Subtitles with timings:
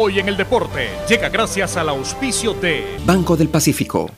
[0.00, 4.08] Hoy en el deporte llega gracias al auspicio de Banco del Pacífico.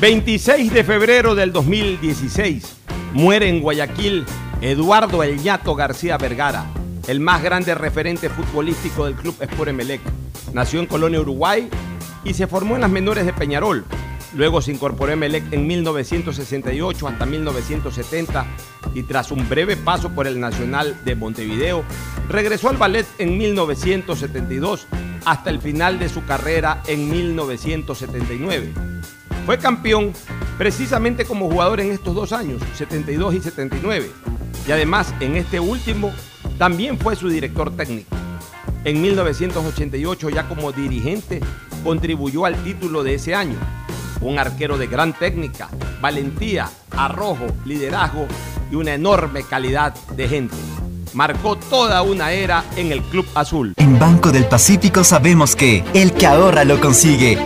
[0.00, 2.78] 26 de febrero del 2016
[3.12, 4.26] muere en Guayaquil
[4.60, 6.66] Eduardo El Yato García Vergara,
[7.06, 10.00] el más grande referente futbolístico del club Sport Emelec.
[10.52, 11.68] Nació en Colonia, Uruguay
[12.24, 13.84] y se formó en las menores de Peñarol.
[14.34, 18.46] Luego se incorporó a Emelec en 1968 hasta 1970
[18.94, 21.84] y tras un breve paso por el Nacional de Montevideo,
[22.28, 24.86] regresó al ballet en 1972
[25.24, 28.72] hasta el final de su carrera en 1979.
[29.46, 30.12] Fue campeón
[30.58, 34.10] precisamente como jugador en estos dos años, 72 y 79.
[34.66, 36.12] Y además en este último
[36.58, 38.16] también fue su director técnico.
[38.84, 41.40] En 1988 ya como dirigente
[41.84, 43.56] contribuyó al título de ese año
[44.20, 45.68] un arquero de gran técnica,
[46.00, 48.26] valentía, arrojo, liderazgo
[48.72, 50.56] y una enorme calidad de gente.
[51.12, 53.74] Marcó toda una era en el Club Azul.
[53.76, 57.38] En Banco del Pacífico sabemos que el que ahorra lo consigue.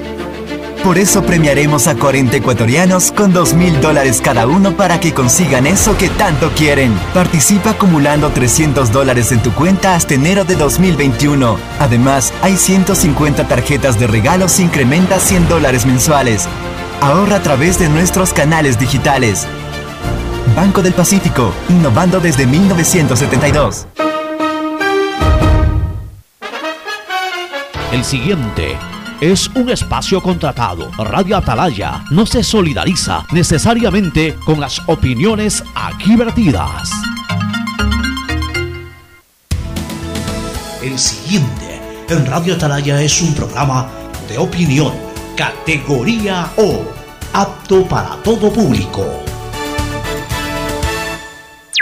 [0.85, 5.67] Por eso premiaremos a 40 ecuatorianos con 2 mil dólares cada uno para que consigan
[5.67, 6.97] eso que tanto quieren.
[7.13, 11.59] Participa acumulando 300 dólares en tu cuenta hasta enero de 2021.
[11.81, 16.47] Además, hay 150 tarjetas de regalos e incrementa 100 dólares mensuales.
[17.01, 19.49] Ahorra a través de nuestros canales digitales.
[20.57, 23.87] Banco del Pacífico, innovando desde 1972.
[27.93, 28.75] El siguiente
[29.21, 30.91] es un espacio contratado.
[30.97, 36.91] Radio Atalaya no se solidariza necesariamente con las opiniones aquí vertidas.
[40.83, 43.91] El siguiente en Radio Atalaya es un programa
[44.27, 44.95] de opinión,
[45.37, 46.83] categoría O,
[47.35, 49.26] apto para todo público.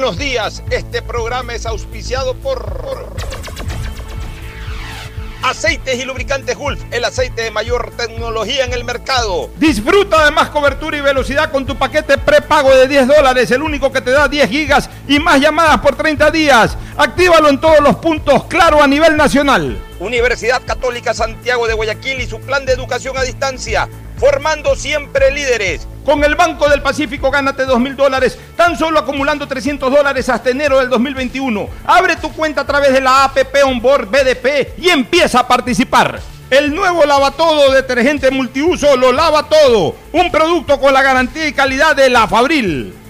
[0.00, 3.14] Buenos días, este programa es auspiciado por
[5.42, 9.50] Aceites y lubricantes Gulf, el aceite de mayor tecnología en el mercado.
[9.58, 13.92] Disfruta de más cobertura y velocidad con tu paquete prepago de 10 dólares, el único
[13.92, 16.78] que te da 10 gigas y más llamadas por 30 días.
[16.96, 19.89] Actívalo en todos los puntos, claro, a nivel nacional.
[20.00, 25.86] Universidad Católica Santiago de Guayaquil y su plan de educación a distancia, formando siempre líderes.
[26.04, 30.50] Con el Banco del Pacífico gánate 2 mil dólares, tan solo acumulando 300 dólares hasta
[30.50, 31.68] enero del 2021.
[31.86, 36.18] Abre tu cuenta a través de la APP Onboard BDP y empieza a participar.
[36.48, 39.94] El nuevo lavatodo detergente multiuso lo lava todo.
[40.12, 42.94] Un producto con la garantía y calidad de la Fabril.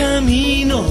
[0.00, 0.82] Camino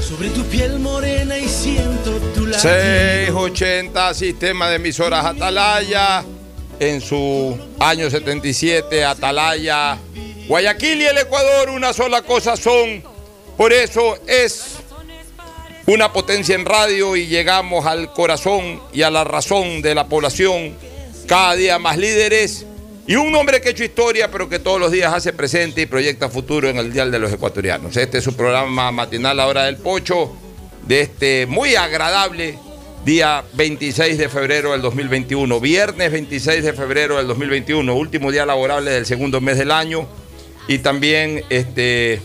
[0.00, 2.72] sobre tu piel morena y siento tu latido.
[2.72, 6.24] 680 Sistema de Emisoras Atalaya.
[6.78, 9.98] En su año 77, Atalaya.
[10.46, 13.02] Guayaquil y el Ecuador, una sola cosa son.
[13.56, 14.76] Por eso es
[15.86, 20.76] una potencia en radio y llegamos al corazón y a la razón de la población.
[21.26, 22.66] Cada día más líderes.
[23.06, 25.86] Y un hombre que ha hecho historia, pero que todos los días hace presente y
[25.86, 27.96] proyecta futuro en el Dial de los Ecuatorianos.
[27.96, 30.36] Este es su programa matinal, La Hora del Pocho,
[30.86, 32.58] de este muy agradable
[33.04, 35.60] día 26 de febrero del 2021.
[35.60, 40.06] Viernes 26 de febrero del 2021, último día laborable del segundo mes del año.
[40.68, 42.20] Y también este,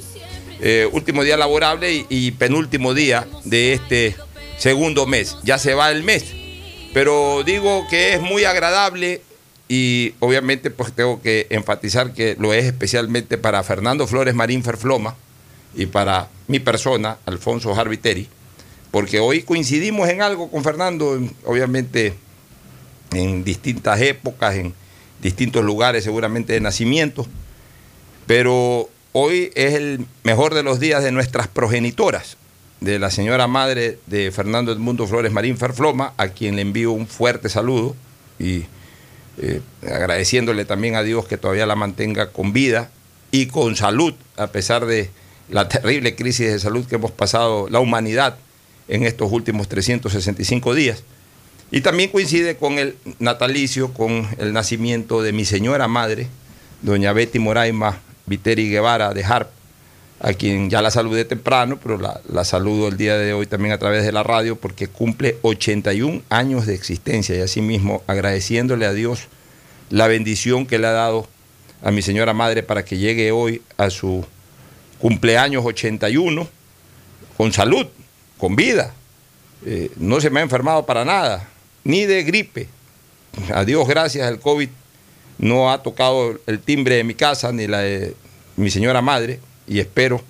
[0.62, 4.16] eh, último día laborable y, y penúltimo día de este
[4.58, 5.38] segundo mes.
[5.44, 6.26] Ya se va el mes.
[6.94, 9.22] Pero digo que es muy agradable
[9.68, 15.16] y obviamente pues tengo que enfatizar que lo es especialmente para Fernando Flores Marín Ferfloma
[15.76, 18.28] y para mi persona, Alfonso Harviteri,
[18.92, 22.14] porque hoy coincidimos en algo con Fernando, en- obviamente
[23.12, 24.74] en distintas épocas, en
[25.22, 27.26] distintos lugares seguramente de nacimiento,
[28.28, 32.38] pero hoy es el mejor de los días de nuestras progenitoras,
[32.82, 37.08] de la señora madre de Fernando Edmundo Flores Marín Ferfloma, a quien le envío un
[37.08, 37.96] fuerte saludo
[38.40, 38.64] y
[39.42, 42.90] eh, agradeciéndole también a Dios que todavía la mantenga con vida
[43.32, 45.10] y con salud, a pesar de
[45.50, 48.38] la terrible crisis de salud que hemos pasado la humanidad
[48.88, 51.04] en estos últimos 365 días.
[51.72, 56.28] Y también coincide con el natalicio, con el nacimiento de mi señora madre,
[56.82, 59.50] doña Betty Moraima Viteri Guevara de Harp,
[60.20, 63.74] a quien ya la saludé temprano, pero la, la saludo el día de hoy también
[63.74, 68.94] a través de la radio porque cumple 81 años de existencia y asimismo agradeciéndole a
[68.94, 69.28] Dios
[69.90, 71.28] la bendición que le ha dado
[71.84, 74.26] a mi señora madre para que llegue hoy a su
[75.00, 76.48] cumpleaños 81
[77.38, 77.86] con salud,
[78.38, 78.94] con vida.
[79.66, 81.48] Eh, no se me ha enfermado para nada,
[81.84, 82.68] ni de gripe.
[83.54, 84.70] A Dios gracias, el COVID
[85.38, 88.16] no ha tocado el timbre de mi casa ni la de
[88.56, 90.22] mi señora madre y espero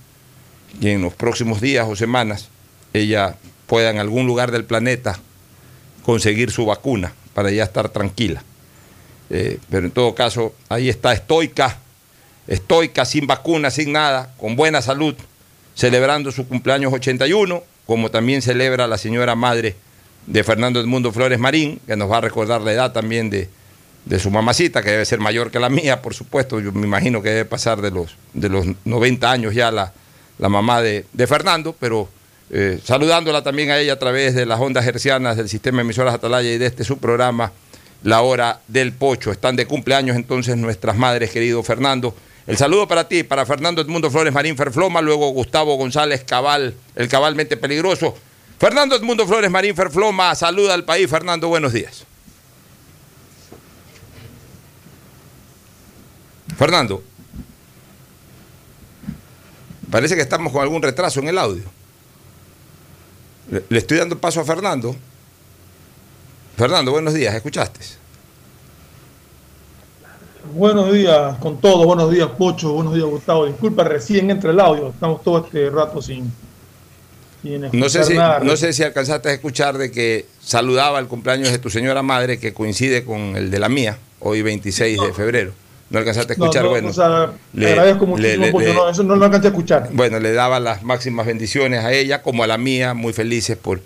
[0.82, 2.50] que en los próximos días o semanas
[2.94, 3.36] ella
[3.68, 5.20] pueda en algún lugar del planeta
[6.04, 8.44] conseguir su vacuna para ya estar tranquila.
[9.30, 11.80] Eh, pero en todo caso, ahí está estoica,
[12.48, 15.16] estoica, sin vacuna, sin nada, con buena salud,
[15.74, 19.76] celebrando su cumpleaños 81, como también celebra la señora madre
[20.28, 23.50] de Fernando Edmundo Flores Marín, que nos va a recordar la edad también de,
[24.06, 26.60] de su mamacita, que debe ser mayor que la mía, por supuesto.
[26.60, 29.92] Yo me imagino que debe pasar de los, de los 90 años ya la,
[30.38, 32.08] la mamá de, de Fernando, pero
[32.52, 36.14] eh, saludándola también a ella a través de las ondas hercianas del sistema de emisoras
[36.14, 37.52] Atalaya y de este su programa,
[38.04, 39.32] La Hora del Pocho.
[39.32, 42.16] Están de cumpleaños entonces nuestras madres, querido Fernando.
[42.46, 47.08] El saludo para ti, para Fernando Edmundo Flores Marín Ferfloma, luego Gustavo González Cabal, el
[47.08, 48.16] cabalmente peligroso.
[48.60, 51.10] Fernando Edmundo Flores Marín Ferfloma, saluda al país.
[51.10, 52.06] Fernando, buenos días.
[56.58, 57.04] Fernando,
[59.92, 61.64] parece que estamos con algún retraso en el audio.
[63.70, 64.96] Le, estoy dando paso a Fernando.
[66.58, 67.82] Fernando, buenos días, ¿escuchaste?
[70.54, 73.46] Buenos días con todos, buenos días Pocho, buenos días Gustavo.
[73.46, 76.32] Disculpa, recién entra el audio, estamos todo este rato sin,
[77.42, 78.40] sin No sé, escuchar si, nada.
[78.40, 82.40] no sé si alcanzaste a escuchar de que saludaba el cumpleaños de tu señora madre,
[82.40, 85.65] que coincide con el de la mía, hoy 26 de febrero.
[85.90, 86.64] ¿No alcanzaste a No, escuchar?
[86.64, 89.48] no, bueno, o sea, le- agradezco muchísimo, le- le- le- no, eso no lo alcancé
[89.48, 89.90] a escuchar.
[89.92, 93.82] Bueno, le daba las máximas bendiciones a ella como a la mía, muy felices por,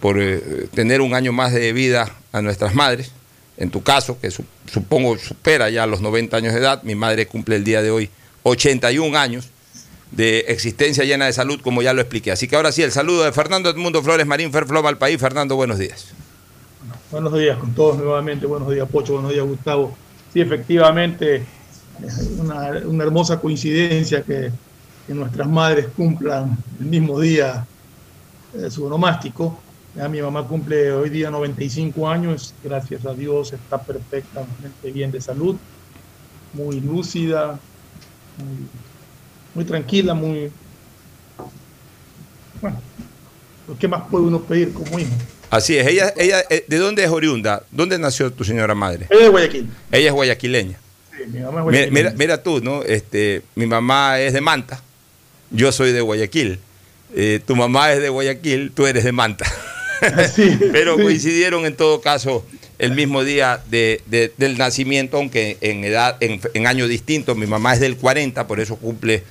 [0.00, 3.12] por eh, tener un año más de vida a nuestras madres.
[3.58, 7.26] En tu caso, que su- supongo supera ya los 90 años de edad, mi madre
[7.26, 8.10] cumple el día de hoy
[8.42, 9.48] 81 años
[10.12, 12.32] de existencia llena de salud, como ya lo expliqué.
[12.32, 15.20] Así que ahora sí, el saludo de Fernando Edmundo Flores Marín Ferfloma al país.
[15.20, 16.06] Fernando, buenos días.
[17.10, 19.96] Buenos días con todos nuevamente, buenos días Pocho, buenos días Gustavo.
[20.34, 21.46] Sí, efectivamente,
[22.40, 24.50] una, una hermosa coincidencia que,
[25.06, 27.64] nuestras madres cumplan el mismo día
[28.54, 29.56] eh, su onomástico.
[30.10, 35.56] Mi mamá cumple hoy día 95 años, gracias a Dios está perfectamente bien de salud,
[36.54, 37.60] muy lúcida,
[38.38, 38.66] muy,
[39.54, 40.50] muy tranquila, muy...
[42.60, 42.78] Bueno,
[43.78, 45.12] ¿qué más puede uno pedir como hijo?
[45.56, 47.62] Así es, ella, ella, eh, ¿de dónde es oriunda?
[47.70, 49.06] ¿Dónde nació tu señora madre?
[49.10, 49.68] Ella es de Guayaquil.
[49.92, 50.78] Ella es guayaquileña.
[51.16, 51.90] Sí, mi mamá Mira, es guayaquileña.
[51.90, 52.82] mira, mira tú, ¿no?
[52.82, 54.82] Este, mi mamá es de Manta,
[55.50, 56.58] yo soy de Guayaquil.
[57.16, 59.46] Eh, tu mamá es de Guayaquil, tú eres de Manta.
[60.72, 61.02] Pero sí.
[61.02, 62.44] coincidieron en todo caso
[62.78, 67.34] el mismo día de- de- del nacimiento, aunque en edad, en, en año distinto.
[67.36, 69.22] Mi mamá es del 40, por eso cumple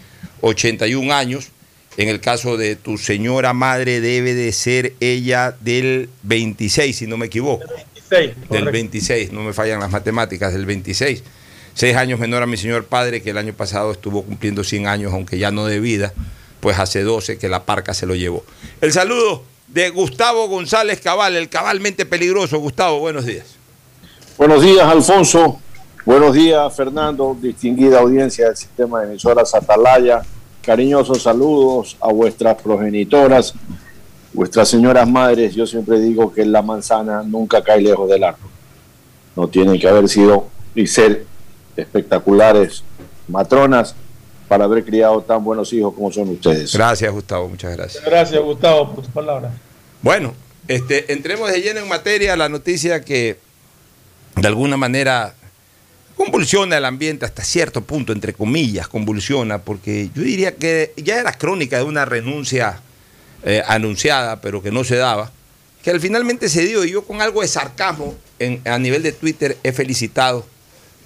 [0.41, 1.49] 81 años.
[1.97, 7.17] En el caso de tu señora madre debe de ser ella del 26, si no
[7.17, 7.65] me equivoco.
[7.67, 8.71] 26, Del correcto.
[8.71, 11.23] 26, no me fallan las matemáticas, del 26.
[11.75, 15.13] Seis años menor a mi señor padre, que el año pasado estuvo cumpliendo 100 años,
[15.13, 16.13] aunque ya no de vida,
[16.59, 18.43] pues hace 12 que la parca se lo llevó.
[18.81, 22.59] El saludo de Gustavo González Cabal, el cabalmente peligroso.
[22.59, 23.45] Gustavo, buenos días.
[24.37, 25.59] Buenos días, Alfonso.
[26.05, 30.21] Buenos días, Fernando, distinguida audiencia del sistema de emisoras Atalaya.
[30.63, 33.53] Cariñosos saludos a vuestras progenitoras,
[34.33, 35.53] vuestras señoras madres.
[35.55, 38.49] Yo siempre digo que la manzana nunca cae lejos del árbol.
[39.35, 41.25] No tienen que haber sido y ser
[41.75, 42.83] espectaculares
[43.27, 43.95] matronas,
[44.53, 46.73] para haber criado tan buenos hijos como son ustedes.
[46.73, 48.03] Gracias, Gustavo, muchas gracias.
[48.05, 49.51] Gracias, Gustavo, por tus palabras.
[50.01, 50.33] Bueno,
[50.67, 53.39] este, entremos de lleno en materia la noticia que
[54.35, 55.33] de alguna manera
[56.15, 61.33] convulsiona el ambiente hasta cierto punto, entre comillas, convulsiona, porque yo diría que ya era
[61.33, 62.81] crónica de una renuncia
[63.43, 65.31] eh, anunciada, pero que no se daba,
[65.83, 69.11] que al finalmente se dio, y yo con algo de sarcasmo en, a nivel de
[69.11, 70.45] Twitter he felicitado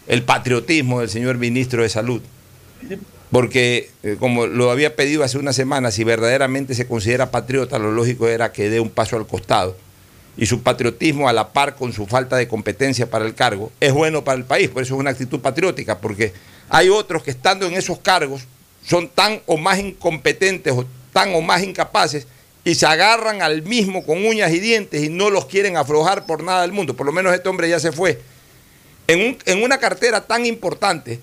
[0.07, 2.21] el patriotismo del señor ministro de Salud,
[3.31, 7.91] porque eh, como lo había pedido hace una semana, si verdaderamente se considera patriota, lo
[7.91, 9.75] lógico era que dé un paso al costado
[10.37, 13.91] y su patriotismo a la par con su falta de competencia para el cargo es
[13.91, 16.31] bueno para el país, por eso es una actitud patriótica, porque
[16.69, 18.43] hay otros que estando en esos cargos
[18.85, 22.27] son tan o más incompetentes o tan o más incapaces
[22.63, 26.43] y se agarran al mismo con uñas y dientes y no los quieren aflojar por
[26.43, 26.95] nada del mundo.
[26.95, 28.19] Por lo menos este hombre ya se fue.
[29.07, 31.21] En, en una cartera tan importante,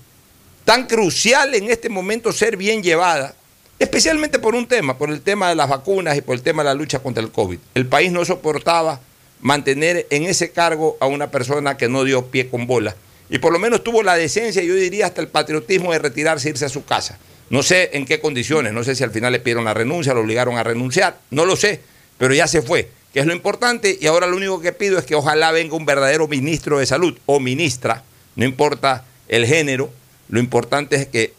[0.63, 3.35] tan crucial en este momento ser bien llevada,
[3.79, 6.69] especialmente por un tema, por el tema de las vacunas y por el tema de
[6.69, 7.59] la lucha contra el COVID.
[7.73, 9.01] El país no soportaba
[9.41, 12.95] mantener en ese cargo a una persona que no dio pie con bola.
[13.29, 16.51] Y por lo menos tuvo la decencia, yo diría hasta el patriotismo de retirarse e
[16.51, 17.17] irse a su casa.
[17.49, 20.21] No sé en qué condiciones, no sé si al final le pidieron la renuncia, lo
[20.21, 21.81] obligaron a renunciar, no lo sé,
[22.17, 23.97] pero ya se fue, que es lo importante.
[23.99, 27.17] Y ahora lo único que pido es que ojalá venga un verdadero ministro de salud
[27.25, 28.03] o ministra,
[28.35, 29.91] no importa el género,
[30.29, 31.33] lo importante es que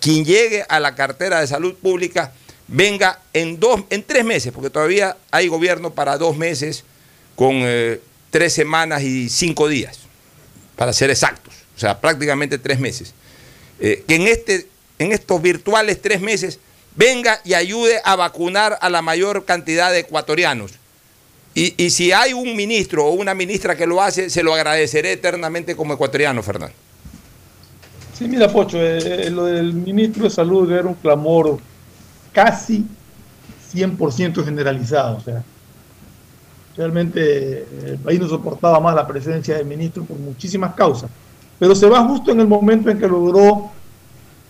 [0.00, 2.32] quien llegue a la cartera de salud pública
[2.66, 6.84] venga en, dos, en tres meses, porque todavía hay gobierno para dos meses
[7.36, 9.98] con eh, tres semanas y cinco días,
[10.76, 13.14] para ser exactos, o sea, prácticamente tres meses.
[13.80, 14.66] Eh, que en, este,
[14.98, 16.58] en estos virtuales tres meses
[16.94, 20.72] venga y ayude a vacunar a la mayor cantidad de ecuatorianos.
[21.54, 25.12] Y, y si hay un ministro o una ministra que lo hace, se lo agradeceré
[25.12, 26.76] eternamente como ecuatoriano, Fernando.
[28.20, 31.56] Sí, mira, Pocho, eh, eh, lo del ministro de Salud era un clamor
[32.30, 32.84] casi
[33.72, 35.16] 100% generalizado.
[35.16, 35.42] O sea,
[36.76, 41.08] realmente eh, el país no soportaba más la presencia del ministro por muchísimas causas.
[41.58, 43.70] Pero se va justo en el momento en que logró,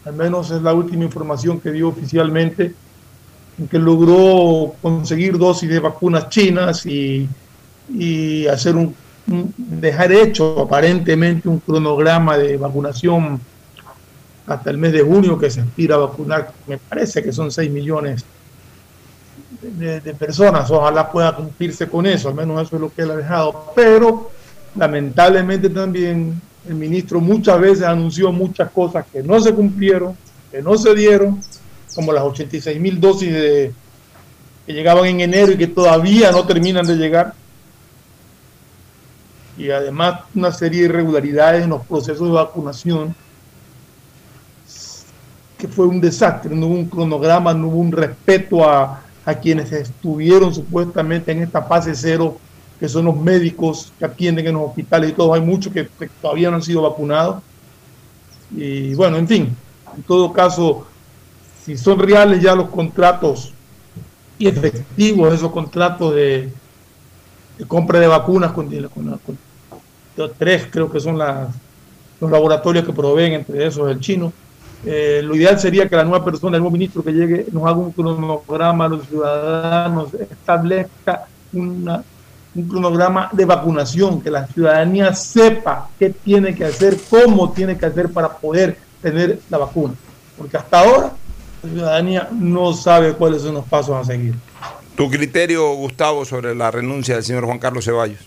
[0.05, 2.75] al menos es la última información que dio oficialmente,
[3.57, 7.29] en que logró conseguir dosis de vacunas chinas y,
[7.89, 8.93] y hacer un,
[9.29, 13.41] un, dejar hecho aparentemente un cronograma de vacunación
[14.47, 17.71] hasta el mes de junio que se aspira a vacunar, me parece que son 6
[17.71, 18.25] millones
[19.63, 23.17] de, personas, ojalá pueda cumplirse con eso, al menos eso es lo que él ha
[23.17, 24.31] dejado, pero
[24.75, 30.17] lamentablemente también el ministro muchas veces anunció muchas cosas que no se cumplieron,
[30.51, 31.43] que no se dieron,
[31.95, 33.73] como las 86 mil dosis de,
[34.67, 37.35] que llegaban en enero y que todavía no terminan de llegar,
[39.59, 43.15] y además una serie de irregularidades en los procesos de vacunación
[45.61, 49.71] que fue un desastre, no hubo un cronograma, no hubo un respeto a, a, quienes
[49.71, 52.39] estuvieron supuestamente en esta fase cero,
[52.79, 55.87] que son los médicos que atienden en los hospitales y todo, hay muchos que,
[56.23, 57.43] todavía no han sido vacunados.
[58.57, 59.57] Y bueno, en fin,
[59.95, 60.87] en todo caso,
[61.65, 63.53] si son reales ya los contratos
[64.39, 66.51] y efectivos esos contratos de,
[67.69, 69.39] compra de vacunas con, con, con,
[70.39, 71.55] tres creo que son las,
[72.19, 74.33] los laboratorios que proveen, entre esos el chino,
[74.85, 77.77] eh, lo ideal sería que la nueva persona, el nuevo ministro que llegue, nos haga
[77.77, 82.03] un cronograma a los ciudadanos, establezca una,
[82.55, 87.87] un cronograma de vacunación, que la ciudadanía sepa qué tiene que hacer, cómo tiene que
[87.87, 89.95] hacer para poder tener la vacuna.
[90.39, 91.13] Porque hasta ahora
[91.63, 94.35] la ciudadanía no sabe cuáles son los pasos a seguir.
[94.97, 98.21] Tu criterio, Gustavo, sobre la renuncia del señor Juan Carlos Ceballos.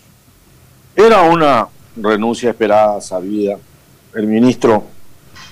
[0.94, 3.56] Era una renuncia esperada, sabida.
[4.14, 4.93] El ministro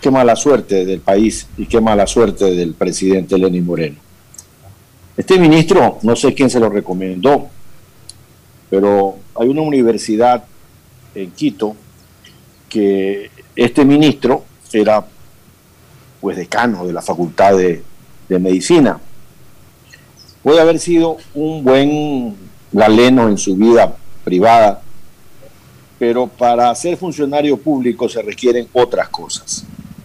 [0.03, 3.97] qué mala suerte del país y qué mala suerte del presidente Lenín Moreno.
[5.17, 7.47] Este ministro, no sé quién se lo recomendó,
[8.69, 10.45] pero hay una universidad
[11.15, 11.77] en Quito
[12.69, 15.07] que este ministro era
[16.21, 17.85] pues decano de la Facultad de,
[18.29, 18.99] de Medicina.
[20.43, 22.35] Puede haber sido un buen
[22.73, 23.95] galeno en su vida
[24.25, 24.83] privada,
[26.01, 29.65] pero para ser funcionario público se requieren otras cosas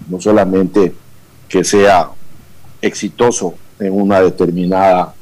[0.10, 0.94] no solamente
[1.48, 2.10] que sea
[2.82, 5.14] exitoso en una determinada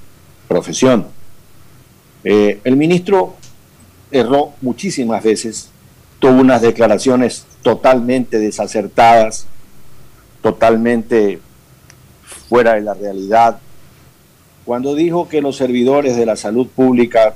[0.47, 1.07] profesión.
[2.23, 3.35] Eh, el ministro
[4.11, 5.69] erró muchísimas veces,
[6.19, 9.47] tuvo unas declaraciones totalmente desacertadas,
[10.41, 11.39] totalmente
[12.47, 13.59] fuera de la realidad,
[14.63, 17.35] cuando dijo que los servidores de la salud pública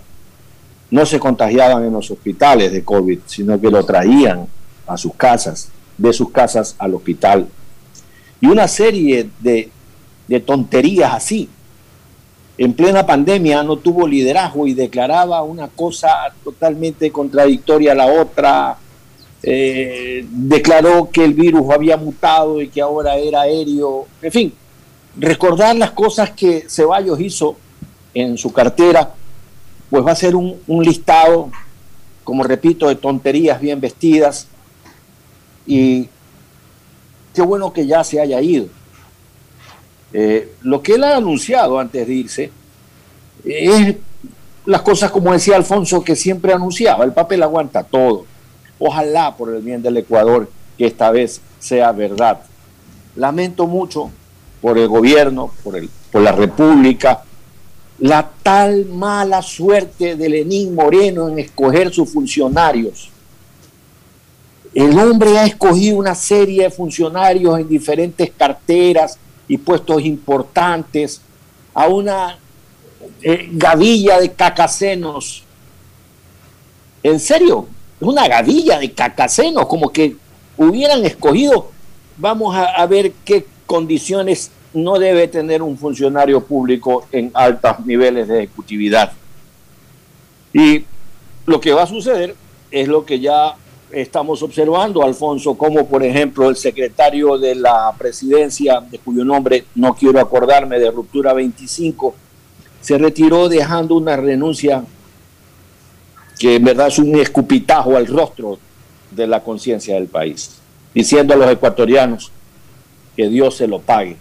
[0.90, 4.48] no se contagiaban en los hospitales de COVID, sino que lo traían
[4.88, 7.48] a sus casas de sus casas al hospital.
[8.42, 9.70] y una serie de,
[10.28, 11.50] de tonterías así.
[12.58, 16.10] En plena pandemia no tuvo liderazgo y declaraba una cosa
[16.44, 18.78] totalmente contradictoria a la otra.
[19.42, 24.08] Eh, declaró que el virus había mutado y que ahora era aéreo.
[24.22, 24.54] En fin,
[25.18, 27.56] recordar las cosas que Ceballos hizo
[28.14, 29.14] en su cartera,
[29.90, 31.50] pues va a ser un, un listado,
[32.24, 34.48] como repito, de tonterías bien vestidas.
[35.66, 36.08] Y
[37.34, 38.68] qué bueno que ya se haya ido.
[40.12, 42.52] Eh, lo que él ha anunciado antes de irse
[43.46, 43.96] es
[44.66, 47.04] las cosas, como decía Alfonso, que siempre anunciaba.
[47.06, 48.26] El papel aguanta todo.
[48.80, 52.42] Ojalá por el bien del Ecuador que esta vez sea verdad.
[53.16, 54.12] Lamento mucho
[54.62, 57.24] por el gobierno, por, el, por la República,
[58.00, 63.10] la tal mala suerte de Lenín Moreno en escoger sus funcionarios.
[64.74, 71.22] El hombre ha escogido una serie de funcionarios en diferentes carteras y puestos importantes
[71.74, 72.38] a una
[73.22, 75.44] eh, gavilla de cacacenos.
[77.02, 77.68] En serio,
[78.00, 80.16] una gavilla de cacacenos, como que
[80.58, 81.72] hubieran escogido,
[82.18, 88.44] vamos a ver qué condiciones no debe tener un funcionario público en altos niveles de
[88.44, 89.14] ejecutividad.
[90.54, 90.86] Y
[91.46, 92.36] lo que va a suceder
[92.72, 93.56] es lo que ya
[93.92, 99.94] estamos observando, Alfonso, como por ejemplo el secretario de la presidencia, de cuyo nombre no
[99.94, 102.16] quiero acordarme, de Ruptura 25,
[102.82, 104.84] se retiró dejando una renuncia
[106.38, 108.60] que en verdad es un escupitajo al rostro
[109.12, 110.52] de la conciencia del país,
[110.94, 112.32] diciendo a los ecuatorianos
[113.16, 114.16] que Dios se lo pague.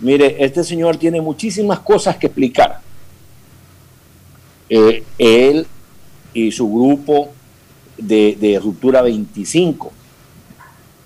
[0.00, 2.80] Mire, este señor tiene muchísimas cosas que explicar.
[4.68, 5.66] Eh, él
[6.32, 7.32] y su grupo
[8.00, 9.92] de, Ruptura 25,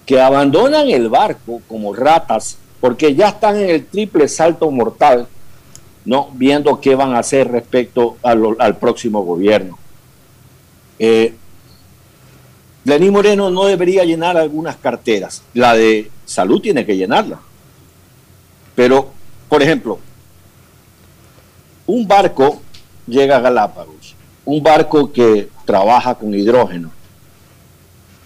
[0.06, 5.26] que abandonan el barco como ratas porque ya están en el triple salto mortal,
[6.04, 6.30] ¿no?
[6.34, 9.78] viendo qué van a hacer respecto al próximo gobierno.
[10.99, 11.34] Eh,
[12.84, 15.42] Lenín Moreno no debería llenar algunas carteras.
[15.54, 17.40] La de salud tiene que llenarla.
[18.75, 19.10] Pero,
[19.49, 19.99] por ejemplo,
[21.86, 22.60] un barco
[23.06, 23.94] llega a Galápagos,
[24.45, 26.91] un barco que trabaja con hidrógeno.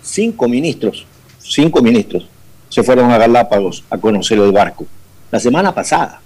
[0.02, 1.06] Cinco ministros,
[1.38, 2.26] cinco ministros
[2.68, 4.86] se fueron a Galápagos a conocer el barco.
[5.30, 6.20] La semana pasada.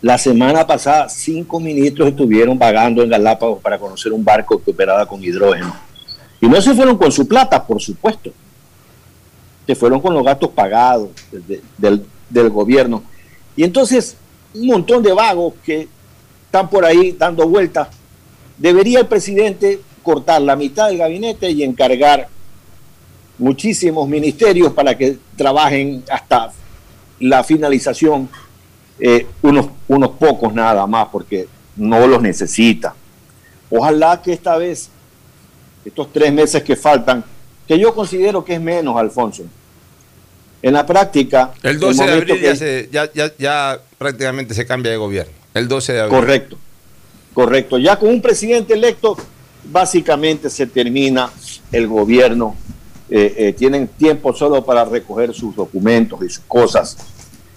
[0.00, 5.06] La semana pasada, cinco ministros estuvieron vagando en Galápagos para conocer un barco que operaba
[5.06, 5.74] con hidrógeno.
[6.40, 8.32] Y no se fueron con su plata, por supuesto.
[9.66, 13.04] Se fueron con los gastos pagados de, del, del gobierno.
[13.54, 14.16] Y entonces,
[14.54, 15.88] un montón de vagos que
[16.52, 17.88] están por ahí dando vueltas.
[18.58, 22.28] Debería el presidente cortar la mitad del gabinete y encargar
[23.38, 26.52] muchísimos ministerios para que trabajen hasta
[27.20, 28.28] la finalización,
[28.98, 32.94] eh, unos, unos pocos nada más, porque no los necesita.
[33.70, 34.90] Ojalá que esta vez,
[35.86, 37.24] estos tres meses que faltan,
[37.66, 39.44] que yo considero que es menos, Alfonso,
[40.60, 41.54] en la práctica...
[41.62, 42.42] El 12 el de abril que...
[42.42, 45.41] ya, se, ya, ya, ya prácticamente se cambia de gobierno.
[45.54, 46.18] El 12 de abril.
[46.18, 46.56] Correcto,
[47.34, 47.78] correcto.
[47.78, 49.16] Ya con un presidente electo,
[49.64, 51.30] básicamente se termina
[51.70, 52.56] el gobierno.
[53.10, 56.96] Eh, eh, tienen tiempo solo para recoger sus documentos y sus cosas.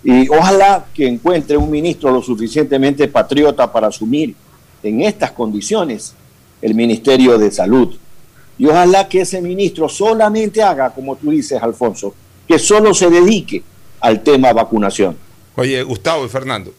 [0.03, 4.35] Y ojalá que encuentre un ministro lo suficientemente patriota para asumir
[4.83, 6.13] en estas condiciones
[6.61, 7.95] el Ministerio de Salud.
[8.57, 12.13] Y ojalá que ese ministro solamente haga, como tú dices, Alfonso,
[12.47, 13.63] que solo se dedique
[13.99, 15.17] al tema vacunación.
[15.55, 16.73] Oye, Gustavo y Fernando,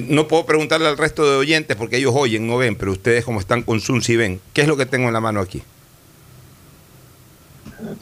[0.00, 3.40] no puedo preguntarle al resto de oyentes porque ellos oyen, no ven, pero ustedes como
[3.40, 4.40] están con Zoom sí ven.
[4.52, 5.62] ¿Qué es lo que tengo en la mano aquí?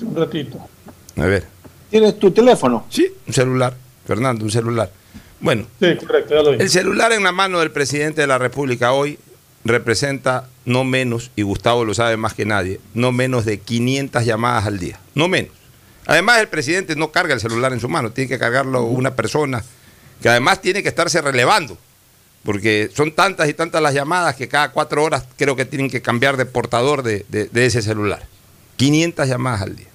[0.02, 0.58] Un ratito.
[1.16, 1.46] A ver.
[1.90, 2.86] ¿Tienes tu teléfono?
[2.90, 3.76] Sí, un celular.
[4.06, 4.90] Fernando, un celular.
[5.40, 8.92] Bueno, sí, correcto, ya lo el celular en la mano del presidente de la República
[8.92, 9.18] hoy
[9.64, 14.66] representa no menos, y Gustavo lo sabe más que nadie, no menos de 500 llamadas
[14.66, 15.00] al día.
[15.14, 15.52] No menos.
[16.06, 19.64] Además, el presidente no carga el celular en su mano, tiene que cargarlo una persona
[20.20, 21.78] que además tiene que estarse relevando,
[22.44, 26.02] porque son tantas y tantas las llamadas que cada cuatro horas creo que tienen que
[26.02, 28.26] cambiar de portador de, ese celular.
[28.76, 29.88] 500 llamadas al día.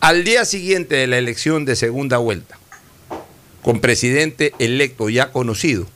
[0.00, 2.58] Al día siguiente de la elección de segunda vuelta,
[3.62, 5.86] con presidente electo ya conocido,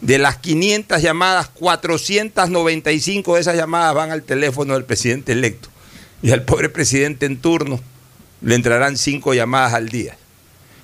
[0.00, 5.68] de las 500 llamadas, 495 de esas llamadas van al teléfono del presidente electo.
[6.22, 7.80] Y al pobre presidente en turno
[8.40, 10.16] le entrarán cinco llamadas al día.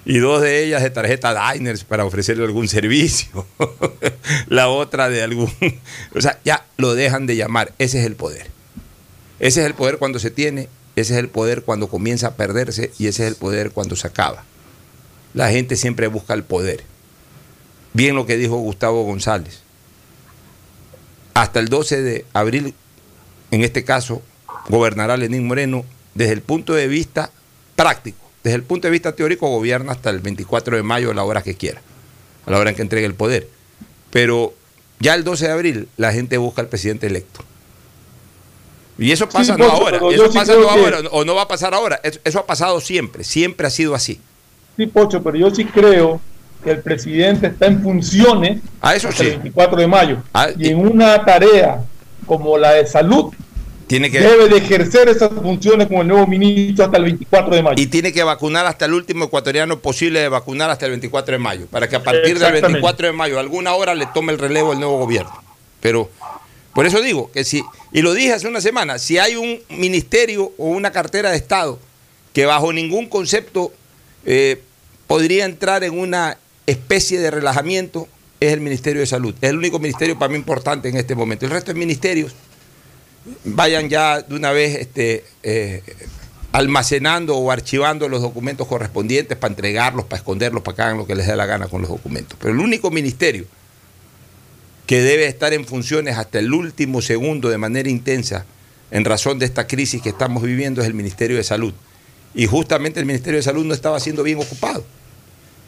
[0.05, 3.47] Y dos de ellas de tarjeta Diners para ofrecerle algún servicio.
[4.49, 5.53] La otra de algún...
[6.15, 7.73] O sea, ya lo dejan de llamar.
[7.79, 8.51] Ese es el poder.
[9.39, 12.93] Ese es el poder cuando se tiene ese es el poder cuando comienza a perderse
[12.99, 14.45] y ese es el poder cuando se acaba.
[15.33, 16.85] La gente siempre busca el poder.
[17.95, 19.63] Bien lo que dijo Gustavo González.
[21.35, 22.75] Hasta el 12 de abril,
[23.51, 24.23] en este caso,
[24.69, 25.85] gobernará Lenín Moreno
[26.15, 27.31] desde el punto de vista
[27.75, 28.22] práctico.
[28.43, 31.43] Desde el punto de vista teórico, gobierna hasta el 24 de mayo a la hora
[31.43, 31.81] que quiera,
[32.47, 33.49] a la hora en que entregue el poder.
[34.11, 34.53] Pero
[34.99, 37.41] ya el 12 de abril la gente busca al presidente electo.
[38.99, 41.43] Y eso pasa Sí, no ahora, eso sí pasa no que- ahora, o no va
[41.43, 42.01] a pasar ahora.
[42.03, 44.21] Eso, eso ha pasado siempre, siempre ha sido así.
[44.77, 46.21] Sí, Pocho, pero yo sí creo
[46.63, 49.23] que el presidente está en funciones A eso sí.
[49.25, 50.23] el 24 de mayo.
[50.35, 51.83] Ah, y en una tarea
[52.27, 53.33] como la de salud,
[53.93, 57.63] Tiene que, debe de ejercer esas funciones con el nuevo ministro hasta el 24 de
[57.63, 57.75] mayo.
[57.77, 61.39] y tiene que vacunar hasta el último ecuatoriano posible de vacunar hasta el 24 de
[61.39, 62.69] mayo, para que a partir del Exactamente.
[62.69, 65.31] 24 de mayo, alguna hora le tome el relevo el nuevo gobierno.
[65.83, 66.09] Pero
[66.73, 70.55] por eso digo que si, y lo dije hace una semana, si hay un ministerio
[70.57, 71.79] o una cartera de Estado
[72.33, 73.75] que bajo ningún concepto
[74.25, 74.63] eh,
[75.07, 78.09] podría entrar en una especie de relajamiento,
[78.41, 79.35] es el Ministerio de Salud.
[79.43, 81.45] Es el único ministerio para mí importante en este momento.
[81.45, 82.35] El resto de ministerios
[83.45, 85.83] vayan ya de una vez este, eh,
[86.53, 91.15] almacenando o archivando los documentos correspondientes para entregarlos, para esconderlos, para que hagan lo que
[91.15, 92.37] les dé la gana con los documentos.
[92.41, 93.47] Pero el único ministerio
[94.87, 98.45] que debe estar en funciones hasta el último segundo de manera intensa
[98.91, 101.73] en razón de esta crisis que estamos viviendo es el Ministerio de Salud.
[102.35, 104.85] Y justamente el Ministerio de Salud no estaba siendo bien ocupado.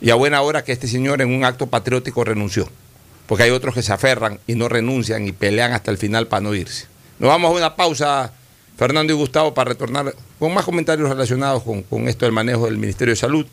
[0.01, 2.69] Y a buena hora que este señor en un acto patriótico renunció.
[3.27, 6.43] Porque hay otros que se aferran y no renuncian y pelean hasta el final para
[6.43, 6.87] no irse.
[7.19, 8.33] Nos vamos a una pausa,
[8.77, 13.13] Fernando y Gustavo, para retornar con más comentarios relacionados con, esto del manejo del Ministerio
[13.13, 13.47] de Salud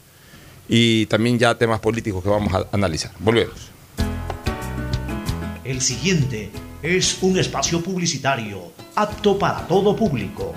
[0.68, 3.12] y también ya temas políticos que vamos a analizar.
[3.20, 3.70] Volvemos.
[5.64, 6.50] El siguiente
[6.82, 10.54] es un espacio publicitario apto para todo público.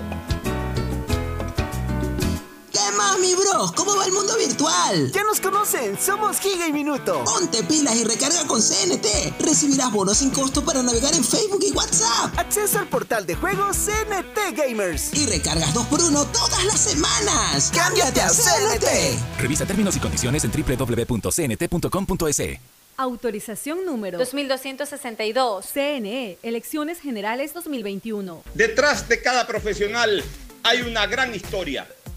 [2.95, 3.73] ¿Qué más, mi bro?
[3.75, 5.11] ¿Cómo va el mundo virtual?
[5.11, 7.25] Ya nos conocen, somos Giga y Minuto.
[7.25, 9.37] Ponte pilas y recarga con CNT.
[9.41, 12.39] Recibirás bonos sin costo para navegar en Facebook y WhatsApp.
[12.39, 15.13] Acceso al portal de juegos CNT Gamers.
[15.13, 17.69] Y recargas 2x1 todas las semanas.
[17.75, 19.41] ¡Cámbiate a CNT!
[19.41, 22.41] Revisa términos y condiciones en www.cnt.com.es.
[22.95, 25.65] Autorización número 2262.
[25.65, 28.43] CNE, Elecciones Generales 2021.
[28.53, 30.23] Detrás de cada profesional
[30.63, 31.85] hay una gran historia.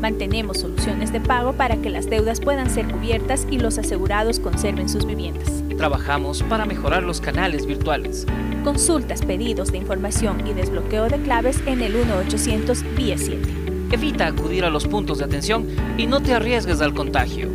[0.00, 4.88] Mantenemos soluciones de pago para que las deudas puedan ser cubiertas y los asegurados conserven
[4.88, 5.62] sus viviendas.
[5.76, 8.26] Trabajamos para mejorar los canales virtuales.
[8.64, 13.48] Consultas, pedidos de información y desbloqueo de claves en el 1800 BIES 7.
[13.92, 15.66] Evita acudir a los puntos de atención
[15.98, 17.48] y no te arriesgues al contagio.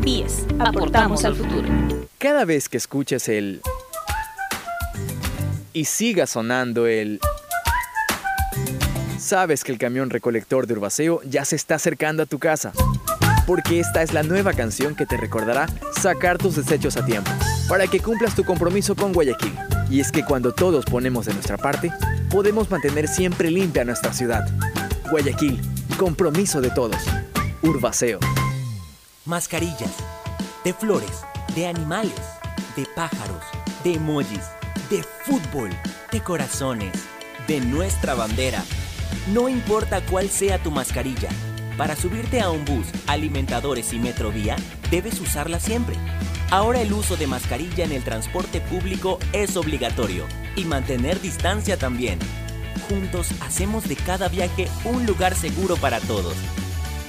[0.00, 1.68] BIES, aportamos al futuro.
[2.18, 3.62] Cada vez que escuches el...
[5.72, 7.18] y siga sonando el...
[9.30, 12.72] Sabes que el camión recolector de Urbaceo ya se está acercando a tu casa.
[13.46, 17.30] Porque esta es la nueva canción que te recordará sacar tus desechos a tiempo,
[17.68, 19.56] para que cumplas tu compromiso con Guayaquil.
[19.88, 21.92] Y es que cuando todos ponemos de nuestra parte,
[22.28, 24.48] podemos mantener siempre limpia nuestra ciudad.
[25.12, 25.60] Guayaquil,
[25.96, 27.00] compromiso de todos.
[27.62, 28.18] Urbaceo.
[29.26, 29.94] Mascarillas,
[30.64, 31.22] de flores,
[31.54, 32.20] de animales,
[32.74, 33.44] de pájaros,
[33.84, 34.42] de emojis,
[34.90, 35.70] de fútbol,
[36.10, 36.94] de corazones,
[37.46, 38.64] de nuestra bandera.
[39.32, 41.28] No importa cuál sea tu mascarilla,
[41.76, 44.56] para subirte a un bus, alimentadores y metrovía,
[44.90, 45.96] debes usarla siempre.
[46.50, 52.18] Ahora el uso de mascarilla en el transporte público es obligatorio y mantener distancia también.
[52.88, 56.34] Juntos hacemos de cada viaje un lugar seguro para todos.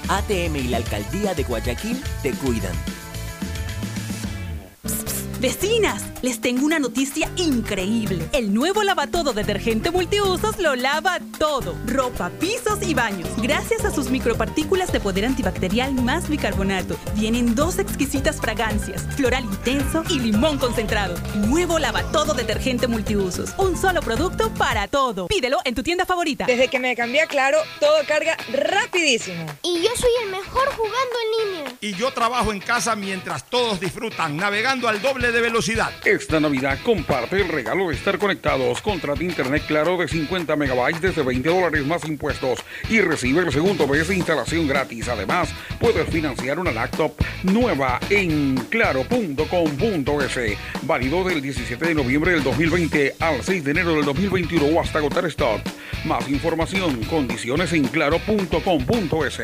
[0.08, 2.72] ATM y la Alcaldía de Guayaquil te cuidan.
[5.42, 8.28] Vecinas, les tengo una noticia increíble.
[8.32, 11.76] El nuevo lavatodo detergente multiusos lo lava todo.
[11.84, 13.28] Ropa, pisos y baños.
[13.38, 16.96] Gracias a sus micropartículas de poder antibacterial más bicarbonato.
[17.16, 21.16] Vienen dos exquisitas fragancias, floral intenso y limón concentrado.
[21.48, 23.52] Nuevo lavatodo detergente multiusos.
[23.58, 25.26] Un solo producto para todo.
[25.26, 26.46] Pídelo en tu tienda favorita.
[26.46, 29.44] Desde que me cambié a Claro, todo carga rapidísimo.
[29.64, 31.76] Y yo soy el mejor jugando en línea.
[31.80, 35.90] Y yo trabajo en casa mientras todos disfrutan, navegando al doble de velocidad.
[36.04, 38.82] Esta Navidad comparte el regalo de estar conectados.
[38.82, 43.86] Contrata internet claro de 50 megabytes desde 20 dólares más impuestos y recibe el segundo
[43.86, 45.08] mes de instalación gratis.
[45.08, 45.48] Además,
[45.80, 47.12] puedes financiar una laptop
[47.44, 50.58] nueva en claro.com.es.
[50.82, 54.98] Válido del 17 de noviembre del 2020 al 6 de enero del 2021 o hasta
[54.98, 55.60] agotar stock.
[56.04, 59.40] Más información, condiciones en claro.com.es.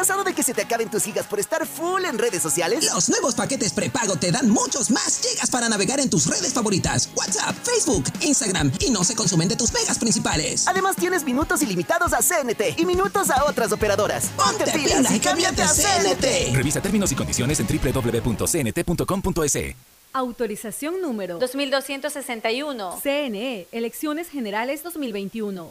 [0.02, 2.84] ¿Cansado de que se te acaben tus gigas por estar full en redes sociales?
[2.92, 7.08] Los nuevos paquetes prepago te dan muchos más gigas para navegar en tus redes favoritas.
[7.14, 10.66] WhatsApp, Facebook, Instagram y no se consumen de tus megas principales.
[10.66, 14.30] Además tienes minutos ilimitados a CNT y minutos a otras operadoras.
[14.36, 16.52] Ponte, pilas y cámbiate a CNT.
[16.52, 19.58] Revisa términos y condiciones en www.cnt.com.es.
[20.14, 22.98] Autorización número 2261.
[23.00, 25.70] CNE, Elecciones Generales 2021.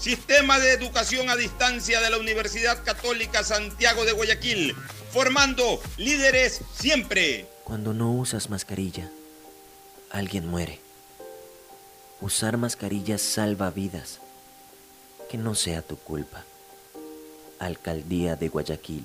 [0.00, 4.76] Sistema de Educación a Distancia de la Universidad Católica Santiago de Guayaquil,
[5.12, 7.46] formando líderes siempre.
[7.64, 9.10] Cuando no usas mascarilla,
[10.10, 10.78] alguien muere.
[12.20, 14.20] Usar mascarillas salva vidas.
[15.28, 16.44] Que no sea tu culpa.
[17.58, 19.04] Alcaldía de Guayaquil.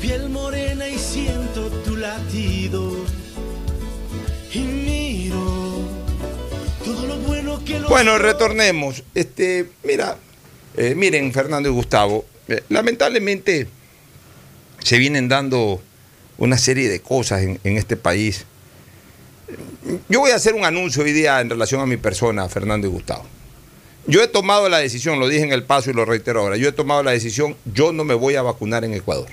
[0.00, 2.92] Piel morena y siento tu latido.
[4.52, 5.82] Y miro
[6.84, 9.02] todo lo bueno que lo Bueno, retornemos.
[9.14, 10.16] Este, mira,
[10.76, 13.68] eh, miren, Fernando y Gustavo, eh, lamentablemente
[14.82, 15.80] se vienen dando
[16.38, 18.44] una serie de cosas en, en este país.
[20.08, 22.90] Yo voy a hacer un anuncio hoy día en relación a mi persona, Fernando y
[22.90, 23.24] Gustavo.
[24.06, 26.68] Yo he tomado la decisión, lo dije en el paso y lo reitero ahora, yo
[26.68, 29.26] he tomado la decisión, yo no me voy a vacunar en Ecuador.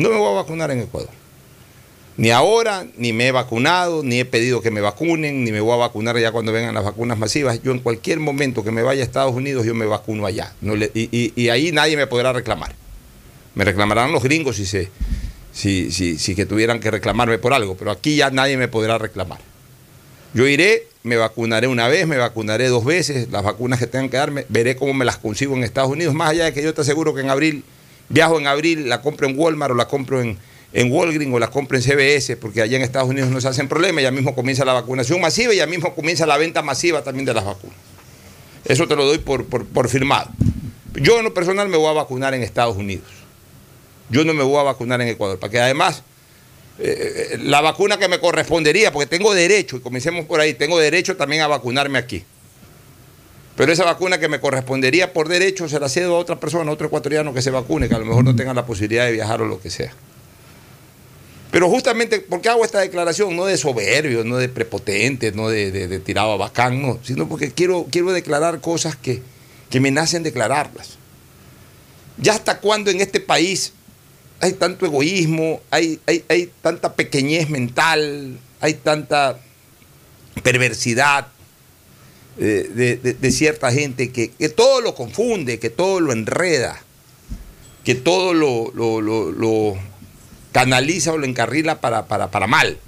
[0.00, 1.10] No me voy a vacunar en Ecuador.
[2.16, 5.74] Ni ahora, ni me he vacunado, ni he pedido que me vacunen, ni me voy
[5.74, 7.62] a vacunar ya cuando vengan las vacunas masivas.
[7.62, 10.54] Yo en cualquier momento que me vaya a Estados Unidos, yo me vacuno allá.
[10.94, 12.74] Y, ahí nadie me podrá reclamar.
[13.54, 17.90] Me reclamarán los gringos si, si, si, si que tuvieran que reclamarme por algo, pero
[17.90, 19.40] aquí ya nadie me podrá reclamar.
[20.32, 24.16] Yo iré, me vacunaré una vez, me vacunaré dos veces, las vacunas que tengan que
[24.16, 26.80] darme, veré cómo me las consigo en Estados Unidos, más allá de que yo te
[26.80, 27.64] aseguro que en abril,
[28.10, 30.36] viajo en abril, la compro en Walmart o la compro en,
[30.72, 33.68] en Walgreens o la compro en CBS, porque allá en Estados Unidos no se hacen
[33.68, 37.24] problemas, ya mismo comienza la vacunación masiva y ya mismo comienza la venta masiva también
[37.24, 37.76] de las vacunas.
[38.66, 40.28] Eso te lo doy por, por, firmado.
[40.94, 43.08] Yo en lo personal me voy a vacunar en Estados Unidos.
[44.10, 46.02] Yo no me voy a vacunar en Ecuador, para que además
[46.78, 51.16] eh, la vacuna que me correspondería, porque tengo derecho, y comencemos por ahí, tengo derecho
[51.16, 52.24] también a vacunarme aquí.
[53.60, 56.72] Pero esa vacuna que me correspondería por derecho se la cedo a otra persona, a
[56.72, 59.42] otro ecuatoriano que se vacune, que a lo mejor no tenga la posibilidad de viajar
[59.42, 59.92] o lo que sea.
[61.50, 63.36] Pero justamente, ¿por qué hago esta declaración?
[63.36, 67.86] No de soberbio, no de prepotente, no de, tirado a bacán, no, sino porque quiero,
[67.90, 69.22] quiero declarar cosas que,
[69.68, 70.96] que me nacen declararlas.
[72.16, 73.74] ¿Ya hasta cuándo en este país
[74.40, 79.38] hay tanto egoísmo, hay, hay, hay tanta pequeñez mental, hay tanta
[80.42, 81.26] perversidad
[82.40, 86.80] de, cierta gente que, que todo lo confunde, que todo lo enreda,
[87.84, 89.78] que todo lo,
[90.52, 92.78] canaliza o lo encarrila para, para, para mal.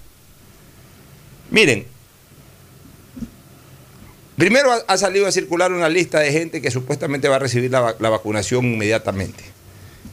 [1.50, 1.86] Miren,
[4.36, 7.94] primero ha, salido a circular una lista de gente que supuestamente va a recibir la,
[7.98, 9.44] la vacunación inmediatamente.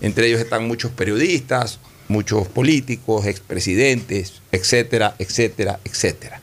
[0.02, 6.42] Entre ellos están muchos periodistas, muchos políticos, expresidentes, etcétera, etcétera, etcétera.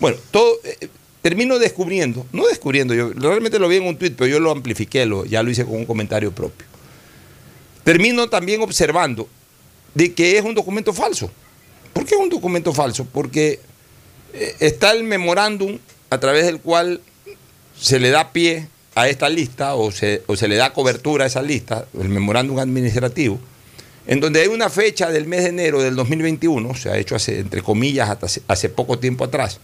[0.00, 0.88] Bueno, todo, eh,
[1.22, 5.06] termino descubriendo, no descubriendo, yo realmente lo vi en un tuit, pero yo lo amplifiqué,
[5.06, 6.66] lo, ya lo hice con un comentario propio.
[7.84, 9.28] Termino también observando
[9.94, 11.30] de que es un documento falso.
[11.92, 13.04] ¿Por qué es un documento falso?
[13.04, 13.60] Porque
[14.32, 15.78] eh, está el memorándum
[16.08, 17.00] a través del cual
[17.78, 21.26] se le da pie a esta lista o se, o se le da cobertura a
[21.26, 23.38] esa lista, el memorándum administrativo,
[24.06, 27.62] en donde hay una fecha del mes de enero del 2021, se ha hecho entre
[27.62, 29.60] comillas, hasta hace poco tiempo atrás,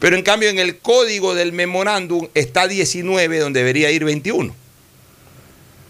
[0.00, 4.54] pero en cambio en el código del memorándum está 19 donde debería ir 21.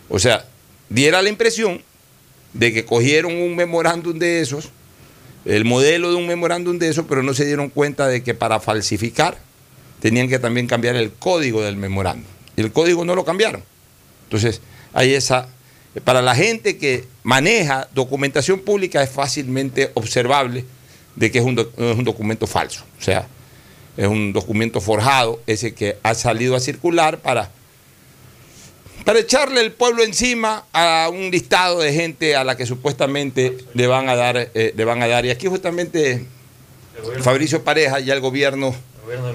[0.08, 0.46] O sea,
[0.88, 1.82] diera la impresión
[2.52, 4.70] de que cogieron un memorándum de esos,
[5.44, 8.60] el modelo de un memorándum de esos, pero no se dieron cuenta de que para
[8.60, 9.36] falsificar
[10.00, 12.30] tenían que también cambiar el código del memorándum.
[12.56, 13.62] Y el código no lo cambiaron.
[14.24, 14.60] Entonces,
[14.92, 15.48] hay esa...
[16.04, 20.64] Para la gente que maneja documentación pública es fácilmente observable
[21.14, 22.84] de que es un, es un documento falso.
[22.98, 23.28] O sea,
[23.96, 27.50] es un documento forjado, ese que ha salido a circular para,
[29.04, 33.86] para echarle el pueblo encima a un listado de gente a la que supuestamente le
[33.86, 35.24] van a dar, eh, le van a dar.
[35.24, 36.24] Y aquí justamente
[37.22, 38.74] Fabricio Pareja y el gobierno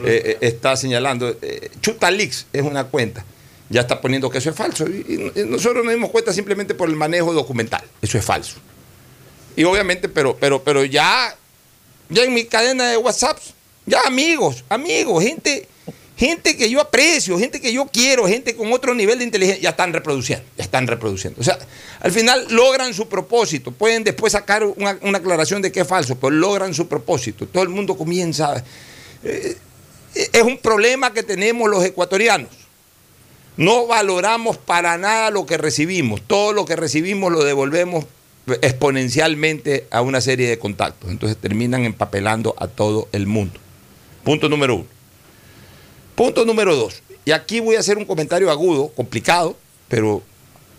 [0.06, 1.38] eh, eh, está señalando,
[1.82, 3.24] Chutalix es una cuenta,
[3.70, 4.86] ya está poniendo que eso es falso.
[4.88, 8.58] Y, y nosotros nos dimos cuenta simplemente por el manejo documental, eso es falso.
[9.56, 11.36] Y obviamente, pero, pero, pero ya,
[12.10, 13.38] ya en mi cadena de WhatsApp,
[13.90, 15.68] ya amigos, amigos, gente,
[16.16, 19.70] gente que yo aprecio, gente que yo quiero, gente con otro nivel de inteligencia, ya
[19.72, 21.42] están reproduciendo, ya están reproduciendo.
[21.42, 21.58] O sea,
[22.00, 26.32] al final logran su propósito, pueden después sacar una, aclaración de que es falso, pero
[26.32, 27.48] logran su propósito.
[27.48, 28.64] Todo el mundo comienza...
[29.24, 29.58] eh,
[30.16, 32.50] es un problema que tenemos los ecuatorianos.
[33.58, 36.22] No valoramos para nada lo que recibimos.
[36.22, 38.06] Todo lo que recibimos lo devolvemos
[38.62, 41.12] exponencialmente a una serie de contactos.
[41.12, 43.60] Entonces terminan empapelando a todo el mundo.
[44.24, 44.86] Punto número uno.
[46.16, 47.02] Punto número dos.
[47.26, 50.22] Y aquí voy a hacer un comentario agudo, complicado, pero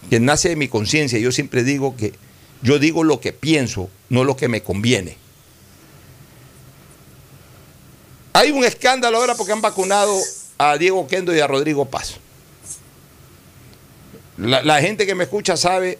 [0.08, 1.18] que nace de mi conciencia.
[1.18, 2.12] Yo siempre digo que
[2.62, 5.16] yo digo lo que pienso, no lo que me conviene.
[8.32, 10.16] Hay un escándalo ahora porque han vacunado
[10.58, 12.16] a Diego Kendo y a Rodrigo Paz.
[14.36, 15.98] La, la gente que me escucha sabe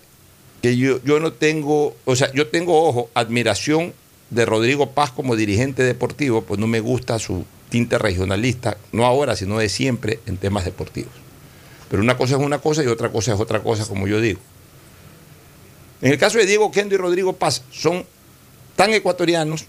[0.63, 3.95] que yo, yo no tengo, o sea, yo tengo, ojo, admiración
[4.31, 9.37] de Rodrigo Paz como dirigente deportivo, pues no me gusta su tinte regionalista, no ahora,
[9.37, 11.13] sino de siempre en temas deportivos.
[11.91, 14.41] Pero una cosa es una cosa y otra cosa es otra cosa, como yo digo.
[16.03, 18.05] En el caso de Diego Kendo y Rodrigo Paz, son
[18.77, 19.67] tan ecuatorianos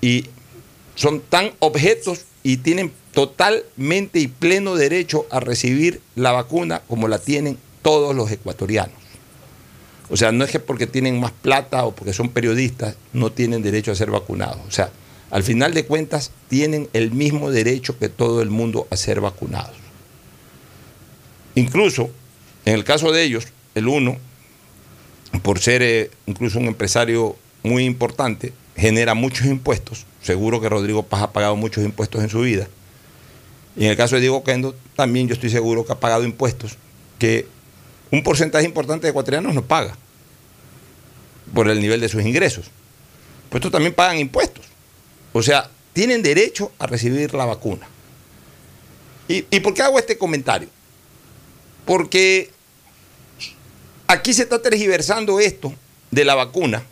[0.00, 0.26] y
[0.94, 7.18] son tan objetos y tienen totalmente y pleno derecho a recibir la vacuna como la
[7.18, 9.07] tienen todos los ecuatorianos.
[10.10, 13.62] O sea, no es que porque tienen más plata o porque son periodistas no tienen
[13.62, 14.60] derecho a ser vacunados.
[14.66, 14.90] O sea,
[15.30, 19.76] al final de cuentas tienen el mismo derecho que todo el mundo a ser vacunados.
[21.54, 22.10] Incluso,
[22.64, 24.16] en el caso de ellos, el uno,
[25.42, 30.06] por ser eh, incluso un empresario muy importante, genera muchos impuestos.
[30.22, 32.68] Seguro que Rodrigo Paz ha pagado muchos impuestos en su vida.
[33.76, 36.76] Y en el caso de Diego Kendo, también yo estoy seguro que ha pagado impuestos
[37.18, 37.46] que
[38.10, 39.96] un porcentaje importante de ecuatorianos no paga
[41.54, 42.66] por el nivel de sus ingresos.
[43.48, 44.64] Pues estos también pagan impuestos.
[45.32, 47.86] O sea, tienen derecho a recibir la vacuna.
[49.28, 50.68] ¿Y, ¿Y por qué hago este comentario?
[51.84, 52.50] Porque
[54.06, 55.72] aquí se está tergiversando esto
[56.10, 56.82] de la vacuna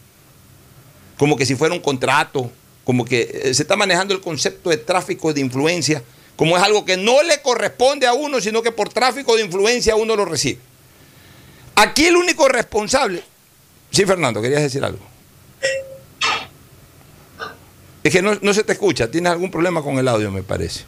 [1.17, 2.51] como que si fuera un contrato,
[2.85, 6.03] como que eh, se está manejando el concepto de tráfico de influencia,
[6.37, 9.97] como es algo que no le corresponde a uno, sino que por tráfico de influencia
[9.97, 10.61] uno lo recibe.
[11.77, 13.23] Aquí el único responsable,
[13.91, 15.05] sí Fernando, querías decir algo.
[18.03, 20.85] Es que no, se te escucha, tienes algún problema con el audio, me parece.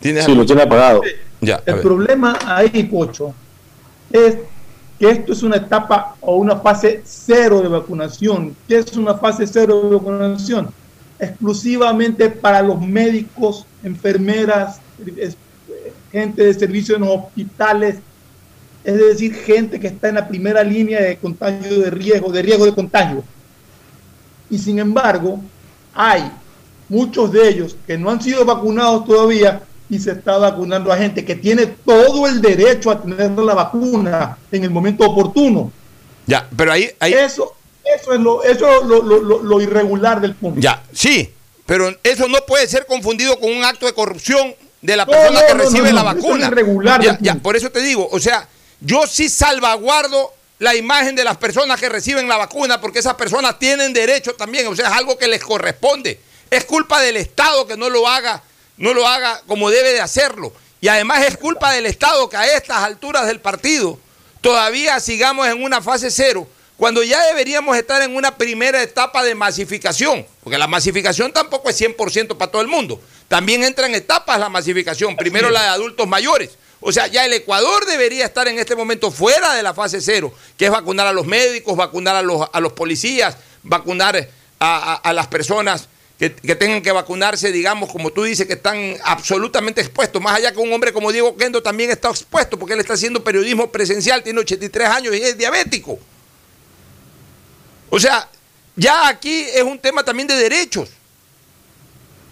[0.00, 1.02] sí, lo tiene apagado.
[1.40, 3.34] Ya, el problema ahí, Pocho,
[4.10, 4.36] es
[4.98, 8.56] que esto es una etapa o una fase cero de vacunación.
[8.66, 10.70] ¿Qué es una fase cero de vacunación?
[11.18, 14.80] Exclusivamente para los médicos, enfermeras,
[16.10, 17.96] gente de servicio en los hospitales,
[18.84, 22.64] es decir, gente que está en la primera línea de contagio de riesgo, de riesgo
[22.64, 23.24] de contagio.
[24.50, 25.40] Y sin embargo,
[25.94, 26.30] hay
[26.88, 31.24] muchos de ellos que no han sido vacunados todavía y se está vacunando a gente
[31.24, 35.70] que tiene todo el derecho a tener la vacuna en el momento oportuno.
[36.26, 36.90] Ya, pero ahí...
[37.00, 37.54] Eso,
[37.84, 40.60] eso es, lo, eso lo, lo, irregular del punto.
[40.60, 41.32] Ya, sí,
[41.66, 45.54] pero eso no puede ser confundido con un acto de corrupción de la persona que
[45.54, 46.46] recibe la vacuna.
[46.46, 48.48] es irregular ya, por eso te digo, o sea,
[48.84, 53.58] yo sí salvaguardo la imagen de las personas que reciben la vacuna porque esas personas
[53.58, 56.20] tienen derecho también, o sea, es algo que les corresponde.
[56.50, 58.42] Es culpa del Estado que no lo haga
[58.76, 60.52] no lo haga como debe de hacerlo.
[60.80, 63.98] Y además es culpa del Estado que a estas alturas del partido
[64.40, 69.36] todavía sigamos en una fase cero, cuando ya deberíamos estar en una primera etapa de
[69.36, 73.00] masificación, porque la masificación tampoco es 100% para todo el mundo.
[73.28, 76.50] También entra en etapas la masificación, primero la de adultos mayores.
[76.82, 80.34] O sea, ya el Ecuador debería estar en este momento fuera de la fase cero,
[80.56, 84.28] que es vacunar a los médicos, vacunar a los, a los policías, vacunar
[84.58, 85.88] a las personas
[86.30, 90.22] que, tengan que vacunarse, digamos, como tú dices, que están absolutamente expuestos.
[90.22, 93.24] Más allá que un hombre como Diego Kendo también está expuesto, porque él está haciendo
[93.24, 95.98] periodismo presencial, tiene 83 años y es diabético.
[97.90, 98.28] O sea,
[98.76, 100.90] ya aquí es un tema también de derechos.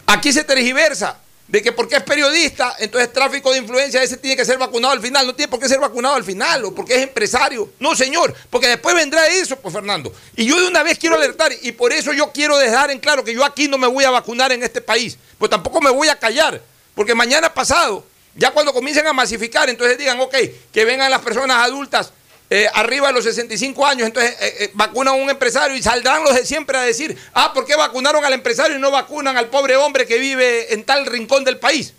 [0.06, 1.18] Aquí se tergiversa
[1.50, 5.00] de que porque es periodista, entonces tráfico de influencia, ese tiene que ser vacunado al
[5.00, 5.26] final.
[5.26, 7.72] No tiene por qué ser vacunado al final o porque es empresario.
[7.80, 10.12] No, señor, porque después vendrá eso, pues Fernando.
[10.36, 13.24] Y yo de una vez quiero alertar y por eso yo quiero dejar en claro
[13.24, 15.18] que yo aquí no me voy a vacunar en este país.
[15.38, 16.62] Pues tampoco me voy a callar,
[16.94, 18.04] porque mañana pasado,
[18.36, 20.36] ya cuando comiencen a masificar, entonces digan, ok,
[20.72, 22.12] que vengan las personas adultas
[22.52, 26.24] eh, arriba de los 65 años, entonces eh, eh, vacunan a un empresario y saldrán
[26.24, 29.46] los de siempre a decir, ah, ¿por qué vacunaron al empresario y no vacunan al
[29.46, 31.94] pobre hombre que vive en tal rincón del país?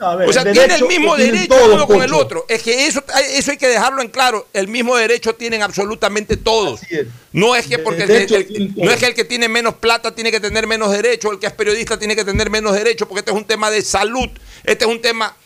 [0.00, 2.46] o sea, tiene el mismo derecho uno con el otro.
[2.48, 4.48] Es que eso, eso hay que dejarlo en claro.
[4.52, 6.80] El mismo derecho tienen absolutamente todos.
[7.32, 8.06] No es que porque
[8.76, 11.48] no es que el que tiene menos plata tiene que tener menos derecho, el que
[11.48, 14.30] es periodista tiene que tener menos derecho, porque este es un tema de salud,
[14.64, 15.36] este es un tema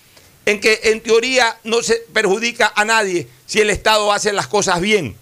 [0.46, 4.80] en que en teoría no se perjudica a nadie si el Estado hace las cosas
[4.80, 5.16] bien.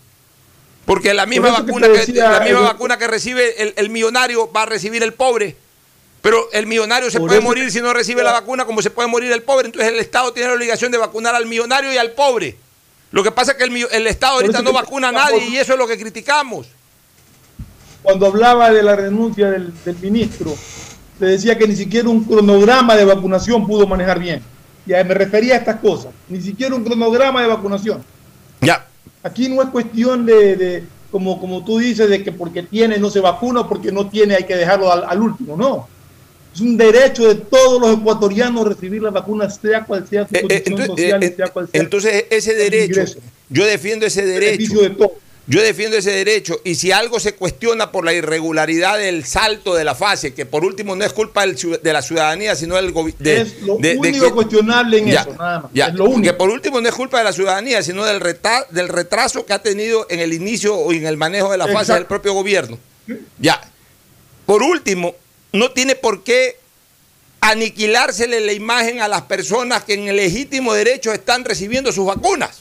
[0.84, 5.02] Porque la misma, vacuna que, la misma vacuna que recibe el, millonario va a recibir
[5.02, 5.56] el pobre.
[6.22, 9.30] Pero el millonario se puede morir si no recibe la vacuna, como se puede morir
[9.32, 9.66] el pobre.
[9.66, 12.56] Entonces el Estado tiene la obligación de vacunar al millonario y al pobre.
[13.12, 15.78] Lo que pasa es que el, Estado ahorita no vacuna a nadie y eso es
[15.78, 16.66] lo que criticamos.
[18.02, 20.56] Cuando hablaba de la renuncia del, del ministro,
[21.18, 24.42] se decía que ni siquiera un cronograma de vacunación pudo manejar bien.
[24.86, 28.02] Ya me refería a estas cosas, ni siquiera un cronograma de vacunación.
[28.60, 28.86] Ya.
[29.22, 33.20] Aquí no es cuestión de, como, como tú dices, de que porque tiene no se
[33.20, 35.88] vacuna o porque no tiene hay que dejarlo al, último, no.
[36.52, 40.46] Es un derecho de todos los ecuatorianos recibir la vacuna, sea cual sea su eh,
[40.48, 41.80] eh, condición social, eh, sea cual sea.
[41.80, 43.04] Entonces, ese derecho,
[43.48, 44.80] yo defiendo ese derecho.
[44.80, 45.21] De todo.
[45.48, 49.84] Yo defiendo ese derecho y si algo se cuestiona por la irregularidad del salto de
[49.84, 53.28] la fase, que por último no es culpa de la ciudadanía, sino del gobierno.
[53.28, 55.70] Es lo único cuestionable en eso, nada más.
[55.74, 56.22] es lo único.
[56.22, 58.20] Que por último no es culpa de la ciudadanía, sino del,
[58.70, 61.92] del retraso que ha tenido en el inicio o en el manejo de la fase
[61.94, 62.78] del propio gobierno.
[63.40, 63.60] Ya.
[64.46, 65.14] Por último,
[65.52, 66.56] no tiene por qué
[67.40, 72.60] aniquilársele la imagen a las personas que en el legítimo derecho están recibiendo sus vacunas.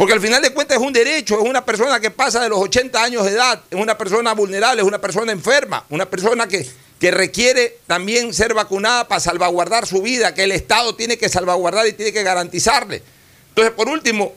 [0.00, 2.58] Porque al final de cuentas es un derecho, es una persona que pasa de los
[2.58, 6.66] 80 años de edad, es una persona vulnerable, es una persona enferma, una persona que,
[6.98, 11.86] que requiere también ser vacunada para salvaguardar su vida, que el Estado tiene que salvaguardar
[11.86, 13.02] y tiene que garantizarle.
[13.50, 14.32] Entonces, por último,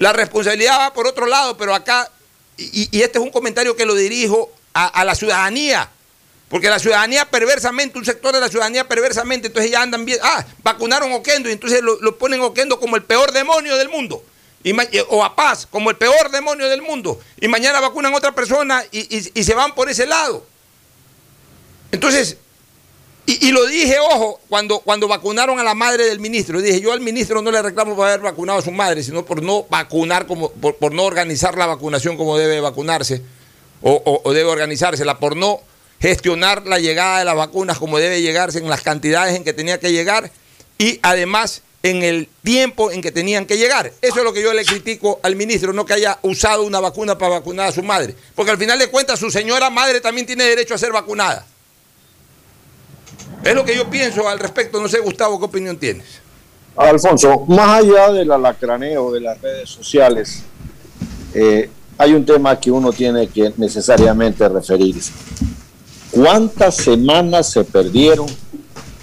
[0.00, 2.10] la responsabilidad va por otro lado, pero acá
[2.56, 5.88] y, este es un comentario que lo dirijo a, la ciudadanía,
[6.48, 10.44] porque la ciudadanía perversamente, un sector de la ciudadanía perversamente, entonces ya andan bien, ah,
[10.64, 14.24] vacunaron Oquendo y entonces lo, ponen Oquendo como el peor demonio del mundo.
[15.08, 17.20] O a Paz como el peor demonio del mundo.
[17.40, 20.44] Y mañana vacunan a otra persona y se van por ese lado.
[21.92, 22.36] Entonces,
[23.30, 27.02] y, lo dije, ojo, cuando, cuando vacunaron a la madre del ministro, dije, yo al
[27.02, 30.50] ministro no le reclamo por haber vacunado a su madre, sino por no vacunar, como,
[30.50, 33.20] por, no organizar la vacunación como debe vacunarse,
[33.82, 35.60] o, debe organizársela, por no
[36.00, 39.78] gestionar la llegada de las vacunas como debe llegarse en las cantidades en que tenía
[39.78, 40.30] que llegar
[40.78, 43.92] y además en el tiempo en que tenían que llegar.
[44.02, 47.16] Eso es lo que yo le critico al ministro, no que haya usado una vacuna
[47.16, 50.44] para vacunar a su madre, porque al final de cuentas su señora madre también tiene
[50.44, 51.46] derecho a ser vacunada.
[53.44, 54.80] Es lo que yo pienso al respecto.
[54.80, 56.06] No sé, Gustavo, ¿qué opinión tienes?
[56.76, 60.42] Alfonso, más allá del alacraneo de las redes sociales,
[61.34, 65.12] eh, hay un tema que uno tiene que necesariamente referirse.
[66.10, 68.26] ¿Cuántas semanas se perdieron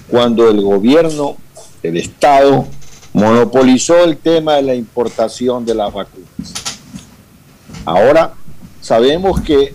[0.10, 1.38] cuando el gobierno,
[1.86, 2.66] el Estado,
[3.14, 6.30] monopolizó el tema de la importación de las vacunas?
[7.86, 8.34] Ahora
[8.82, 9.74] sabemos que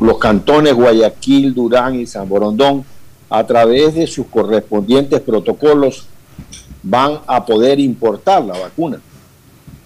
[0.00, 2.84] los cantones Guayaquil, Durán y San Borondón,
[3.28, 6.06] a través de sus correspondientes protocolos,
[6.82, 9.00] van a poder importar la vacuna.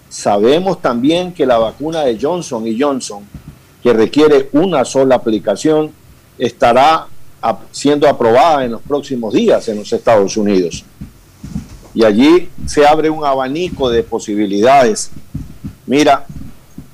[0.09, 3.23] Sabemos también que la vacuna de Johnson y Johnson,
[3.81, 5.91] que requiere una sola aplicación,
[6.37, 7.07] estará
[7.71, 10.85] siendo aprobada en los próximos días en los Estados Unidos.
[11.93, 15.11] Y allí se abre un abanico de posibilidades.
[15.85, 16.25] Mira,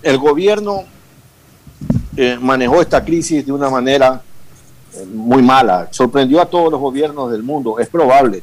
[0.01, 0.83] el gobierno
[2.15, 4.21] eh, manejó esta crisis de una manera
[4.93, 5.87] eh, muy mala.
[5.91, 8.41] Sorprendió a todos los gobiernos del mundo, es probable,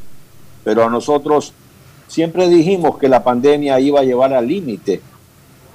[0.63, 1.53] pero a nosotros
[2.07, 5.01] siempre dijimos que la pandemia iba a llevar al límite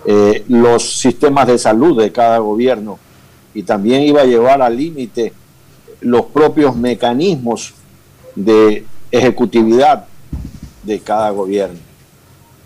[0.05, 2.97] eh, los sistemas de salud de cada gobierno
[3.53, 5.33] y también iba a llevar al límite
[6.01, 7.73] los propios mecanismos
[8.35, 10.05] de ejecutividad
[10.83, 11.79] de cada gobierno.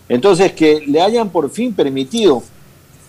[0.09, 2.43] Entonces, que le hayan por fin permitido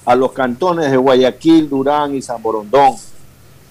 [0.04, 2.94] a los cantones de Guayaquil, Durán y San Borondón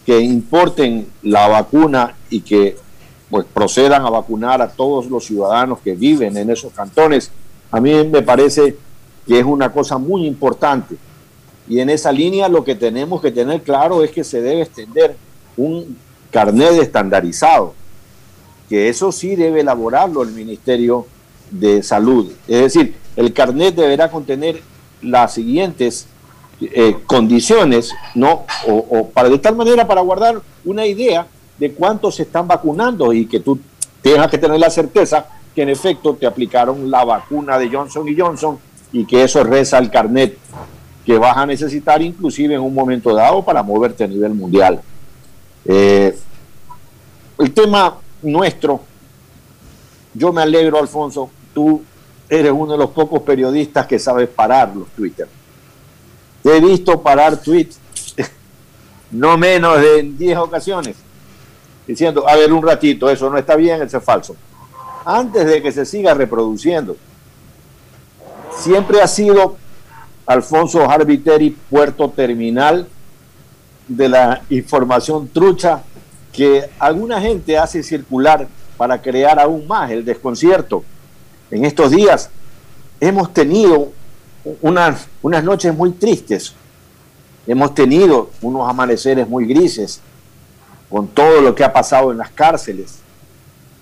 [0.06, 2.76] que importen la vacuna y que
[3.30, 7.32] pues procedan a vacunar a todos los ciudadanos que viven en esos cantones,
[7.72, 8.78] a mí me parece
[9.26, 10.96] que es una cosa muy importante.
[11.68, 15.16] Y en esa línea lo que tenemos que tener claro es que se debe extender
[15.56, 15.98] un
[16.34, 17.76] carnet estandarizado,
[18.68, 21.06] que eso sí debe elaborarlo el Ministerio
[21.52, 22.32] de Salud.
[22.48, 24.60] Es decir, el carnet deberá contener
[25.02, 26.08] las siguientes
[26.60, 28.46] eh, condiciones, ¿no?
[28.68, 31.28] O, para de tal manera para guardar una idea
[31.60, 33.60] de cuántos se están vacunando y que tú
[34.02, 38.20] tengas que tener la certeza que en efecto te aplicaron la vacuna de Johnson y
[38.20, 38.58] Johnson
[38.92, 40.38] y que eso reza el carnet
[41.06, 44.82] que vas a necesitar inclusive en un momento dado para moverte a nivel mundial.
[45.66, 46.18] Eh,
[47.40, 48.82] el tema nuestro,
[50.14, 51.84] yo me alegro, Alfonso, tú
[52.30, 55.28] eres uno de los pocos periodistas que sabes parar los Twitter
[56.44, 57.80] he visto parar tweets
[59.12, 60.96] no menos de 10 ocasiones
[61.88, 64.38] diciendo, a ver un ratito, eso no está bien, eso es falso.
[65.04, 66.96] Antes de que se siga reproduciendo.
[68.58, 69.58] Siempre ha sido
[70.26, 72.88] Alfonso Harbiteri puerto terminal
[73.88, 75.84] de la información trucha
[76.32, 80.84] que alguna gente hace circular para crear aún más el desconcierto.
[81.52, 82.30] En estos días
[83.00, 83.92] hemos tenido
[84.62, 86.54] unas, unas noches muy tristes.
[87.46, 90.02] Hemos tenido unos amaneceres muy grises
[90.90, 93.00] con todo lo que ha pasado en las cárceles,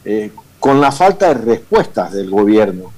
[0.05, 2.91] eh, con la falta de respuestas del gobierno.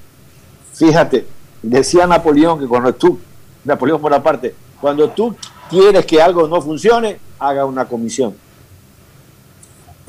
[0.73, 1.25] Fíjate,
[1.61, 3.19] decía Napoleón que cuando tú,
[3.63, 5.35] Napoleón por parte, cuando tú
[5.69, 8.35] quieres que algo no funcione, haga una comisión.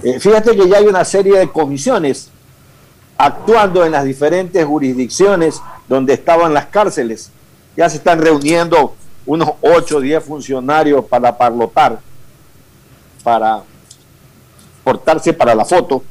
[0.03, 2.31] Eh, fíjate que ya hay una serie de comisiones
[3.17, 7.31] actuando en las diferentes jurisdicciones donde estaban las cárceles
[7.77, 8.95] ya se están reuniendo
[9.27, 11.99] unos 8 o 10 funcionarios para parlotar,
[13.23, 13.63] para
[14.83, 16.03] portarse para la foto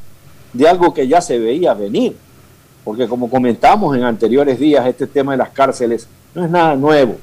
[0.51, 2.17] de algo que ya se veía venir.
[2.83, 7.17] Porque como comentamos en anteriores días, este tema de las cárceles no es nada nuevo.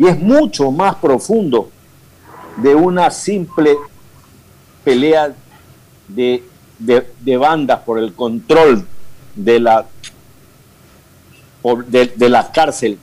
[0.00, 1.70] Y es mucho más profundo
[2.56, 3.76] de una simple
[4.82, 5.32] pelea
[6.08, 6.42] de,
[6.78, 8.84] de, bandas por el control
[9.36, 9.86] de la,
[11.86, 12.98] de, de la cárcel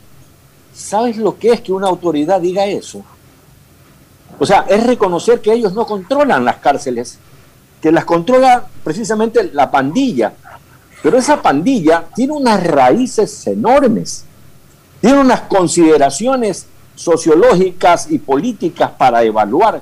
[0.78, 3.04] ¿Sabes lo que es que una autoridad diga eso?
[4.38, 7.18] O sea, es reconocer que ellos no controlan las cárceles,
[7.82, 10.34] que las controla precisamente la pandilla.
[11.02, 14.26] Pero esa pandilla tiene unas raíces enormes,
[15.02, 16.68] tiene unas consideraciones
[16.98, 19.82] sociológicas y políticas para evaluar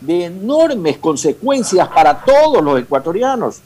[0.00, 3.60] de enormes consecuencias para todos los ecuatorianos.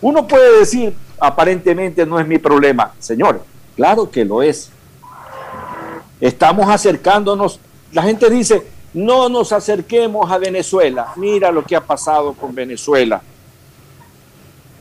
[0.00, 2.92] Uno puede decir, aparentemente no es mi problema.
[2.98, 3.42] Señor,
[3.74, 4.70] claro que lo es.
[6.20, 7.58] Estamos acercándonos.
[7.92, 11.12] La gente dice, no nos acerquemos a Venezuela.
[11.16, 13.20] Mira lo que ha pasado con Venezuela.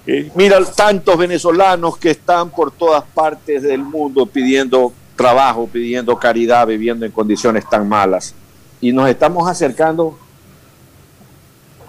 [0.07, 6.67] Eh, mira tantos venezolanos que están por todas partes del mundo pidiendo trabajo, pidiendo caridad,
[6.67, 8.33] viviendo en condiciones tan malas.
[8.81, 10.17] Y nos estamos acercando.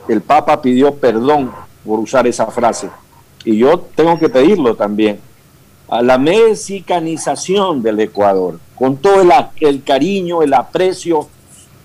[0.09, 1.51] El Papa pidió perdón
[1.85, 2.89] por usar esa frase.
[3.45, 5.21] Y yo tengo que pedirlo también.
[5.89, 11.29] A la mexicanización del Ecuador, con todo el, el cariño, el aprecio,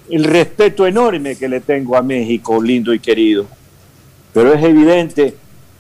[0.09, 3.45] el respeto enorme que le tengo a México, lindo y querido.
[4.33, 5.35] Pero es evidente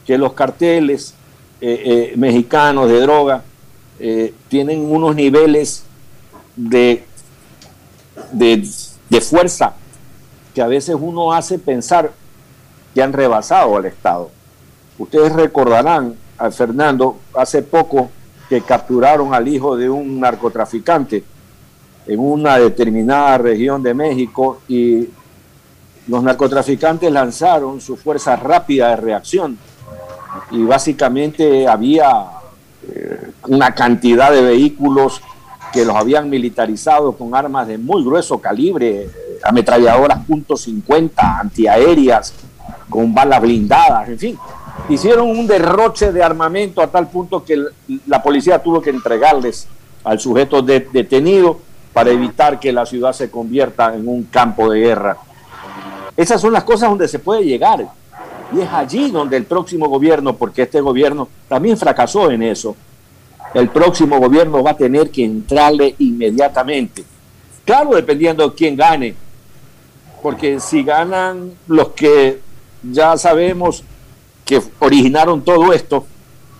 [0.05, 1.15] que los carteles
[1.61, 3.43] eh, eh, mexicanos de droga
[4.03, 5.83] eh, tienen unos niveles
[6.55, 7.05] de,
[8.31, 8.67] de,
[9.07, 9.75] de, fuerza
[10.55, 12.11] que a veces uno hace pensar
[12.95, 14.31] que han rebasado al Estado.
[14.97, 18.09] Ustedes recordarán a Fernando hace poco
[18.49, 21.23] que capturaron al hijo de un narcotraficante
[22.07, 25.09] en una determinada región de México y
[26.07, 29.59] los narcotraficantes lanzaron su fuerza rápida de reacción
[30.49, 32.40] y básicamente había
[33.47, 35.21] una cantidad de vehículos
[35.71, 39.09] que los habían militarizado con armas de muy grueso calibre,
[39.43, 42.33] ametralladoras .50, antiaéreas,
[42.89, 44.39] con balas blindadas, en fin.
[44.89, 47.63] Hicieron un derroche de armamento a tal punto que
[48.07, 49.67] la policía tuvo que entregarles
[50.03, 51.59] al sujeto detenido
[51.93, 55.17] para evitar que la ciudad se convierta en un campo de guerra.
[56.15, 57.85] Esas son las cosas donde se puede llegar.
[58.53, 62.75] Y es allí donde el próximo gobierno, porque este gobierno también fracasó en eso,
[63.53, 67.03] el próximo gobierno va a tener que entrarle inmediatamente.
[67.65, 69.15] Claro, dependiendo de quién gane,
[70.21, 72.39] porque si ganan los que
[72.83, 73.83] ya sabemos
[74.45, 76.05] que originaron todo esto,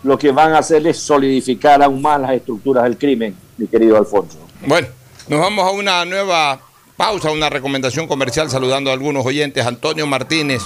[0.04, 3.98] lo que van a hacer es solidificar aún más las estructuras del crimen, mi querido
[3.98, 4.40] Alfonso.
[4.66, 4.88] Bueno,
[5.28, 6.60] nos vamos a una nueva
[6.98, 9.66] pausa, una recomendación comercial, saludando a algunos oyentes.
[9.66, 10.64] Antonio Martínez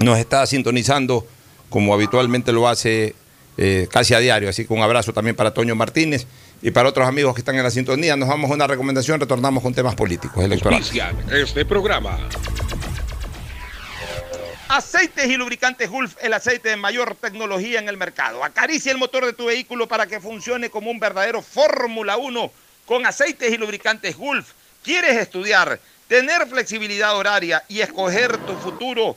[0.00, 1.26] nos está sintonizando
[1.70, 3.14] como habitualmente lo hace
[3.56, 4.48] eh, casi a diario.
[4.48, 6.26] Así que un abrazo también para Antonio Martínez
[6.62, 8.16] y para otros amigos que están en la sintonía.
[8.16, 10.92] Nos vamos a una recomendación, retornamos con temas políticos electorales.
[11.30, 12.18] Este programa.
[14.68, 18.44] Aceites y lubricantes Gulf, el aceite de mayor tecnología en el mercado.
[18.44, 22.52] Acaricia el motor de tu vehículo para que funcione como un verdadero Fórmula 1
[22.84, 24.52] con aceites y lubricantes Gulf.
[24.84, 29.16] ¿Quieres estudiar, tener flexibilidad horaria y escoger tu futuro?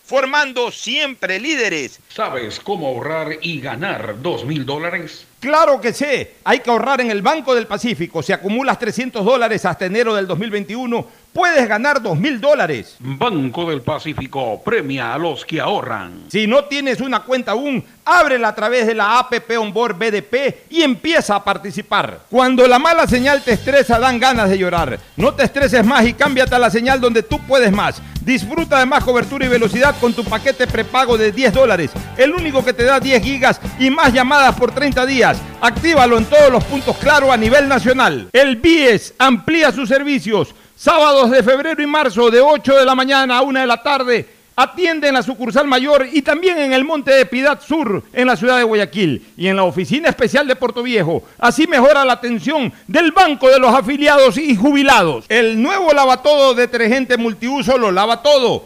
[0.11, 2.01] formando siempre líderes.
[2.09, 5.25] ¿Sabes cómo ahorrar y ganar dos mil dólares?
[5.39, 6.33] Claro que sé.
[6.43, 8.21] Hay que ahorrar en el Banco del Pacífico.
[8.21, 12.95] Si acumulas 300 dólares hasta enero del 2021, puedes ganar 2 mil dólares.
[12.99, 16.25] Banco del Pacífico premia a los que ahorran.
[16.29, 20.81] Si no tienes una cuenta aún, ábrela a través de la APP Onboard BDP y
[20.81, 22.21] empieza a participar.
[22.29, 24.99] Cuando la mala señal te estresa, dan ganas de llorar.
[25.15, 28.01] No te estreses más y cámbiate a la señal donde tú puedes más.
[28.21, 32.63] Disfruta de más cobertura y velocidad con tu paquete prepago de 10 dólares, el único
[32.63, 35.41] que te da 10 gigas y más llamadas por 30 días.
[35.59, 38.29] Actívalo en todos los puntos claro a nivel nacional.
[38.31, 40.53] El BIES amplía sus servicios.
[40.81, 44.27] Sábados de febrero y marzo de 8 de la mañana a 1 de la tarde.
[44.55, 48.35] Atiende en la sucursal mayor y también en el Monte de Piedad Sur, en la
[48.35, 51.21] ciudad de Guayaquil, y en la oficina especial de Puerto Viejo.
[51.37, 55.25] Así mejora la atención del Banco de los Afiliados y Jubilados.
[55.29, 58.65] El nuevo lavatodo detergente multiuso lo lava todo,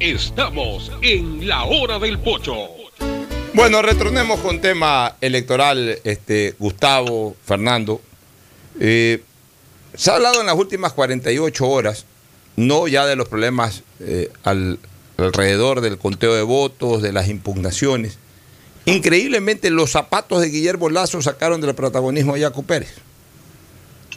[0.00, 2.54] Estamos en la hora del pocho.
[3.52, 8.00] Bueno, retornemos con tema electoral, este, Gustavo, Fernando.
[8.78, 9.24] Eh,
[9.96, 12.04] se ha hablado en las últimas 48 horas,
[12.54, 14.78] no ya de los problemas eh, al,
[15.16, 18.18] alrededor del conteo de votos, de las impugnaciones.
[18.84, 22.94] Increíblemente, los zapatos de Guillermo Lazo sacaron del protagonismo a Jaco Pérez.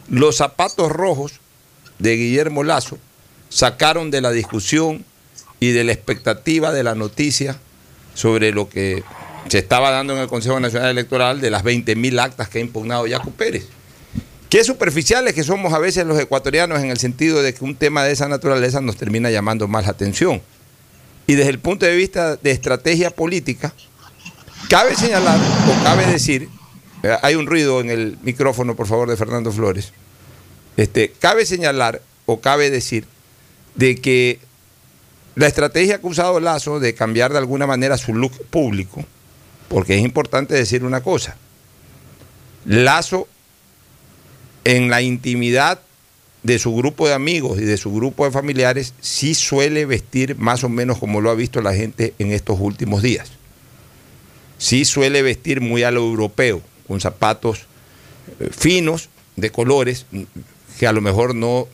[0.07, 1.39] Los zapatos rojos
[1.97, 2.99] de Guillermo Lazo
[3.49, 5.05] sacaron de la discusión
[5.61, 7.55] y de la expectativa de la noticia
[8.15, 9.03] sobre lo que
[9.47, 13.05] se estaba dando en el Consejo Nacional Electoral de las 20.000 actas que ha impugnado
[13.07, 13.67] Jaco Pérez.
[14.49, 18.03] Qué superficiales que somos a veces los ecuatorianos en el sentido de que un tema
[18.03, 20.41] de esa naturaleza nos termina llamando más la atención.
[21.27, 23.71] Y desde el punto de vista de estrategia política,
[24.67, 26.49] cabe señalar o cabe decir,
[27.03, 29.93] eh, hay un ruido en el micrófono, por favor, de Fernando Flores,
[30.75, 33.05] este, cabe señalar o cabe decir
[33.75, 34.39] de que
[35.35, 39.03] la estrategia que ha usado Lazo de cambiar de alguna manera su look público,
[39.69, 41.37] porque es importante decir una cosa,
[42.65, 43.27] Lazo
[44.63, 45.79] en la intimidad
[46.43, 50.63] de su grupo de amigos y de su grupo de familiares sí suele vestir más
[50.63, 53.31] o menos como lo ha visto la gente en estos últimos días.
[54.57, 57.65] Sí suele vestir muy a lo europeo, con zapatos
[58.39, 60.05] eh, finos, de colores,
[60.77, 61.67] que a lo mejor no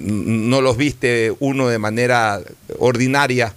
[0.00, 2.40] no los viste uno de manera
[2.78, 3.54] ordinaria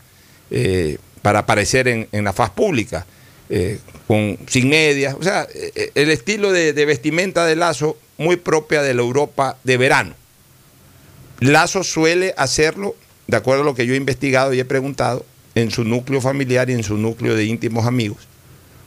[0.50, 3.06] eh, para aparecer en, la faz pública,
[3.50, 5.16] eh, con, sin medias.
[5.20, 9.78] O sea, eh, el estilo de, vestimenta de Lazo muy propia de la Europa de
[9.78, 10.16] verano.
[11.40, 12.96] Lazo suele hacerlo,
[13.28, 16.70] de acuerdo a lo que yo he investigado y he preguntado, en su núcleo familiar
[16.70, 18.28] y en su núcleo de íntimos amigos,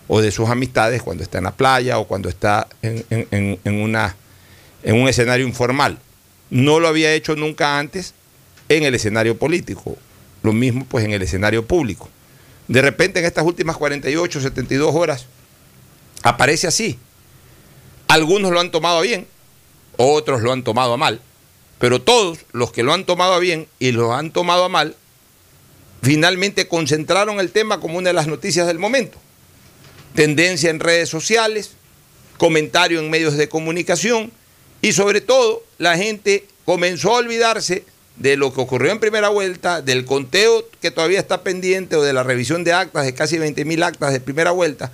[0.09, 4.17] o de sus amistades cuando está en la playa o cuando está en, en una,
[4.83, 5.99] en un escenario informal.
[6.51, 8.15] No lo había hecho nunca antes
[8.69, 9.97] en el escenario político.
[10.43, 12.09] Lo mismo pues en el escenario público.
[12.69, 15.27] De repente en estas últimas 48, 72 horas
[16.23, 16.99] aparece así.
[18.09, 19.27] Algunos lo han tomado bien,
[19.97, 21.21] otros lo han tomado a mal,
[21.79, 24.97] pero todos los que lo han tomado a bien y lo han tomado a mal,
[26.03, 29.19] finalmente concentraron el tema como una de las noticias del momento.
[30.15, 31.73] Tendencia en redes sociales,
[32.39, 34.33] comentario en medios de comunicación
[34.85, 39.81] y sobre todo, la gente comenzó a olvidarse de lo que ocurrió en primera vuelta,
[39.81, 43.65] del conteo que todavía está pendiente o de la revisión de actas, de casi 20
[43.65, 44.93] mil actas de primera vuelta,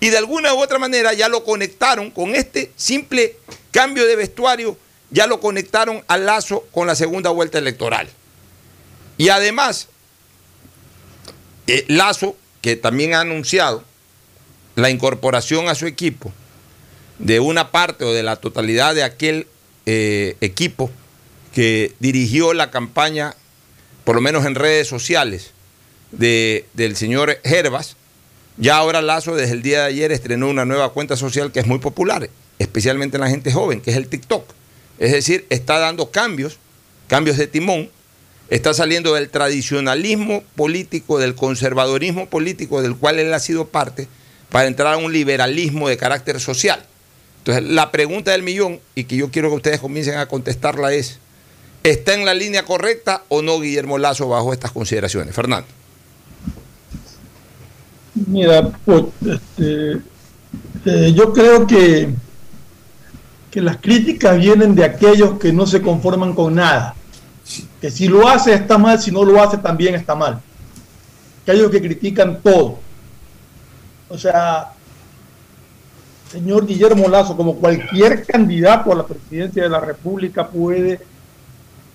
[0.00, 3.36] y de alguna u otra manera ya lo conectaron con este simple
[3.70, 4.76] cambio de vestuario,
[5.12, 8.08] ya lo conectaron al lazo con la segunda vuelta electoral.
[9.18, 9.86] Y además,
[11.68, 13.84] eh, Lazo, que también ha anunciado
[14.74, 16.32] la incorporación a su equipo
[17.18, 19.46] de una parte o de la totalidad de aquel
[19.86, 20.90] eh, equipo
[21.52, 23.34] que dirigió la campaña,
[24.04, 25.52] por lo menos en redes sociales,
[26.12, 27.96] de, del señor Herbas,
[28.56, 31.66] ya ahora Lazo desde el día de ayer estrenó una nueva cuenta social que es
[31.66, 34.44] muy popular, especialmente en la gente joven, que es el TikTok.
[34.98, 36.58] Es decir, está dando cambios,
[37.06, 37.88] cambios de timón,
[38.50, 44.08] está saliendo del tradicionalismo político, del conservadorismo político del cual él ha sido parte,
[44.48, 46.84] para entrar a un liberalismo de carácter social.
[47.48, 51.18] Entonces, la pregunta del millón, y que yo quiero que ustedes comiencen a contestarla es,
[51.82, 55.34] ¿está en la línea correcta o no Guillermo Lazo bajo estas consideraciones?
[55.34, 55.66] Fernando.
[58.26, 59.92] Mira, pues, este,
[60.84, 62.10] eh, yo creo que,
[63.50, 66.94] que las críticas vienen de aquellos que no se conforman con nada.
[67.80, 70.42] Que si lo hace está mal, si no lo hace también está mal.
[71.44, 72.78] Aquellos que critican todo.
[74.10, 74.74] O sea,
[76.30, 81.00] señor Guillermo Lazo, como cualquier candidato a la presidencia de la República, puede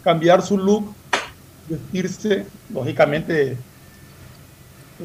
[0.04, 0.94] cambiar su look
[1.68, 3.58] vestirse, lógicamente,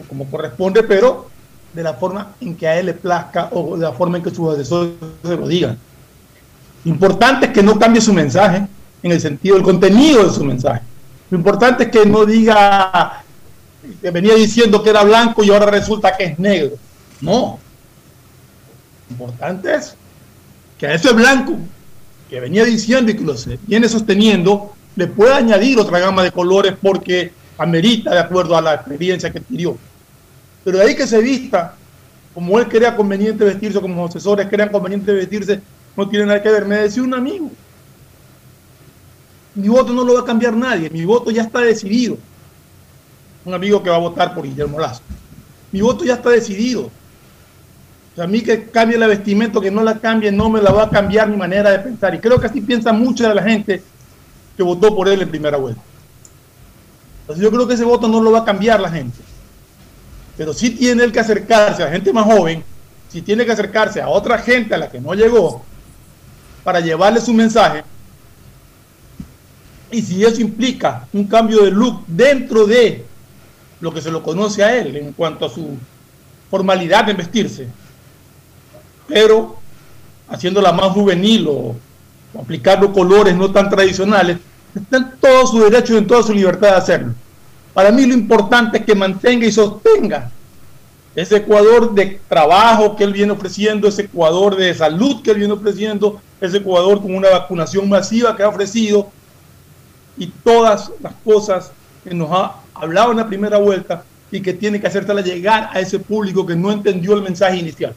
[0.08, 1.28] como corresponde, pero
[1.72, 4.30] de la forma en que a él le plazca o de la forma en que
[4.30, 5.78] sus asesores se lo digan.
[6.84, 8.66] Importante es que no cambie su mensaje
[9.02, 10.82] en el sentido del contenido de su mensaje.
[11.30, 13.22] Lo importante es que no diga
[14.00, 16.76] que venía diciendo que era blanco y ahora resulta que es negro.
[17.20, 17.58] No.
[19.08, 19.94] Lo importante es
[20.78, 21.58] que a ese blanco
[22.28, 23.34] que venía diciendo y que lo
[23.66, 28.74] viene sosteniendo, le pueda añadir otra gama de colores porque amerita de acuerdo a la
[28.74, 29.76] experiencia que adquirió.
[30.64, 31.74] Pero de ahí que se vista
[32.34, 35.60] como él crea conveniente vestirse, como los asesores crean conveniente vestirse,
[35.96, 36.66] no tiene nada que ver.
[36.66, 37.50] Me decía un amigo,
[39.54, 42.16] mi voto no lo va a cambiar nadie, mi voto ya está decidido.
[43.44, 45.02] Un amigo que va a votar por Guillermo Lazo.
[45.72, 46.90] Mi voto ya está decidido.
[48.18, 50.90] A mí que cambie la vestimenta, que no la cambie, no me la va a
[50.90, 52.14] cambiar mi manera de pensar.
[52.14, 53.82] Y creo que así piensa mucha de la gente
[54.56, 55.80] que votó por él en primera vuelta.
[57.20, 59.18] Entonces yo creo que ese voto no lo va a cambiar la gente.
[60.36, 62.64] Pero sí tiene él que acercarse a la gente más joven,
[63.08, 65.62] si tiene que acercarse a otra gente a la que no llegó,
[66.64, 67.84] para llevarle su mensaje.
[69.90, 73.04] Y si eso implica un cambio de look dentro de
[73.80, 75.76] lo que se lo conoce a él en cuanto a su
[76.50, 77.68] formalidad de vestirse,
[79.08, 79.56] pero
[80.28, 81.76] haciéndola más juvenil o,
[82.38, 84.36] aplicando colores no tan tradicionales,
[84.74, 87.14] está en todo su derecho y en toda su libertad de hacerlo.
[87.72, 90.30] Para mí lo importante es que mantenga y sostenga
[91.16, 95.54] ese Ecuador de trabajo que él viene ofreciendo, ese Ecuador de salud que él viene
[95.54, 99.10] ofreciendo, ese Ecuador con una vacunación masiva que ha ofrecido
[100.16, 101.72] y todas las cosas
[102.04, 105.80] que nos ha hablado en la primera vuelta y que tiene que hacérsela llegar a
[105.80, 107.94] ese público que no entendió el mensaje inicial.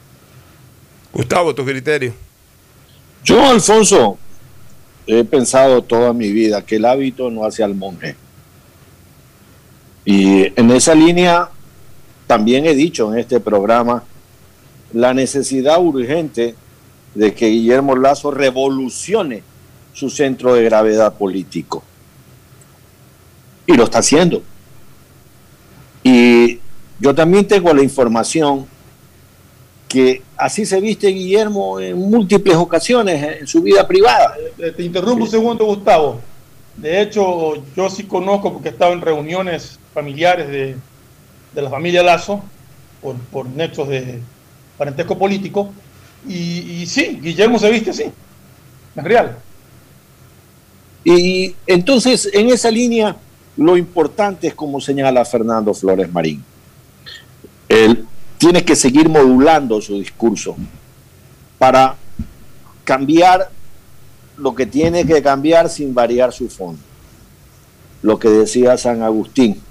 [1.14, 2.14] Gustavo, tu criterio.
[3.24, 4.18] Yo, Alfonso,
[5.06, 8.16] he pensado toda mi vida que el hábito no hace al monje.
[10.06, 11.50] Y en esa línea
[12.28, 14.04] también he dicho en este programa
[14.94, 16.56] la necesidad urgente
[17.14, 19.44] de que Guillermo Lazo revolucione
[19.94, 21.84] su centro de gravedad político.
[23.68, 24.42] Y lo está haciendo.
[26.04, 26.60] Y
[27.00, 28.66] yo también tengo la información
[29.92, 34.36] que así se viste Guillermo en múltiples ocasiones en su vida privada.
[34.58, 36.22] Eh, te interrumpo un segundo, Gustavo.
[36.78, 40.78] De hecho, yo sí conozco porque he estado en reuniones familiares de,
[41.62, 42.42] la familia Lazo
[43.02, 44.20] por, por nexos de
[44.78, 45.74] parentesco político.
[46.26, 48.06] Y, y, sí, Guillermo se viste así,
[48.96, 49.38] es real.
[51.04, 53.18] Y entonces, en esa línea,
[53.58, 56.42] lo importante es como señala Fernando Flores Marín.
[57.68, 58.06] Él
[58.42, 60.56] tiene que seguir modulando su discurso
[61.60, 61.96] para
[62.84, 63.52] cambiar
[64.36, 66.82] lo que tiene que cambiar sin variar su fondo.
[68.02, 69.62] Lo que decía San Agustín.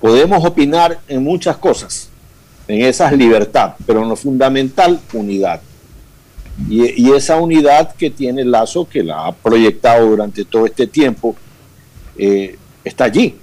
[0.00, 2.08] Podemos opinar en muchas cosas,
[2.68, 5.60] en esas libertad, pero en lo fundamental, unidad.
[6.68, 11.34] Y, esa unidad que tiene Lazo, que la ha proyectado durante todo este tiempo,
[12.16, 13.34] eh, está allí.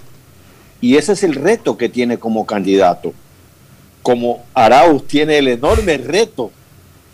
[0.80, 3.14] Y ese es el reto que tiene como candidato.
[4.04, 6.52] Como Arauz tiene el enorme reto,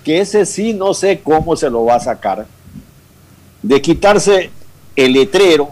[0.04, 2.46] que ese sí no sé cómo se lo va a sacar,
[3.62, 4.50] de quitarse
[4.96, 5.70] el letrero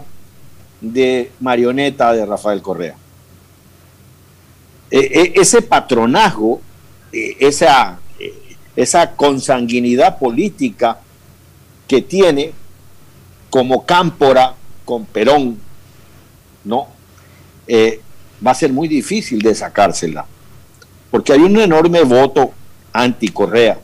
[0.80, 2.96] de marioneta de Rafael Correa.
[4.90, 6.62] E, e, ese patronazgo,
[7.12, 7.98] e, esa,
[8.76, 11.00] esa consanguinidad política
[11.86, 12.52] que tiene
[13.50, 14.54] como cámpora
[14.84, 15.58] con Perón,
[16.64, 16.88] ¿no?
[17.66, 18.00] Eh,
[18.44, 20.26] va a ser muy difícil de sacársela,
[21.10, 22.52] porque hay un enorme voto
[22.92, 23.78] anti-Correa.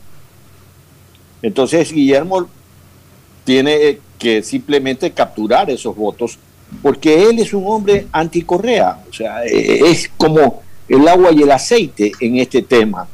[1.43, 2.49] Entonces Guillermo
[3.45, 6.39] tiene que simplemente capturar esos votos,
[6.83, 12.13] porque él es un hombre anti-Correa, o sea, es como el agua y el aceite
[12.21, 13.07] en este tema.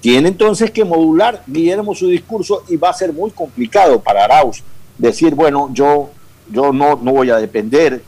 [0.00, 4.62] Tiene entonces que modular Guillermo su discurso y va a ser muy complicado para Arauz
[4.96, 6.10] decir, bueno, yo,
[6.50, 8.02] yo no, no voy a depender,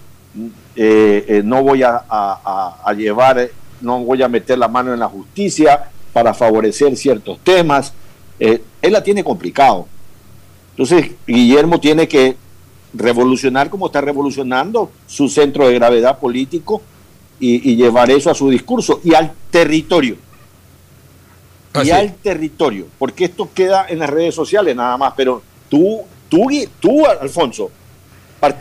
[0.74, 3.51] eh, eh, no voy a, llevar,
[3.82, 7.92] no voy a meter la mano en la justicia para favorecer ciertos temas.
[8.38, 9.86] Eh, él la tiene complicado.
[10.70, 12.36] Entonces, Guillermo tiene que
[12.94, 16.82] revolucionar como está revolucionando su centro de gravedad político
[17.40, 20.16] y, llevar eso a su discurso y al territorio.
[21.82, 26.46] y al territorio, porque esto queda en las redes sociales nada más, pero tú, tú,
[26.78, 27.70] tú, Alfonso,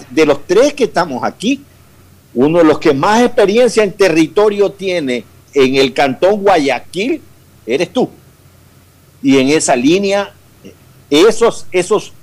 [0.09, 1.63] de los tres que estamos aquí,
[2.33, 7.21] uno de los que más experiencia en territorio tiene en el cantón Guayaquil,
[7.65, 8.09] eres tú.
[9.21, 10.33] Y en esa línea,
[11.09, 12.13] esos, esos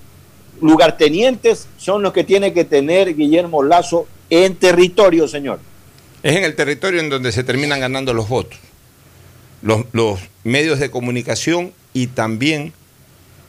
[0.61, 5.61] lugartenientes son los que tiene que tener Guillermo Lazo en territorio, señor.
[6.23, 8.59] Es en el territorio en donde se terminan ganando los votos.
[9.63, 12.73] Los, medios de comunicación y también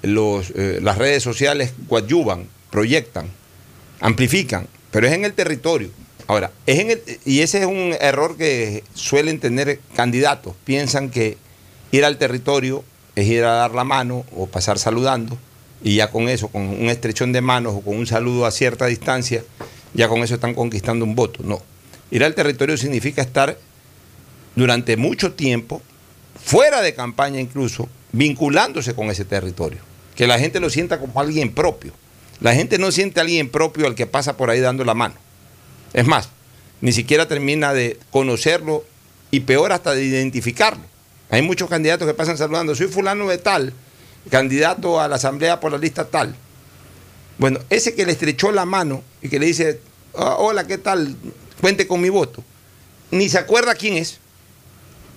[0.01, 3.27] los, eh, las redes sociales coadyuvan, proyectan,
[4.01, 5.89] amplifican, pero es en el territorio.
[6.29, 6.51] Ahora,
[7.25, 10.53] y ese es un error que suelen tener candidatos.
[10.63, 11.39] Piensan que
[11.91, 12.83] ir al territorio
[13.15, 15.39] es ir a dar la mano o pasar saludando
[15.83, 18.85] y ya con eso, con un estrechón de manos o con un saludo a cierta
[18.85, 19.43] distancia,
[19.95, 21.41] ya con eso están conquistando un voto.
[21.41, 21.63] No.
[22.11, 23.57] Ir al territorio significa estar
[24.55, 25.81] durante mucho tiempo,
[26.39, 29.79] fuera de campaña incluso, vinculándose con ese territorio.
[30.15, 31.91] Que la gente lo sienta como alguien propio.
[32.39, 35.15] La gente no siente a alguien propio al que pasa por ahí dando la mano.
[35.93, 36.29] Es más,
[36.81, 38.85] ni siquiera termina de conocerlo
[39.31, 40.83] y peor hasta de identificarlo.
[41.29, 43.73] Hay muchos candidatos que pasan saludando, soy fulano de tal,
[44.29, 46.35] candidato a la asamblea por la lista tal.
[47.37, 49.79] Bueno, ese que le estrechó la mano y que le dice,
[50.15, 51.15] "Ah, hola, ¿qué tal?
[51.61, 52.43] Cuente con mi voto.
[53.11, 54.19] Ni se acuerda quién es,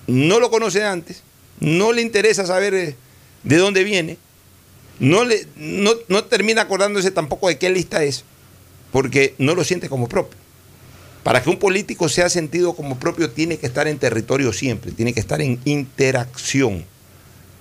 [0.07, 1.21] no lo conoce antes,
[1.59, 2.95] no le interesa saber eh,
[3.43, 4.17] de dónde viene,
[4.99, 8.23] no, le, no, no termina acordándose tampoco de qué lista es,
[8.91, 10.42] porque no lo siente como propio.
[11.23, 15.13] Para que un político sea sentido como propio tiene que estar en territorio siempre, tiene
[15.13, 16.83] que estar en interacción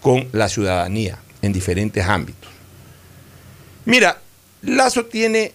[0.01, 2.51] con la ciudadanía en diferentes ámbitos.
[3.85, 4.19] Mira,
[4.63, 5.53] Lazo tiene,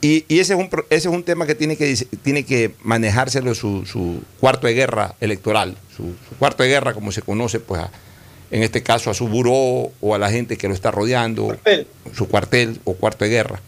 [0.00, 3.54] y, y ese, es un, ese es un tema que tiene que, tiene que manejárselo
[3.54, 7.82] su, su cuarto de guerra electoral, su, su cuarto de guerra como se conoce, pues
[7.82, 7.90] a-
[8.50, 11.56] en este caso a su buró o a la gente que lo está rodeando,
[12.12, 13.60] su cuartel o cuarto de guerra,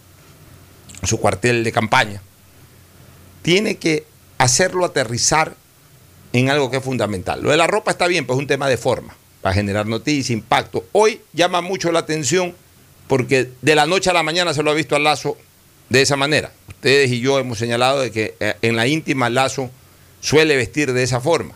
[1.05, 2.21] su cuartel de campaña
[3.43, 4.05] tiene que
[4.39, 5.55] hacerlo aterrizar
[6.33, 7.43] en algo que es fundamental.
[7.43, 10.33] Lo de la ropa está bien, pues es un tema de forma, para generar noticia,
[10.33, 10.85] impacto.
[10.93, 12.55] Hoy llama mucho la atención
[13.09, 15.37] porque de la noche a la mañana se lo ha visto al Lazo
[15.91, 16.53] de esa manera.
[16.69, 19.71] Ustedes y yo hemos señalado de que eh, en la íntima Lazo
[20.21, 21.55] suele vestir de esa forma,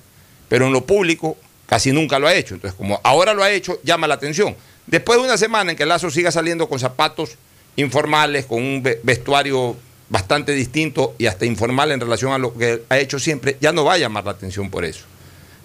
[0.48, 2.54] pero en lo público casi nunca lo ha hecho.
[2.54, 4.54] Entonces, como ahora lo ha hecho, llama la atención.
[4.86, 7.30] Después de una semana en que Lazo siga saliendo con zapatos
[7.76, 9.76] informales, con un ve- vestuario
[10.08, 13.84] bastante distinto y hasta informal en relación a lo que ha hecho siempre, ya no
[13.84, 15.04] va a llamar la atención por eso.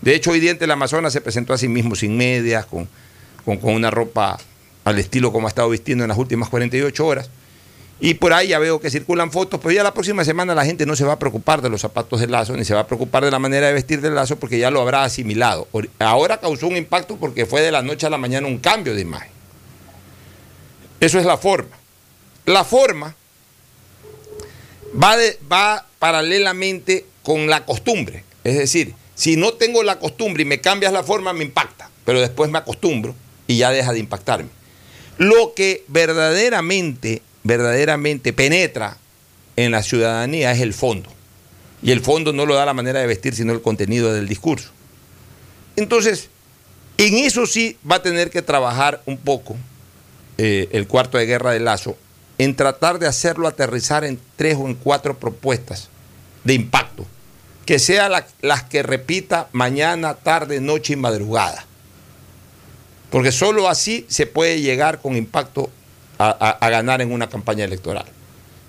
[0.01, 2.89] De hecho, hoy día el Amazonas se presentó a sí mismo sin medias, con,
[3.45, 4.39] con, una ropa
[4.83, 7.29] al estilo como ha estado vistiendo en las últimas 48 horas.
[8.03, 10.87] Y por ahí ya veo que circulan fotos, pero ya la próxima semana la gente
[10.87, 13.23] no se va a preocupar de los zapatos de lazo, ni se va a preocupar
[13.23, 15.67] de la manera de vestir del lazo, porque ya lo habrá asimilado.
[15.71, 18.95] Or- Ahora causó un impacto porque fue de la noche a la mañana un cambio
[18.95, 19.29] de imagen.
[20.99, 21.77] Eso es la forma.
[22.47, 23.15] La forma
[24.93, 28.23] va, paralelamente con la costumbre.
[28.43, 32.19] Es decir, si no tengo la costumbre y me cambias la forma, me impacta, pero
[32.19, 33.15] después me acostumbro
[33.47, 34.49] y ya deja de impactarme.
[35.17, 38.97] Lo que verdaderamente, verdaderamente penetra
[39.55, 41.09] en la ciudadanía es el fondo.
[41.83, 44.69] Y el fondo no lo da la manera de vestir, sino el contenido del discurso.
[45.75, 46.29] Entonces,
[46.97, 49.55] en eso sí va a tener que trabajar un poco
[50.37, 51.97] eh, el cuarto de guerra de Lazo,
[52.43, 55.89] en tratar de hacerlo aterrizar en tres o en cuatro propuestas
[56.43, 57.05] de impacto,
[57.67, 61.65] que sean la- las que repita mañana, tarde, noche y madrugada.
[63.11, 65.69] Porque solo así se puede llegar con impacto
[66.17, 68.05] a- a ganar en una campaña electoral.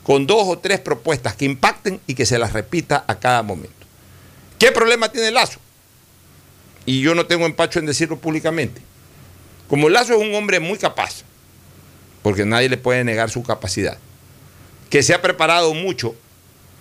[0.03, 3.87] Con dos o tres propuestas que impacten y que se las repita a cada momento.
[4.59, 5.61] ¿Qué problema tiene Lazo?
[6.85, 8.83] Y yo no tengo empacho en decirlo públicamente.
[9.69, 11.23] Como Lazo es un hombre muy capaz,
[12.23, 13.99] porque nadie le puede negar su capacidad,
[14.91, 16.15] que se ha preparado mucho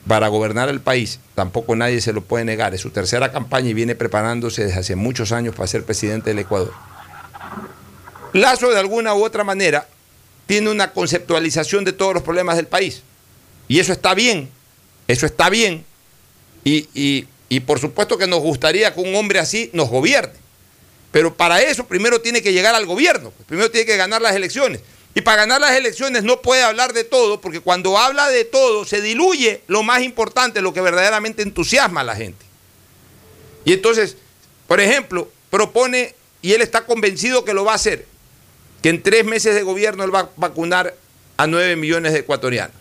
[0.08, 2.74] para gobernar el país, tampoco nadie se lo puede negar.
[2.74, 6.40] Es su tercera campaña y viene preparándose desde hace muchos años para ser presidente del
[6.40, 6.74] Ecuador.
[8.34, 9.88] Lazo, de alguna u otra manera,
[10.46, 13.04] tiene una conceptualización de todos los problemas del país.
[13.68, 14.50] Y eso está bien,
[15.08, 15.86] eso está bien.
[16.64, 20.34] Y, y- y por supuesto que nos gustaría que un hombre así nos gobierne.
[21.12, 24.34] Pero para eso primero tiene que llegar al gobierno, pues, primero tiene que ganar las
[24.36, 24.80] elecciones.
[25.14, 28.86] Y para ganar las elecciones no puede hablar de todo, porque cuando habla de todo
[28.86, 32.46] se diluye lo más importante, lo que verdaderamente entusiasma a la gente.
[33.66, 34.16] Y entonces,
[34.68, 38.06] por ejemplo, propone, y él está convencido que lo va a hacer,
[38.82, 40.96] que en tres meses de gobierno él va a vacunar
[41.38, 42.76] a nueve millones de ecuatorianos.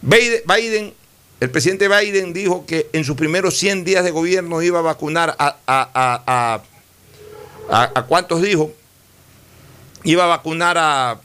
[0.00, 0.94] Biden,
[1.40, 5.34] el presidente Biden dijo que en sus primeros 100 días de gobierno iba a vacunar
[5.38, 5.90] a, a-
[6.26, 6.62] a-
[7.68, 8.72] a- a cuántos dijo,
[10.04, 11.20] iba a vacunar a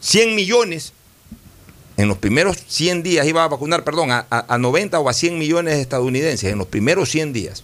[0.00, 0.92] 100 millones,
[1.96, 5.12] en los primeros 100 días iba a vacunar, perdón, a, a- a 90 o a
[5.12, 7.62] 100 millones de estadounidenses en los primeros 100 días.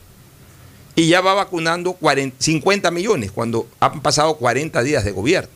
[0.95, 5.51] Y ya va vacunando 40 50 millones cuando han pasado 40 días de gobierno.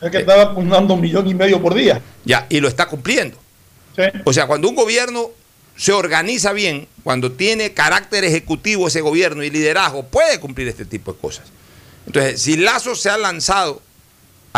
[0.00, 2.02] Es que está vacunando un millón y medio por día.
[2.24, 3.36] Ya, y lo está cumpliendo.
[3.96, 4.02] Sí.
[4.24, 5.28] O sea, cuando un gobierno
[5.76, 11.12] se organiza bien, cuando tiene carácter ejecutivo ese gobierno y liderazgo, puede cumplir este tipo
[11.12, 11.46] de cosas.
[12.06, 13.82] Entonces, si Lazo se ha lanzado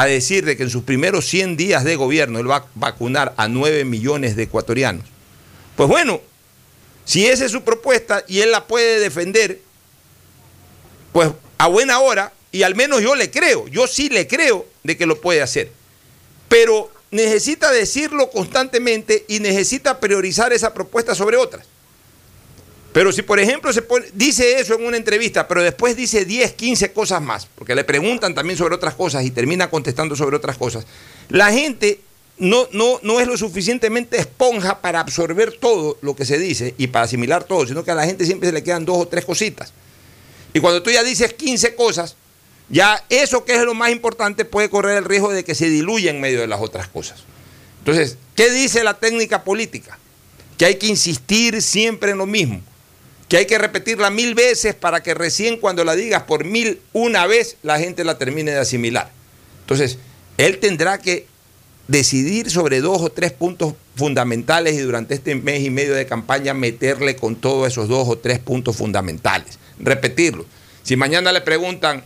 [0.03, 3.35] a decir de que en sus primeros 100 días de gobierno él va a vacunar
[3.37, 5.05] a 9 millones de ecuatorianos,
[5.77, 6.21] pues bueno,
[7.05, 9.61] si esa es su propuesta y él la puede defender,
[11.13, 14.97] pues a buena hora, y al menos yo le creo, yo sí le creo de
[14.97, 15.71] que lo puede hacer.
[16.49, 21.67] Pero necesita decirlo constantemente y necesita priorizar esa propuesta sobre otras.
[22.93, 23.85] Pero si, por ejemplo, se
[24.15, 28.35] dice eso en una entrevista, pero después dice 10, 15 cosas más, porque le preguntan
[28.35, 30.87] también sobre otras cosas y termina contestando sobre otras cosas,
[31.29, 32.01] la gente
[32.39, 36.87] no, no, no es lo suficientemente esponja para absorber todo lo que se dice y
[36.87, 39.25] para asimilar todo, sino que a la gente siempre se le quedan dos o tres
[39.25, 39.73] cositas.
[40.55, 42.17] Y cuando tú ya dices 15 cosas,
[42.71, 46.11] ya eso que es lo más importante puede correr el riesgo de que se diluya
[46.11, 47.23] en medio de las otras cosas.
[47.81, 49.99] Entonces, ¿qué dice la técnica política?
[50.57, 52.63] Que hay que insistir siempre en lo mismo
[53.29, 57.27] que hay que repetirla mil veces para que recién cuando la digas por mil una
[57.27, 59.11] vez la gente la termine de asimilar.
[59.61, 59.99] Entonces,
[60.39, 61.27] él tendrá que
[61.89, 66.55] decidir sobre dos o tres puntos fundamentales y durante este mes y medio de campaña
[66.55, 69.59] meterle con todos esos dos o tres puntos fundamentales.
[69.79, 70.47] Repetirlo.
[70.83, 72.05] Si mañana le preguntan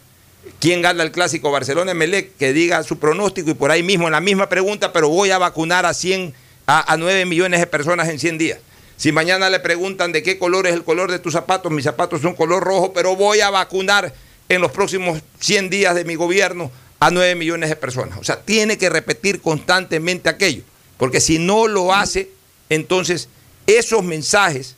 [0.58, 4.48] quién gana el clásico Barcelona-Emelec, que diga su pronóstico y por ahí mismo la misma
[4.48, 6.34] pregunta, pero voy a vacunar a 100
[6.66, 8.58] a, a 9 millones de personas en 100 días.
[8.96, 12.22] Si mañana le preguntan de qué color es el color de tus zapatos, mis zapatos
[12.22, 14.12] son color rojo, pero voy a vacunar
[14.48, 16.70] en los próximos 100 días de mi gobierno
[17.00, 18.18] a 9 millones de personas.
[18.18, 20.62] O sea, tiene que repetir constantemente aquello,
[20.98, 22.30] porque si no lo hace,
[22.68, 23.28] entonces
[23.66, 24.76] esos mensajes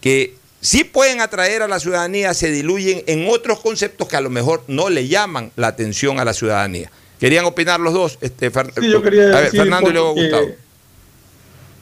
[0.00, 4.30] que sí pueden atraer a la ciudadanía se diluyen en otros conceptos que a lo
[4.30, 6.90] mejor no le llaman la atención a la ciudadanía.
[7.18, 8.18] ¿Querían opinar los dos?
[8.20, 10.48] Este, yo quería Fernando y luego Gustavo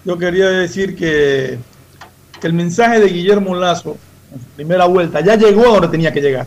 [0.06, 1.58] yo quería decir que,
[2.42, 3.96] el mensaje de Guillermo Lazo
[4.32, 6.46] en su primera vuelta ya llegó a donde tenía que llegar.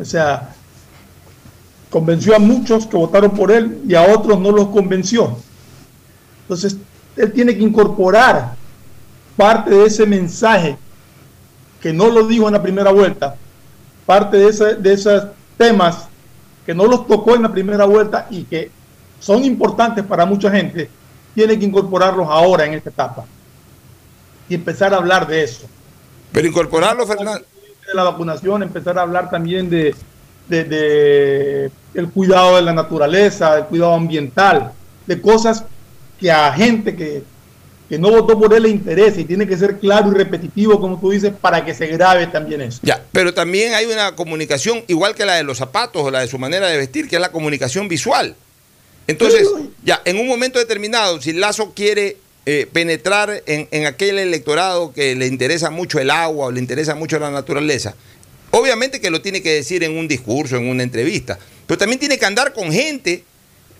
[0.00, 0.54] O sea,
[1.90, 5.36] convenció a muchos que votaron por él y a otros no los convenció.
[6.40, 6.78] Entonces,
[7.18, 8.54] él tiene que incorporar
[9.36, 10.78] parte de ese mensaje
[11.82, 13.36] que no lo dijo en la primera vuelta,
[14.06, 15.24] parte de, de esos
[15.58, 16.08] temas
[16.64, 18.70] que no los tocó en la primera vuelta y que
[19.20, 20.88] son importantes para mucha gente,
[21.36, 23.26] tiene que incorporarlos ahora en esta etapa
[24.48, 25.66] y empezar a hablar de eso.
[26.32, 27.44] Pero incorporarlos, Fernando.
[27.86, 29.94] De la vacunación, empezar a hablar también de,
[30.48, 34.72] de, el cuidado de la naturaleza, el cuidado ambiental,
[35.06, 35.64] de cosas
[36.18, 37.22] que a gente que,
[37.86, 40.98] que no votó por él le interesa y tiene que ser claro y repetitivo, como
[40.98, 42.80] tú dices, para que se grabe también eso.
[42.82, 46.28] Ya, pero también hay una comunicación igual que la de los zapatos o la de
[46.28, 48.34] su manera de vestir, que es la comunicación visual.
[49.06, 49.46] Entonces,
[49.84, 55.26] ya, en un momento determinado, si Lazo quiere eh, penetrar en, aquel electorado que le
[55.26, 57.94] interesa mucho el agua o le interesa mucho la naturaleza,
[58.50, 62.18] obviamente que lo tiene que decir en un discurso, en una entrevista, pero también tiene
[62.18, 63.22] que andar con gente,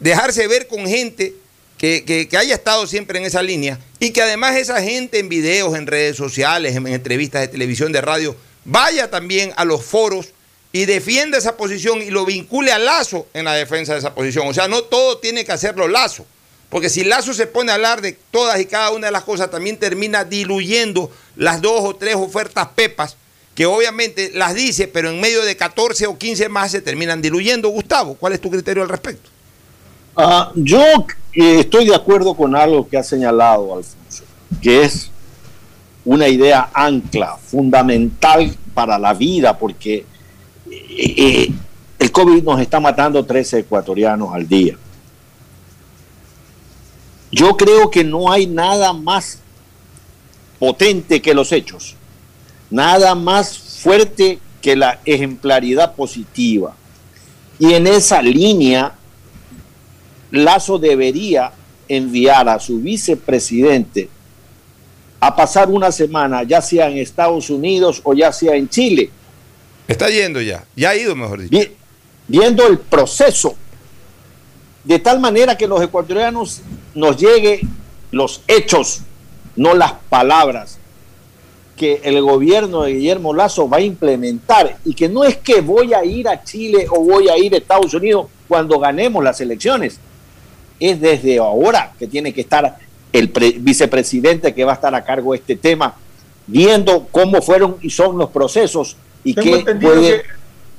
[0.01, 1.35] dejarse ver con gente
[1.79, 5.77] que, que, haya estado siempre en esa línea y que además esa gente en videos,
[5.77, 10.29] en redes sociales, en entrevistas de televisión, de radio, vaya también a los foros
[10.77, 14.47] y defienda esa posición y lo vincule a Lazo en la defensa de esa posición.
[14.47, 16.27] O sea, no todo tiene que hacerlo Lazo.
[16.68, 19.51] Porque si Lazo se pone a hablar de todas y cada una de las cosas,
[19.51, 23.16] también termina diluyendo las dos o tres ofertas pepas,
[23.55, 27.70] que obviamente las dice, pero en medio de 14 o 15 más se terminan diluyendo.
[27.70, 29.31] Gustavo, ¿cuál es tu criterio al respecto?
[30.14, 30.83] Ah, yo
[31.33, 34.24] eh, estoy de acuerdo con algo que ha señalado Alfonso,
[34.61, 35.11] que es
[36.05, 40.05] una idea ancla, fundamental para la vida, porque
[40.71, 41.53] eh,
[41.99, 44.77] el COVID nos está matando 13 ecuatorianos al día.
[47.31, 49.40] Yo creo que no hay nada más
[50.59, 51.97] potente que los hechos,
[52.70, 56.74] nada más fuerte que la ejemplaridad positiva.
[57.59, 58.95] Y en esa línea,
[60.31, 61.53] Lazo debería
[61.89, 64.09] enviar a su vicepresidente
[65.20, 69.11] a pasar una semana, ya sea en Estados Unidos o ya sea en Chile,
[69.89, 71.71] Está yendo ya, ya ha ido, mejor dicho.
[72.29, 73.55] Viendo el proceso,
[74.85, 76.63] de tal manera que los ecuatorianos
[76.95, 77.61] nos llegue
[78.11, 79.03] los hechos,
[79.55, 80.79] no las palabras,
[81.77, 84.79] que el gobierno de Guillermo Lazo va a implementar.
[84.85, 87.59] Y que no es que voy a ir a Chile o voy a ir a
[87.59, 90.01] Estados Unidos cuando ganemos las elecciones,
[90.81, 92.79] es desde ahora que tiene que estar
[93.13, 93.29] el
[93.61, 95.95] vicepresidente que va a estar a cargo de este tema,
[96.47, 98.97] viendo cómo fueron y son los procesos
[99.35, 100.23] tengo, entendido que,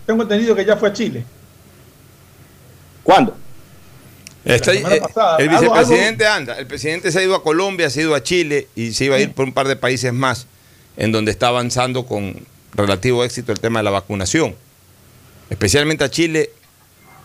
[0.05, 1.23] tengo entendido que ya fue a Chile.
[3.03, 3.35] ¿Cuándo?
[4.43, 5.01] Está- eh,
[5.39, 8.67] el vicepresidente anda, el presidente se ha ido a Colombia, se ha ido a Chile
[8.75, 10.47] y se iba a ir por un par de países más,
[10.95, 14.55] en donde está avanzando con relativo éxito el tema de la vacunación.
[15.49, 16.51] Especialmente a Chile,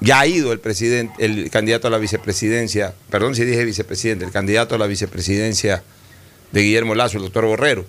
[0.00, 4.32] ya ha ido el presidente, el candidato a la vicepresidencia, perdón si dije vicepresidente, el
[4.32, 5.84] candidato a la vicepresidencia
[6.50, 7.86] de Guillermo Lazo, el doctor Borrero.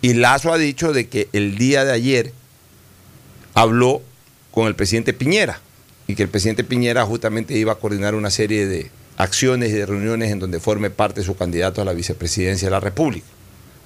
[0.00, 2.32] Y Lazo ha dicho de que el día de ayer
[3.62, 4.02] habló
[4.52, 5.60] con el presidente Piñera
[6.06, 9.84] y que el presidente Piñera justamente iba a coordinar una serie de acciones y de
[9.86, 13.26] reuniones en donde forme parte su candidato a la vicepresidencia de la República.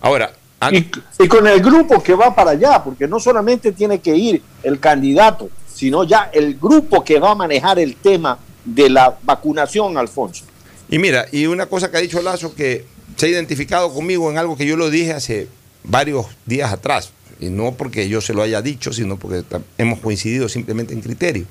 [0.03, 0.75] Ahora, an-
[1.19, 4.79] Y con el grupo que va para allá, porque no solamente tiene que ir el
[4.79, 10.45] candidato, sino ya el grupo que va a manejar el tema de la vacunación, Alfonso.
[10.91, 12.85] Y mira, y una cosa que ha dicho Lazo que
[13.17, 15.49] se ha identificado conmigo en algo que yo lo dije hace
[15.83, 17.11] varios días atrás,
[17.43, 19.43] y no porque yo se lo haya dicho, sino porque
[19.79, 21.45] hemos coincidido simplemente en criterio.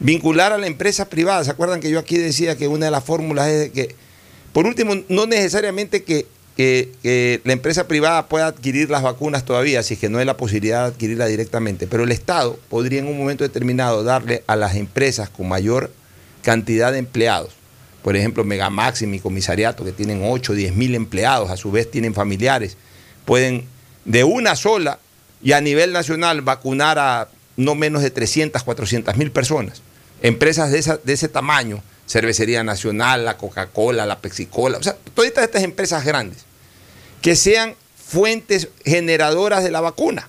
[0.00, 3.04] Vincular a la empresa privada, ¿se acuerdan que yo aquí decía que una de las
[3.04, 3.94] fórmulas es que,
[4.52, 9.94] por último, no necesariamente que, que- la empresa privada pueda adquirir las vacunas todavía, si
[9.94, 13.16] es que no hay la posibilidad de adquirirla directamente, pero el Estado podría en un
[13.16, 15.92] momento determinado darle a las empresas con mayor
[16.42, 17.52] cantidad de empleados,
[18.02, 21.70] por ejemplo, Megamax y mi comisariato, que tienen 8 o 10 mil empleados, a su
[21.70, 22.76] vez tienen familiares,
[23.24, 23.64] pueden
[24.04, 24.98] de una sola
[25.42, 29.82] y a nivel nacional vacunar a no menos de 300, 400 mil personas.
[30.22, 35.30] Empresas de, esa- de ese tamaño, Cervecería Nacional, la Coca-Cola, la Pepsi-Cola, o sea, todas
[35.36, 36.44] estas empresas grandes,
[37.20, 40.28] que sean fuentes generadoras de la vacuna.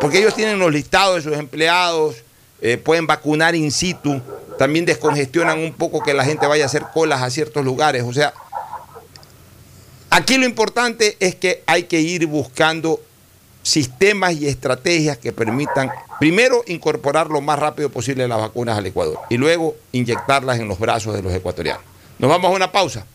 [0.00, 2.16] Porque ellos tienen los listados de sus empleados,
[2.62, 4.20] eh, pueden vacunar in situ,
[4.58, 8.04] también descongestionan un poco que la gente vaya a hacer colas a ciertos lugares.
[8.04, 8.32] O sea,
[10.10, 13.00] aquí lo importante es que hay que ir buscando
[13.62, 19.18] sistemas y estrategias que permitan, primero, incorporar lo más rápido posible las vacunas al Ecuador
[19.28, 21.82] y luego inyectarlas en los brazos de los ecuatorianos.
[22.18, 23.06] Nos vamos a una pausa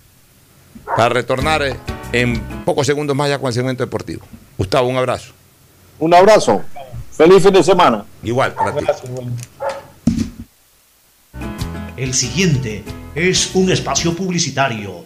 [0.95, 1.75] para retornar eh,
[2.11, 4.23] en pocos segundos más ya con el segmento deportivo.
[4.57, 5.33] Gustavo, un abrazo.
[5.99, 6.61] Un abrazo.
[7.11, 8.05] Feliz fin de semana.
[8.23, 8.85] Igual para ti.
[11.97, 12.83] El siguiente
[13.15, 15.05] es un espacio publicitario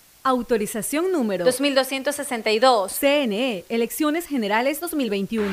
[0.23, 2.91] Autorización número 2262.
[2.91, 5.47] CNE, Elecciones Generales 2021.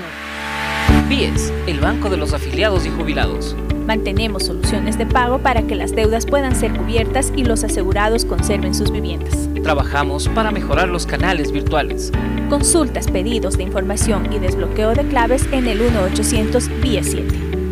[1.08, 3.56] BIES, el Banco de los Afiliados y Jubilados.
[3.86, 8.74] Mantenemos soluciones de pago para que las deudas puedan ser cubiertas y los asegurados conserven
[8.74, 9.48] sus viviendas.
[9.62, 12.12] Trabajamos para mejorar los canales virtuales.
[12.50, 17.26] Consultas, pedidos de información y desbloqueo de claves en el 1800 vía 7.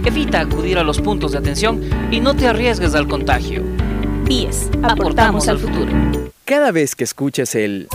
[0.07, 3.63] Evita acudir a los puntos de atención y no te arriesgues al contagio.
[4.25, 5.93] BIES, aportamos al futuro.
[6.47, 7.89] Cada vez que escuches el...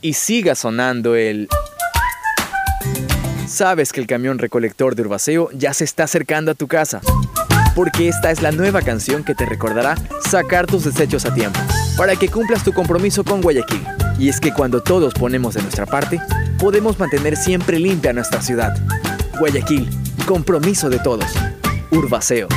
[0.00, 1.46] y siga sonando el...
[3.46, 7.02] Sabes que el camión recolector de Urbaceo ya se está acercando a tu casa.
[7.74, 9.94] Porque esta es la nueva canción que te recordará
[10.26, 11.60] sacar tus desechos a tiempo,
[11.98, 13.84] para que cumplas tu compromiso con Guayaquil.
[14.18, 16.18] Y es que cuando todos ponemos de nuestra parte,
[16.58, 18.74] podemos mantener siempre limpia nuestra ciudad.
[19.38, 19.90] Guayaquil,
[20.24, 21.30] compromiso de todos.
[21.90, 22.48] Urbaceo.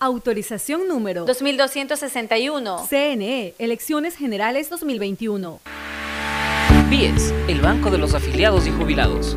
[0.00, 2.86] Autorización número 2261.
[2.88, 5.60] CNE, Elecciones Generales 2021.
[6.88, 9.36] BIES, el banco de los afiliados y jubilados.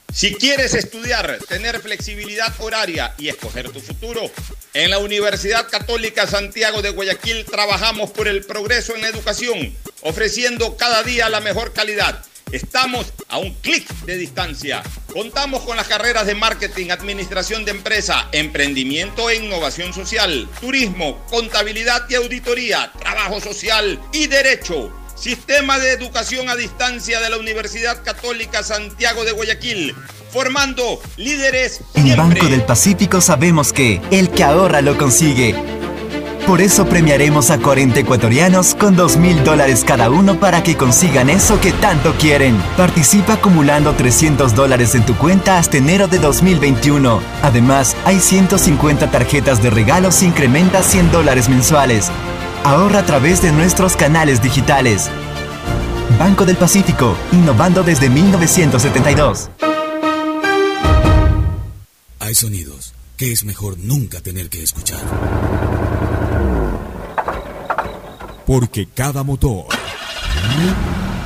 [0.13, 4.29] Si quieres estudiar, tener flexibilidad horaria y escoger tu futuro,
[4.73, 10.75] en la Universidad Católica Santiago de Guayaquil trabajamos por el progreso en la educación, ofreciendo
[10.75, 12.25] cada día la mejor calidad.
[12.51, 14.83] Estamos a un clic de distancia.
[15.13, 22.05] Contamos con las carreras de marketing, administración de empresa, emprendimiento e innovación social, turismo, contabilidad
[22.09, 24.91] y auditoría, trabajo social y derecho.
[25.21, 29.95] Sistema de Educación a Distancia de la Universidad Católica Santiago de Guayaquil,
[30.33, 35.53] formando líderes En Banco del Pacífico sabemos que el que ahorra lo consigue.
[36.47, 41.29] Por eso premiaremos a 40 ecuatorianos con 2 mil dólares cada uno para que consigan
[41.29, 42.59] eso que tanto quieren.
[42.75, 47.21] Participa acumulando 300 dólares en tu cuenta hasta enero de 2021.
[47.43, 52.09] Además, hay 150 tarjetas de regalos e incrementa 100 dólares mensuales.
[52.63, 55.09] Ahorra a través de nuestros canales digitales.
[56.19, 59.49] Banco del Pacífico, innovando desde 1972.
[62.19, 64.99] Hay sonidos que es mejor nunca tener que escuchar.
[68.45, 69.65] Porque cada motor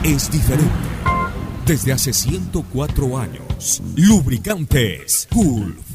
[0.04, 0.72] es diferente.
[1.66, 5.95] Desde hace 104 años, Lubricantes Gulf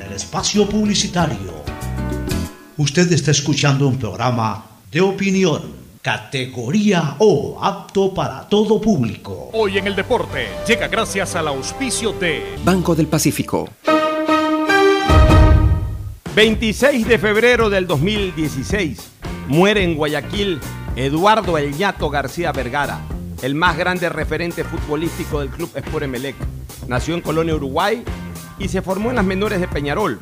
[0.21, 1.63] espacio publicitario.
[2.77, 5.63] Usted está escuchando un programa de opinión,
[5.99, 9.49] categoría O, apto para todo público.
[9.51, 13.67] Hoy en el deporte llega gracias al auspicio de Banco del Pacífico.
[16.35, 18.99] 26 de febrero del 2016
[19.47, 20.59] muere en Guayaquil
[20.95, 22.99] Eduardo El Ñato García Vergara,
[23.41, 26.35] el más grande referente futbolístico del club Sport Emelec.
[26.87, 28.03] Nació en Colonia, Uruguay
[28.61, 30.19] y se formó en las menores de Peñarol.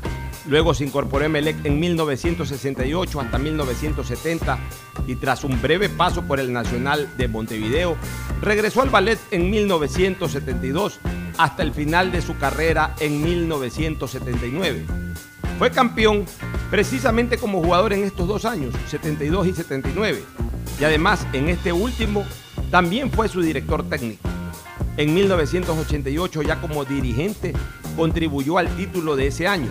[0.47, 4.57] Luego se incorporó a Emelec en 1968 hasta 1970
[5.05, 7.97] y tras un breve paso por el Nacional de Montevideo,
[8.41, 10.99] regresó al ballet en 1972
[11.37, 14.85] hasta el final de su carrera en 1979.
[15.57, 16.25] Fue campeón
[16.71, 20.23] precisamente como jugador en estos dos años, 72 y 79.
[20.79, 22.25] Y además en este último
[22.71, 24.29] también fue su director técnico.
[24.95, 27.53] En 1988 ya como dirigente
[27.95, 29.69] contribuyó al título de ese año.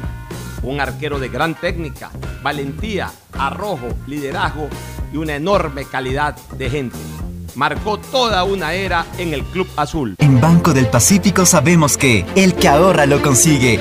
[0.63, 2.11] Un arquero de gran técnica,
[2.43, 4.69] valentía, arrojo, liderazgo
[5.13, 6.97] y una enorme calidad de gente.
[7.55, 10.15] Marcó toda una era en el Club Azul.
[10.19, 13.81] En Banco del Pacífico sabemos que el que ahorra lo consigue.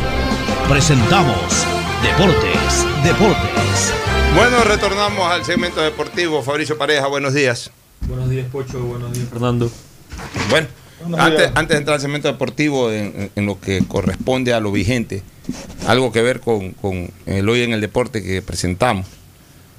[0.71, 1.35] presentamos
[2.01, 3.93] Deportes, Deportes.
[4.37, 6.41] Bueno, retornamos al segmento deportivo.
[6.43, 7.71] Fabricio Pareja, buenos días.
[8.07, 8.79] Buenos días, Pocho.
[8.79, 9.69] Buenos días, Fernando.
[10.49, 10.67] Bueno,
[11.17, 15.23] antes, antes de entrar al segmento deportivo, en, en lo que corresponde a lo vigente,
[15.87, 19.07] algo que ver con, con el Hoy en el Deporte que presentamos.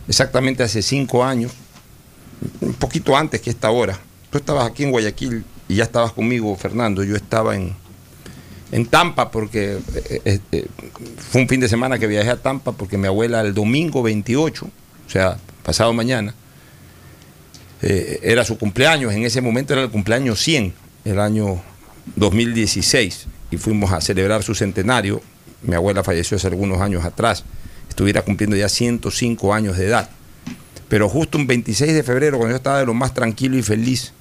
[0.09, 1.53] Exactamente hace cinco años,
[2.61, 3.99] un poquito antes que esta hora.
[4.29, 7.03] Tú estabas aquí en Guayaquil y ya estabas conmigo, Fernando.
[7.03, 7.75] Yo estaba en,
[8.73, 9.79] en Tampa porque
[10.25, 10.67] eh, eh,
[11.31, 14.65] fue un fin de semana que viajé a Tampa porque mi abuela el domingo 28,
[14.65, 16.35] o sea, pasado mañana,
[17.83, 19.13] eh, era su cumpleaños.
[19.13, 20.73] En ese momento era el cumpleaños 100,
[21.05, 21.61] el año
[22.17, 25.21] 2016, y fuimos a celebrar su centenario.
[25.63, 27.45] Mi abuela falleció hace algunos años atrás,
[27.91, 30.09] estuviera cumpliendo ya 105 años de edad.
[30.89, 34.13] Pero justo un 26 de febrero, cuando yo estaba de lo más tranquilo y feliz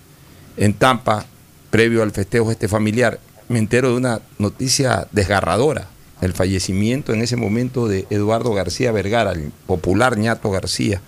[0.58, 1.26] en Tampa,
[1.70, 3.20] previo al festejo este familiar,
[3.52, 5.88] me entero de una noticia desgarradora,
[6.22, 11.02] el fallecimiento en ese momento de Eduardo García Vergara, el popular ñato García.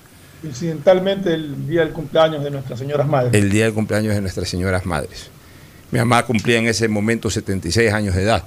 [0.43, 3.33] Incidentalmente el día del cumpleaños de Nuestras Señoras Madres.
[3.33, 5.29] El día del cumpleaños de Nuestras Señoras Madres.
[5.91, 8.43] Mi mamá cumplía en ese momento 76 años de edad.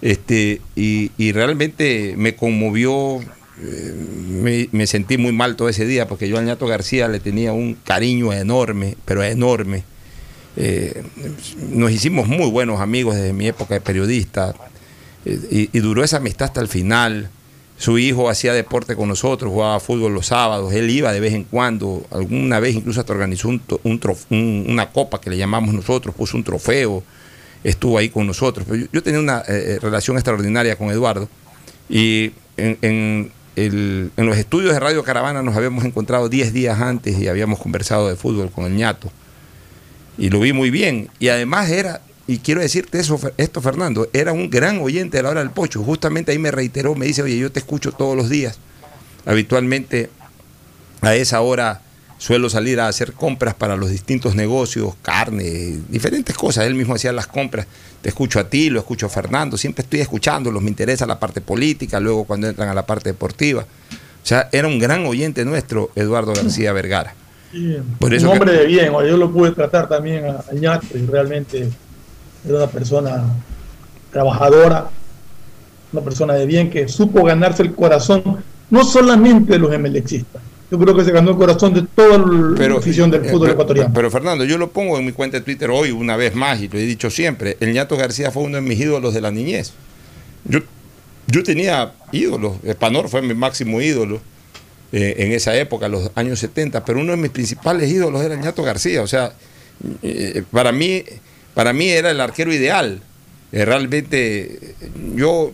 [0.00, 3.18] Este, y, y realmente me conmovió,
[3.60, 3.94] eh,
[4.28, 7.52] me, me, sentí muy mal todo ese día porque yo al ñato García le tenía
[7.52, 9.82] un cariño enorme, pero enorme.
[10.60, 11.04] Eh,
[11.70, 14.56] nos hicimos muy buenos amigos desde mi época de periodista
[15.24, 17.30] eh, y, duró esa amistad hasta el final.
[17.76, 21.44] Su hijo hacía deporte con nosotros, jugaba fútbol los sábados, él iba de vez en
[21.44, 26.12] cuando, alguna vez incluso hasta organizó un, un, un, una copa que le llamamos nosotros,
[26.12, 27.04] puso un trofeo,
[27.62, 28.66] estuvo ahí con nosotros.
[28.92, 31.28] Yo, tenía una eh, relación extraordinaria con Eduardo
[31.88, 37.16] y en, en, en, los estudios de Radio Caravana nos habíamos encontrado 10 días antes
[37.16, 39.08] y habíamos conversado de fútbol con el ñato
[40.18, 41.08] y lo vi muy bien.
[41.18, 45.30] Y además era, y quiero decirte eso, esto Fernando, era un gran oyente de la
[45.30, 45.82] hora del pocho.
[45.82, 48.58] Justamente ahí me reiteró, me dice, oye, yo te escucho todos los días.
[49.24, 50.10] Habitualmente
[51.00, 51.82] a esa hora
[52.18, 56.66] suelo salir a hacer compras para los distintos negocios, carne, diferentes cosas.
[56.66, 57.66] Él mismo hacía las compras.
[58.02, 61.40] Te escucho a ti, lo escucho a Fernando, siempre estoy escuchándolos, me interesa la parte
[61.40, 63.62] política, luego cuando entran a la parte deportiva.
[63.62, 67.14] O sea, era un gran oyente nuestro, Eduardo García Vergara.
[67.98, 68.58] Por eso un hombre que...
[68.58, 71.68] de bien, yo lo pude tratar también a, a Ñato y realmente
[72.46, 73.24] era una persona
[74.12, 74.90] trabajadora,
[75.92, 80.78] una persona de bien que supo ganarse el corazón no solamente de los emelexistas, yo
[80.78, 83.94] creo que se ganó el corazón de toda la afición del fútbol pero, ecuatoriano.
[83.94, 86.68] Pero Fernando, yo lo pongo en mi cuenta de Twitter hoy una vez más y
[86.68, 89.72] lo he dicho siempre, el Ñato García fue uno de mis ídolos de la niñez.
[90.44, 90.60] Yo,
[91.26, 94.20] yo tenía ídolos, Espanor fue mi máximo ídolo
[94.92, 98.62] eh, en esa época, los años 70, pero uno de mis principales ídolos era Ñato
[98.62, 99.32] García, o sea,
[100.02, 101.04] eh, para mí
[101.54, 103.00] para mí era el arquero ideal.
[103.50, 104.76] Eh, realmente
[105.16, 105.52] yo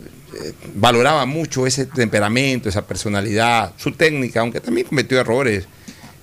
[0.74, 5.64] valoraba mucho ese temperamento, esa personalidad, su técnica, aunque también cometió errores.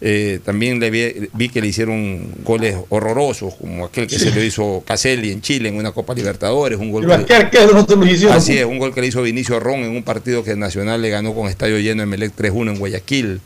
[0.03, 4.25] Eh, también le vi, vi, que le hicieron goles horrorosos, como aquel que sí.
[4.25, 7.95] se le hizo Caselli en Chile en una Copa Libertadores, un gol que, no te
[7.95, 8.35] lo hicieron.
[8.35, 11.11] Así es, un gol que le hizo Vinicio Ron en un partido que Nacional le
[11.11, 13.41] ganó con estadio lleno en Melec 3-1 en Guayaquil,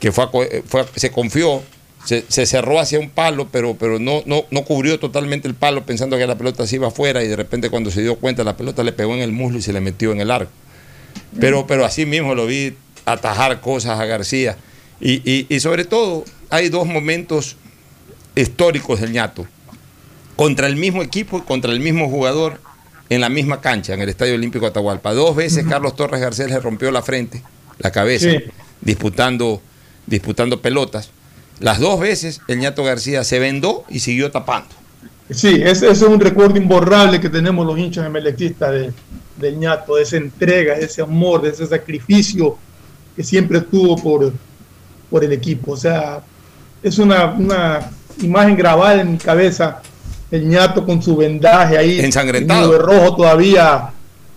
[0.00, 0.28] que fue,
[0.66, 1.62] fue, se confió,
[2.06, 5.84] se, se, cerró hacia un palo, pero, pero no, no, no, cubrió totalmente el palo
[5.84, 8.56] pensando que la pelota se iba afuera y de repente cuando se dio cuenta la
[8.56, 10.50] pelota le pegó en el muslo y se le metió en el arco.
[11.38, 12.74] Pero, pero así mismo lo vi
[13.04, 14.56] atajar cosas a García.
[15.02, 17.56] Y, y, y sobre todo hay dos momentos
[18.34, 19.46] históricos del ñato.
[20.36, 22.60] Contra el mismo equipo y contra el mismo jugador
[23.10, 25.12] en la misma cancha, en el Estadio Olímpico Atahualpa.
[25.12, 27.42] Dos veces Carlos Torres Garcés le rompió la frente,
[27.78, 28.38] la cabeza, sí.
[28.80, 29.60] disputando,
[30.06, 31.10] disputando pelotas.
[31.60, 34.70] Las dos veces el ñato García se vendó y siguió tapando.
[35.30, 38.92] Sí, ese, es un recuerdo imborrable que tenemos los hinchas emelexistas de,
[39.36, 42.56] del ñato, de esa entrega, de ese amor, de ese sacrificio
[43.14, 44.32] que siempre tuvo por,
[45.12, 45.72] por el equipo.
[45.72, 46.22] O sea,
[46.82, 47.90] es una, una
[48.20, 49.80] imagen grabada en mi cabeza,
[50.30, 53.90] el ñato con su vendaje ahí, ensangrentado, de rojo todavía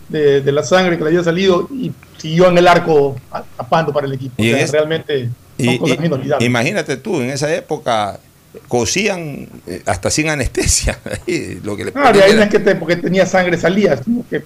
[0.10, 3.16] de, de, la sangre que le había salido y siguió en el arco
[3.58, 4.36] tapando para el equipo.
[4.38, 6.48] O sea, es, realmente son y, cosas inolvidables.
[6.48, 8.20] Imagínate tú, en esa época
[8.68, 11.00] cosían eh, hasta sin anestesia.
[11.64, 14.00] lo que le ah, de ahí no es que te, porque tenía sangre salía,
[14.30, 14.44] que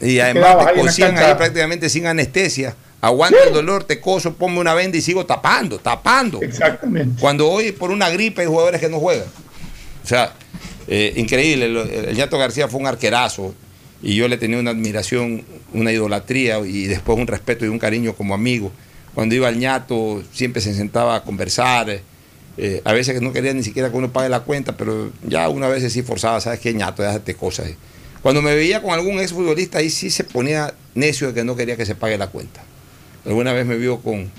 [0.00, 2.74] y además cosían ahí prácticamente sin anestesia.
[3.02, 3.48] Aguanta sí.
[3.48, 6.40] el dolor, te coso, ponme una venda y sigo tapando, tapando.
[6.40, 7.20] Exactamente.
[7.20, 9.26] Cuando hoy por una gripe hay jugadores que no juegan.
[10.04, 10.32] O sea,
[10.86, 11.66] eh, increíble.
[11.66, 13.54] El, el Ñato García fue un arquerazo
[14.02, 18.14] y yo le tenía una admiración, una idolatría y después un respeto y un cariño
[18.14, 18.70] como amigo.
[19.14, 22.00] Cuando iba al ñato siempre se sentaba a conversar.
[22.56, 25.48] Eh, a veces que no quería ni siquiera que uno pague la cuenta, pero ya
[25.48, 27.02] una vez sí forzaba, ¿sabes qué ñato?
[27.02, 27.70] Déjate cosas.
[28.22, 31.76] Cuando me veía con algún exfutbolista, ahí sí se ponía necio de que no quería
[31.76, 32.62] que se pague la cuenta.
[33.24, 34.30] Alguna vez me vio con,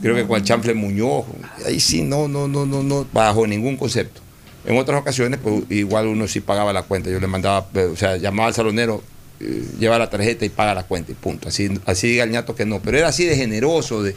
[0.00, 1.26] creo que con el chanfle Muñoz,
[1.66, 4.20] ahí sí, no, no, no, no, no, bajo ningún concepto.
[4.66, 7.10] En otras ocasiones, pues igual uno sí pagaba la cuenta.
[7.10, 9.02] Yo le mandaba, o sea, llamaba al salonero,
[9.40, 11.48] eh, lleva la tarjeta y paga la cuenta y punto.
[11.50, 12.80] Así, así diga el ñato que no.
[12.80, 14.16] Pero era así de generoso, de-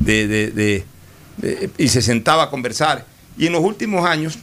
[0.00, 0.84] de- de-
[1.78, 3.06] y se sentaba a conversar.
[3.38, 4.38] Y en los últimos años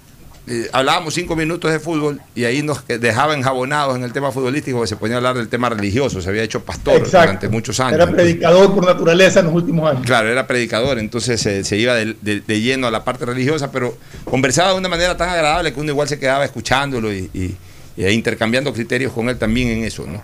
[0.47, 4.31] eh, hablábamos cinco minutos de fútbol y ahí nos que- dejaba enjabonados en el tema
[4.31, 7.19] futbolístico, porque se ponía a hablar del tema religioso, se había hecho pastor Exacto.
[7.19, 7.93] durante muchos años.
[7.93, 10.03] Era Entonces, predicador por naturaleza en los últimos años.
[10.05, 13.71] Claro, era predicador, entonces se, se iba de, de- de lleno a la parte religiosa,
[13.71, 17.55] pero conversaba de una manera tan agradable que uno igual se quedaba escuchándolo y, y-
[17.97, 20.05] y ahí intercambiando criterios con él también en eso.
[20.05, 20.21] ¿no?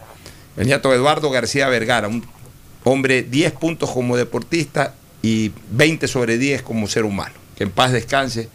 [0.58, 2.24] El nieto Eduardo García Vergara, un
[2.84, 4.94] hombre 10 puntos como deportista
[5.24, 7.34] y 20 sobre 10 como ser humano.
[7.56, 8.50] Que en paz descanse,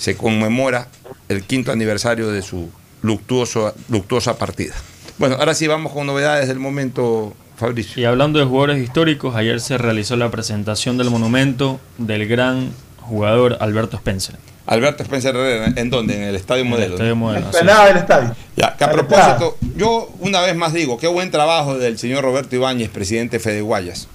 [0.00, 0.88] se conmemora
[1.28, 2.70] el quinto aniversario de su
[3.02, 4.74] luctuoso, luctuosa partida.
[5.18, 8.00] Bueno, ahora sí vamos con novedades del momento, Fabricio.
[8.00, 12.70] Y hablando de jugadores históricos, ayer se realizó la presentación del monumento del gran
[13.02, 14.36] jugador Alberto Spencer.
[14.64, 16.16] Alberto Spencer Herrera, ¿en dónde?
[16.16, 16.94] En el Estadio En el Modelo.
[16.94, 17.16] Estadio ¿no?
[17.16, 18.36] Modelo, La explanada del estadio.
[18.56, 22.24] Ya, que a La propósito, yo una vez más digo, qué buen trabajo del señor
[22.24, 24.08] Roberto Ibáñez, presidente de Fede Guayas.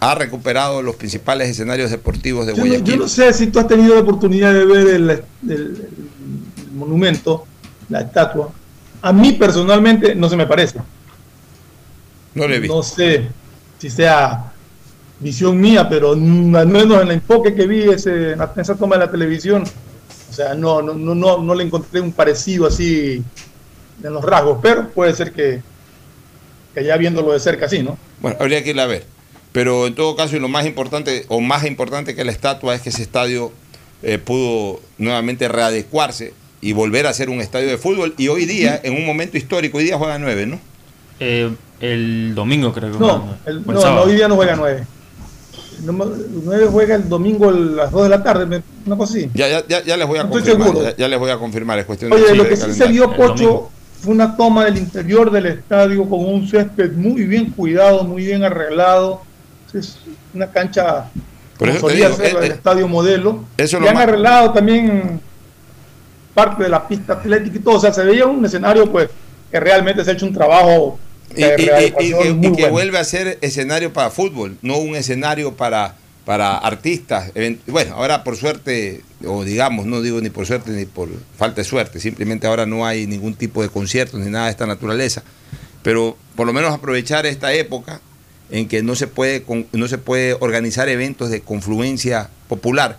[0.00, 2.94] Ha recuperado los principales escenarios deportivos de Yo no, Guayaquil.
[2.94, 5.88] yo no sé si tú has tenido la oportunidad de ver el, el- el
[6.74, 7.46] monumento,
[7.88, 8.50] la estatua.
[9.02, 10.78] A mí personalmente no se me parece.
[12.34, 12.68] No le vi.
[12.68, 13.28] No sé
[13.78, 14.52] si sea
[15.20, 19.06] visión mía, pero al menos en el enfoque que vi ese, en esa toma de
[19.06, 19.64] la televisión,
[20.28, 23.22] o sea, no, no, no, no, no le encontré un parecido así
[24.02, 25.62] en los rasgos, pero puede ser que,
[26.74, 27.96] que ya viéndolo de cerca así, ¿no?
[28.20, 29.06] Bueno, habría que ir a ver.
[29.56, 32.82] Pero en todo caso, y lo más importante, o más importante que la estatua, es
[32.82, 33.52] que ese estadio
[34.02, 38.12] eh, pudo nuevamente readecuarse y volver a ser un estadio de fútbol.
[38.18, 40.60] Y hoy día, en un momento histórico, hoy día juega nueve, ¿no?
[41.20, 41.50] Eh,
[41.80, 44.84] el domingo creo que No, el- no, no, hoy día no juega 9.
[45.84, 49.14] No, me- el 9 juega el domingo a las 2 de la tarde, una cosa
[49.14, 49.30] así.
[49.32, 50.66] Ya, ya, ya, les voy a Estoy confirmar.
[50.68, 50.84] seguro.
[50.90, 53.70] Ya, ya les voy a confirmar, es cuestión Oye, lo que sí se vio, Pocho,
[54.02, 58.44] fue una toma del interior del estadio con un césped muy bien cuidado, muy bien
[58.44, 59.22] arreglado.
[59.74, 59.98] Es
[60.34, 61.10] una cancha
[61.58, 63.44] Por eso solía digo, ser eh, el eh, estadio modelo.
[63.56, 65.20] eso es y han más- arreglado también
[66.34, 67.76] parte de la pista atlética y todo.
[67.76, 69.08] O sea, se veía un escenario pues
[69.50, 70.98] que realmente se ha hecho un trabajo
[71.34, 72.72] Y, de y- y- y readecuación que, muy y que bueno.
[72.72, 75.94] vuelve a ser escenario para fútbol, no un escenario para,
[76.24, 77.32] para artistas.
[77.66, 81.64] Bueno, ahora por suerte, o digamos, no digo ni por suerte ni por falta de
[81.64, 85.22] suerte, simplemente ahora no hay ningún tipo de conciertos ni nada de esta naturaleza.
[85.82, 88.00] Pero por lo menos aprovechar esta época
[88.50, 92.98] en que no se puede, con- no se puede organizar eventos de confluencia popular,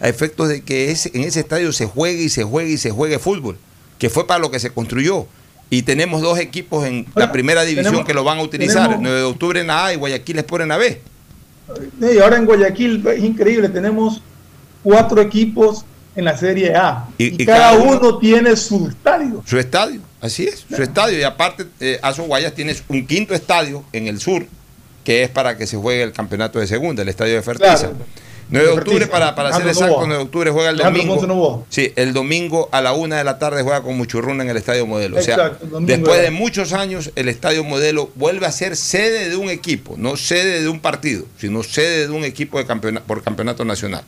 [0.00, 2.90] a efectos de que ese- en ese estadio se juegue y se juegue y se
[2.90, 3.58] juegue fútbol,
[3.98, 5.26] que fue para lo que se construyó.
[5.70, 9.02] Y tenemos dos equipos en la primera división tenemos- que lo van a utilizar, tenemos-
[9.02, 11.00] 9 de octubre en la A y Guayaquil Sport en la B.
[12.00, 14.22] Y ahora en Guayaquil es increíble, tenemos
[14.82, 15.84] cuatro equipos
[16.16, 19.42] en la Serie A Y- y, y cada, cada uno- uno, tiene su estadio.
[19.46, 21.18] Su estadio, así es, su estadio.
[21.18, 24.46] Y aparte, eh, Aso Guayas tiene un quinto estadio en el sur,
[25.08, 27.78] que es para que se juegue el campeonato de segunda, el estadio de Fertiza.
[27.78, 27.96] Claro.
[28.50, 30.06] 9 de octubre, para, para ser exacto, Novoa.
[30.06, 31.66] 9 de octubre juega el domingo.
[31.70, 34.86] Sí, el domingo a la una de la tarde juega con Muchurruna en el Estadio
[34.86, 35.16] Modelo.
[35.16, 39.36] O sea, Exacto, después de muchos años, el Estadio Modelo vuelve a ser sede de
[39.36, 42.66] un equipo, no sede de un partido, sino sede de un equipo de
[43.00, 44.02] por campeonato nacional.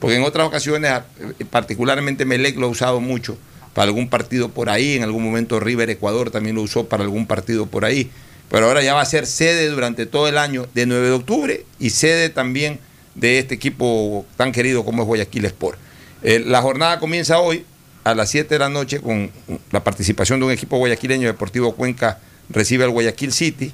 [0.00, 3.36] Porque en otras ocasiones, eh, particularmente Melec lo ha usado mucho
[3.74, 7.28] para algún partido por ahí, en algún momento River Ecuador también lo usó para algún
[7.28, 8.10] partido por ahí,
[8.52, 11.64] pero ahora ya va a ser sede durante todo el año de 9 de octubre
[11.78, 12.78] y sede también
[13.14, 15.78] de este equipo tan querido como es Guayaquil Sport.
[16.22, 17.64] Eh, la jornada comienza hoy
[18.04, 19.30] a las 7 de la noche con
[19.70, 22.20] la participación de un equipo guayaquileño Deportivo Cuenca
[22.50, 23.72] recibe al Guayaquil City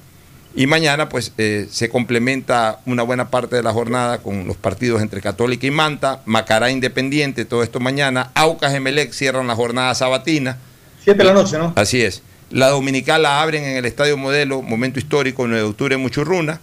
[0.55, 5.01] y mañana pues eh, se complementa una buena parte de la jornada con los partidos
[5.01, 10.57] entre Católica y Manta, Macará Independiente, todo esto mañana, Aucas Emelec cierran la jornada sabatina.
[11.03, 11.73] 7 de la noche, ¿no?
[11.75, 12.23] Así es.
[12.51, 16.59] La dominical la abren en el Estadio Modelo, momento histórico, 9 de octubre en Muchurruna.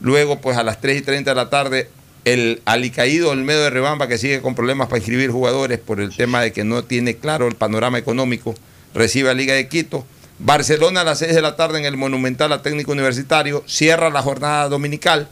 [0.00, 1.88] Luego, pues a las 3 y 30 de la tarde,
[2.24, 6.40] el alicaído Olmedo de Rebamba, que sigue con problemas para inscribir jugadores por el tema
[6.40, 8.56] de que no tiene claro el panorama económico,
[8.94, 10.04] recibe a Liga de Quito.
[10.40, 14.22] Barcelona a las 6 de la tarde en el Monumental a Técnico Universitario, cierra la
[14.22, 15.28] jornada dominical.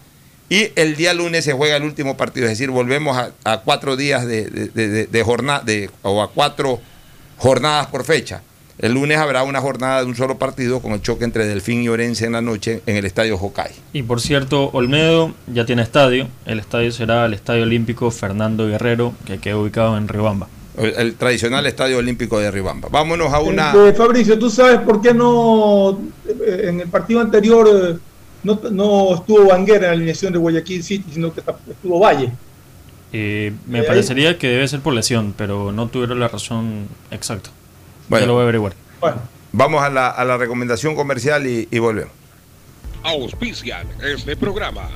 [0.48, 4.24] Y el día lunes se juega el último partido, es decir, volvemos a, cuatro días
[4.24, 5.64] de, jornada,
[6.02, 6.80] o a cuatro
[7.38, 8.42] jornadas por fecha.
[8.78, 11.88] El lunes habrá una jornada de un solo partido con el choque entre Delfín y
[11.88, 13.70] Orense en la noche en el Estadio Jocay.
[13.94, 16.28] Y por cierto, Olmedo ya tiene estadio.
[16.44, 20.48] El estadio será el Estadio Olímpico Fernando Guerrero, que queda ubicado en Riobamba.
[20.76, 22.90] El, el tradicional Estadio Olímpico de Ribamba.
[22.90, 23.68] Vámonos a una...
[23.72, 25.98] Este, Fabricio, ¿tú sabes por qué no
[26.28, 27.98] eh, en el partido anterior eh,
[28.42, 31.40] no, no estuvo Banguera en la alineación de Guayaquil City, sino que
[31.70, 32.30] estuvo Valle?
[33.10, 36.88] Eh, me Eh, ahí- parecería que debe ser por lesión, pero no tuvieron la razón
[37.10, 37.48] exacta.
[38.08, 38.26] Bueno.
[38.26, 38.72] Lo voy a averiguar.
[39.00, 39.20] Bueno,
[39.52, 42.12] Vamos a la, a la recomendación comercial y, y volvemos.
[43.02, 44.90] Auspician este programa.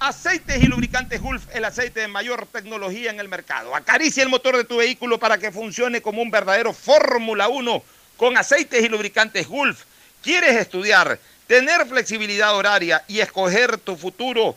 [0.00, 3.74] Aceites y lubricantes Gulf, el aceite de mayor tecnología en el mercado.
[3.74, 7.82] Acaricia el motor de tu vehículo para que funcione como un verdadero Fórmula 1
[8.16, 9.84] con aceites y lubricantes Gulf.
[10.22, 14.56] ¿Quieres estudiar, tener flexibilidad horaria y escoger tu futuro?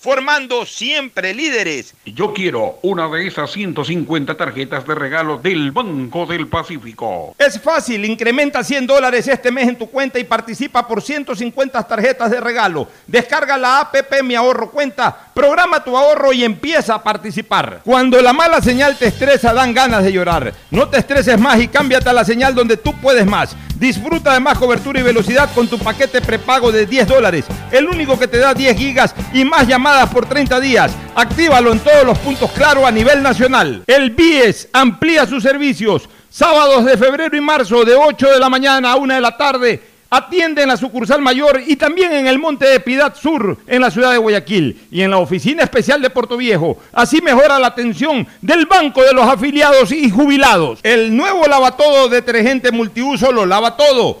[0.00, 1.94] formando siempre líderes.
[2.06, 7.34] Yo quiero una de esas 150 tarjetas de regalo del Banco del Pacífico.
[7.36, 12.30] Es fácil, incrementa 100 dólares este mes en tu cuenta y participa por 150 tarjetas
[12.30, 12.88] de regalo.
[13.06, 17.82] Descarga la APP Mi Ahorro Cuenta, programa tu ahorro y empieza a participar.
[17.84, 20.54] Cuando la mala señal te estresa, dan ganas de llorar.
[20.70, 23.54] No te estreses más y cámbiate a la señal donde tú puedes más.
[23.76, 28.18] Disfruta de más cobertura y velocidad con tu paquete prepago de 10 dólares, el único
[28.18, 30.92] que te da 10 gigas y más llamadas por 30 días.
[31.16, 33.82] Actívalo en todos los puntos claro a nivel nacional.
[33.86, 36.08] El BIES amplía sus servicios.
[36.30, 39.82] Sábados de febrero y marzo de 8 de la mañana a 1 de la tarde.
[40.08, 43.90] Atiende en la sucursal mayor y también en el Monte de Piedad Sur, en la
[43.90, 46.78] ciudad de Guayaquil, y en la oficina especial de Puerto Viejo.
[46.92, 50.80] Así mejora la atención del Banco de los Afiliados y Jubilados.
[50.84, 54.20] El nuevo lavatodo detergente multiuso lo lava todo,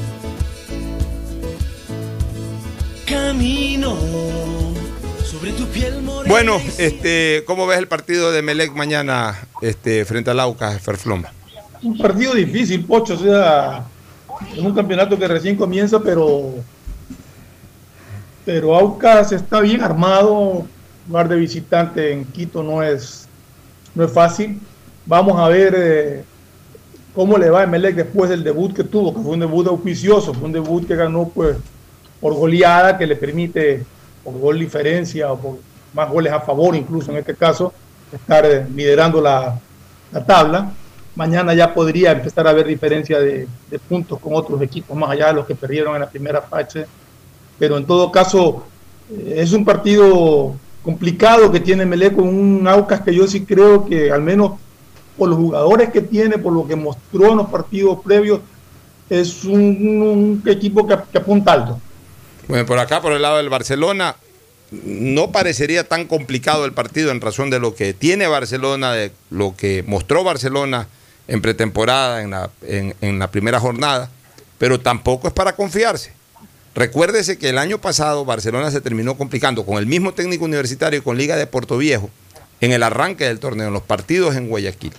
[3.11, 3.97] Camino
[5.25, 6.33] sobre tu piel morena.
[6.33, 11.29] Bueno, este, ¿cómo ves el partido de Melec mañana este, frente al Aucas, Ferfloma?
[11.83, 13.83] Un partido difícil, Pocho, o sea,
[14.53, 16.53] es un campeonato que recién comienza, pero
[18.45, 20.65] pero Aucas está bien armado,
[21.05, 23.27] lugar de visitante en Quito no es
[23.93, 24.57] no es fácil.
[25.05, 26.23] Vamos a ver eh,
[27.13, 30.33] cómo le va a Melec después del debut que tuvo, que fue un debut auspicioso,
[30.33, 31.57] fue un debut que ganó pues
[32.21, 33.83] por goleada que le permite,
[34.23, 35.57] por gol diferencia o por
[35.93, 37.73] más goles a favor, incluso en este caso,
[38.13, 39.59] estar eh, liderando la,
[40.11, 40.71] la, tabla.
[41.15, 43.47] Mañana ya podría empezar a haber diferencia de,
[43.89, 46.85] puntos con otros equipos, más allá de los que perdieron en la primera fase.
[47.59, 48.63] Pero en todo caso,
[49.09, 53.85] eh, es un partido complicado que tiene Melé con un Aucas que yo sí creo
[53.85, 54.53] que al menos
[55.17, 58.39] por los jugadores que tiene, por lo que mostró en los partidos previos,
[59.09, 61.79] es un, equipo que apunta alto.
[62.51, 64.17] Bueno, por acá, por el lado del Barcelona,
[64.71, 69.55] no parecería tan complicado el partido en razón de lo que tiene Barcelona, de lo
[69.55, 70.89] que mostró Barcelona
[71.29, 74.09] en pretemporada, en la, en, la primera jornada,
[74.57, 76.11] pero tampoco es para confiarse.
[76.75, 81.03] Recuérdese que el año pasado Barcelona se terminó complicando con el mismo técnico universitario y
[81.03, 82.09] con Liga de Puerto Viejo
[82.59, 84.91] en el arranque del torneo, en los partidos en Guayaquil.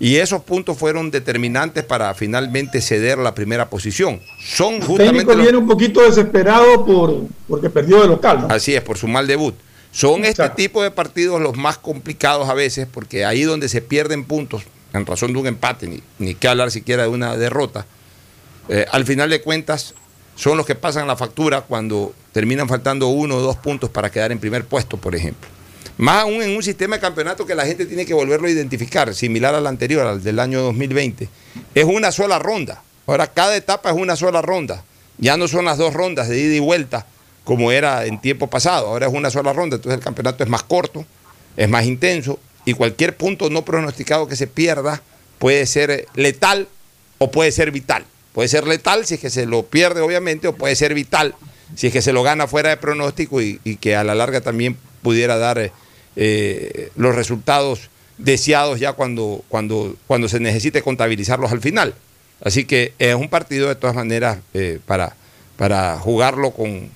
[0.00, 4.20] Y esos puntos fueron determinantes para finalmente ceder la primera posición.
[4.40, 8.42] Son El justamente los- viene un poquito desesperado por, porque perdió de local.
[8.42, 8.54] ¿no?
[8.54, 9.54] Así es, por su mal debut.
[9.90, 14.24] Son este tipo de partidos los más complicados a veces, porque ahí donde se pierden
[14.24, 14.62] puntos,
[14.92, 17.84] en razón de un empate, ni, ni que hablar siquiera de una derrota,
[18.68, 19.94] eh, al final de cuentas
[20.36, 24.30] son los que pasan la factura cuando terminan faltando uno o dos puntos para quedar
[24.30, 25.48] en primer puesto, por ejemplo.
[25.98, 29.12] Más aún en un sistema de campeonato que la gente tiene que volverlo a identificar,
[29.14, 31.28] similar al anterior, al del año 2020.
[31.74, 32.82] Es una sola ronda.
[33.04, 34.84] Ahora cada etapa es una sola ronda.
[35.18, 37.04] Ya no son las dos rondas de ida y vuelta
[37.42, 38.86] como era en tiempo pasado.
[38.86, 41.04] Ahora es una sola ronda, entonces el campeonato es más corto,
[41.56, 45.02] es más intenso y cualquier punto no pronosticado que se pierda
[45.40, 46.68] puede ser letal
[47.18, 48.04] o puede ser vital.
[48.34, 51.34] Puede ser letal si es que se lo pierde, obviamente, o puede ser vital
[51.74, 54.40] si es que se lo gana fuera de pronóstico y, y que a la larga
[54.40, 55.72] también pudiera dar
[56.20, 57.88] eh, los resultados
[58.18, 61.94] deseados ya cuando, cuando, cuando se necesite contabilizarlos al final.
[62.44, 65.14] Así que es un partido de todas maneras eh, para,
[65.56, 66.88] para jugarlo con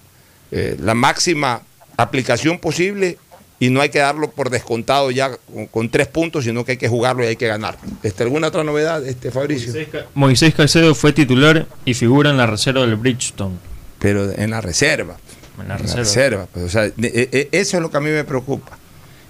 [0.51, 1.63] eh, la máxima
[1.97, 3.19] aplicación posible
[3.61, 6.79] y no hay que darlo por descontado ya con, con tres puntos, sino que hay
[6.79, 7.79] que jugarlo y hay que ganar.
[8.03, 9.73] Este, ¿Alguna otra novedad, este, Fabricio?
[10.15, 13.55] Moisés Caicedo fue titular y figura en la reserva del Bridgestone.
[14.01, 15.17] Pero en la reserva.
[15.61, 16.49] En la En la reserva.
[16.53, 18.77] pues, o sea, de- e- e- eso es lo que a mí me preocupa.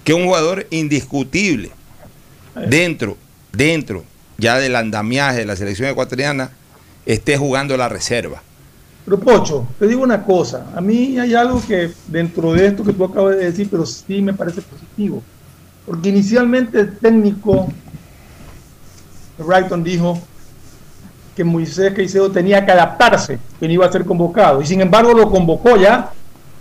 [0.03, 1.71] Que un jugador indiscutible
[2.69, 3.17] dentro,
[3.51, 4.03] dentro
[4.37, 6.51] ya del andamiaje de la selección ecuatoriana
[7.05, 8.41] esté jugando la reserva.
[9.05, 12.93] Pero Pocho, te digo una cosa, a mí hay algo que dentro de esto que
[12.93, 15.21] tú acabas de decir, pero sí me parece positivo.
[15.85, 17.67] Porque inicialmente el técnico
[19.37, 20.21] Brighton dijo
[21.35, 24.61] que Moisés Caicedo tenía que adaptarse, que no iba a ser convocado.
[24.61, 26.11] Y sin embargo lo convocó ya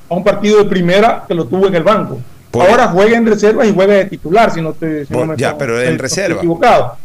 [0.09, 2.19] a un partido de primera que lo tuvo en el banco.
[2.53, 5.37] Por- Ahora juega en reserva y juega de titular, si no te si no me-
[5.37, 6.37] ya, pero en estoy reserva.
[6.37, 6.97] equivocado.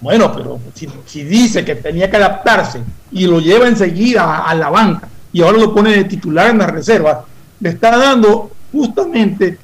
[0.00, 2.80] Bueno, pero si, si dice que tenía que adaptarse
[3.12, 6.58] y lo lleva enseguida a, a la banca y ahora lo pone de titular en
[6.58, 7.24] la reserva,
[7.60, 9.58] le está dando justamente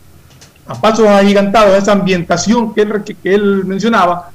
[0.66, 4.30] a pasos agigantados esa ambientación que él, que, que él mencionaba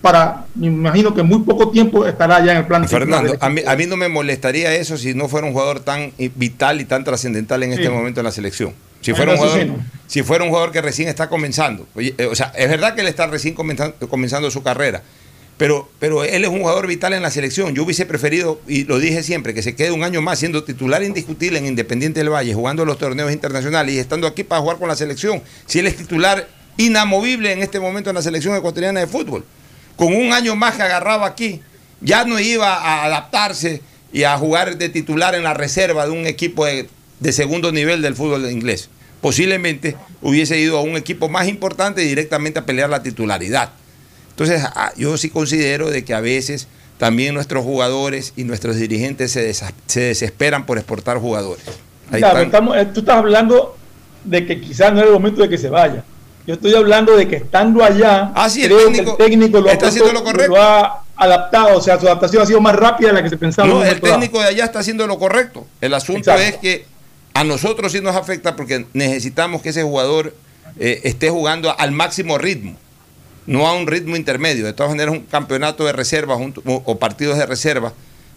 [0.00, 3.48] para, me imagino que muy poco tiempo estará ya en el plan Fernando, del a
[3.50, 6.84] mí, a mí no me molestaría eso si no fuera un jugador tan vital y
[6.84, 8.72] tan trascendental en este momento en la selección.
[9.06, 9.84] Si fuera, un jugador, sí, ¿no?
[10.08, 11.86] si fuera un jugador que recién está comenzando.
[11.96, 15.04] Eh, o sea, es verdad que él está recién comenzando, comenzando su carrera,
[15.56, 17.72] pero, pero él es un jugador vital en la selección.
[17.72, 21.04] Yo hubiese preferido, y lo dije siempre, que se quede un año más siendo titular
[21.04, 24.88] indiscutible en Independiente del Valle, jugando los torneos internacionales y estando aquí para jugar con
[24.88, 25.40] la selección.
[25.66, 29.44] Si él es titular inamovible en este momento en la selección ecuatoriana de fútbol.
[29.94, 31.60] Con un año más que agarraba aquí,
[32.00, 36.26] ya no iba a adaptarse y a jugar de titular en la reserva de un
[36.26, 36.88] equipo de,
[37.20, 38.90] de segundo nivel del fútbol inglés.
[39.20, 43.70] Posiblemente hubiese ido a un equipo más importante y directamente a pelear la titularidad.
[44.30, 46.68] Entonces, ah, yo sí considero de que a veces
[46.98, 49.52] también nuestros jugadores y nuestros dirigentes se,
[50.00, 51.64] desesperan por exportar jugadores.
[52.10, 53.76] Claro, estamos- eh, tú estás hablando
[54.24, 56.04] de que quizás no es el momento de que se vaya.
[56.46, 59.68] Yo estoy hablando de que estando allá, Ah, sí, el que técnico el técnico lo
[59.68, 60.54] ha, está haciendo puesto- lo correcto.
[60.54, 63.36] lo ha adaptado, o sea, su adaptación ha sido más rápida de la que se
[63.36, 63.66] pensaba.
[63.68, 64.12] en No, el dado.
[64.14, 65.66] técnico de allá está haciendo lo correcto.
[65.80, 66.42] El asunto Exacto.
[66.42, 66.86] es que
[67.40, 70.34] a nosotros sí nos afecta porque necesitamos que ese jugador
[70.78, 72.76] eh, esté jugando al máximo ritmo,
[73.46, 74.64] no a un ritmo intermedio.
[74.64, 77.92] De todas maneras, un campeonato de reserva junto- o, o partidos de reserva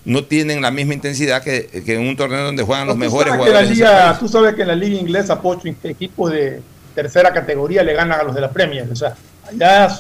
[0.05, 3.69] no tienen la misma intensidad que, que en un torneo donde juegan los mejores jugadores.
[3.71, 6.61] liga- tú sabes que en la liga inglesa, Pocho, equipos de
[6.95, 8.87] tercera categoría le ganan a los de la Premier.
[8.91, 9.15] O sea,
[9.47, 9.99] allá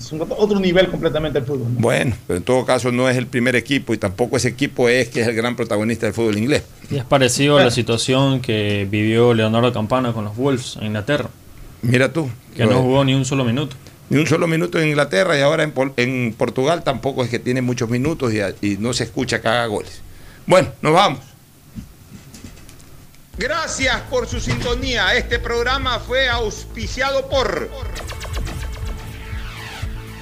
[0.00, 1.74] es otro- nivel completamente el fútbol.
[1.74, 1.80] ¿no?
[1.80, 5.08] Bueno, pero en todo caso no es el primer equipo y tampoco ese equipo es
[5.08, 6.62] que es el gran protagonista del fútbol inglés.
[6.90, 11.28] Y es parecido a la situación que vivió Leonardo Campana con los Wolves en Inglaterra.
[11.82, 12.28] Mira tú.
[12.56, 13.76] Que no jugó ni un solo minuto.
[14.08, 17.38] Ni un solo minuto en Inglaterra y ahora en, Pol- en Portugal tampoco es que
[17.38, 20.00] tiene muchos minutos y no se escucha que haga goles.
[20.46, 21.20] Bueno, nos vamos.
[23.38, 25.14] Gracias por su sintonía.
[25.14, 27.70] Este programa fue auspiciado por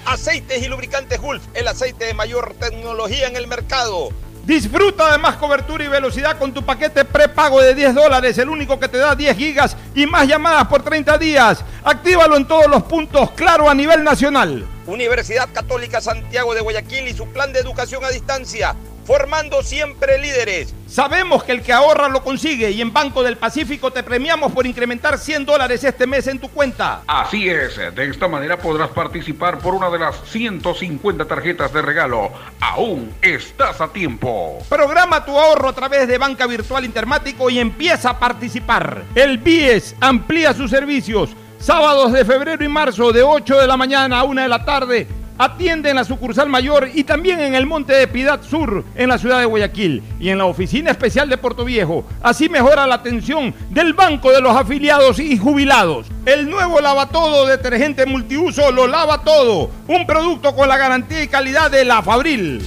[0.09, 4.09] Aceites y lubricantes Gulf, el aceite de mayor tecnología en el mercado.
[4.47, 8.80] Disfruta de más cobertura y velocidad con tu paquete prepago de 10 dólares, el único
[8.80, 11.62] que te da 10 gigas y más llamadas por 30 días.
[11.85, 14.66] Actívalo en todos los puntos, claro, a nivel nacional.
[14.86, 18.74] Universidad Católica Santiago de Guayaquil y su plan de educación a distancia,
[19.09, 20.74] formando siempre líderes.
[20.86, 24.66] Sabemos que el que ahorra lo consigue y en Banco del Pacífico te premiamos por
[24.66, 27.05] incrementar 100 dólares este mes en tu cuenta.
[27.06, 32.30] Así es, de esta manera podrás participar por una de las 150 tarjetas de regalo.
[32.60, 34.59] Aún estás a tiempo.
[34.68, 39.05] Programa tu ahorro a través de Banca Virtual Intermático y empieza a participar.
[39.14, 41.30] El BIES amplía sus servicios.
[41.59, 45.09] Sábados de febrero y marzo de 8 de la mañana a 1 de la tarde.
[45.39, 49.19] Atiende en la sucursal mayor y también en el Monte de Piedad Sur, en la
[49.19, 52.05] ciudad de Guayaquil, y en la oficina especial de Puerto Viejo.
[52.20, 56.09] Así mejora la atención del Banco de los Afiliados y Jubilados.
[56.27, 59.70] El nuevo lavatodo detergente multiuso lo lava todo.
[59.86, 62.66] Un producto con la garantía y calidad de la Fabril.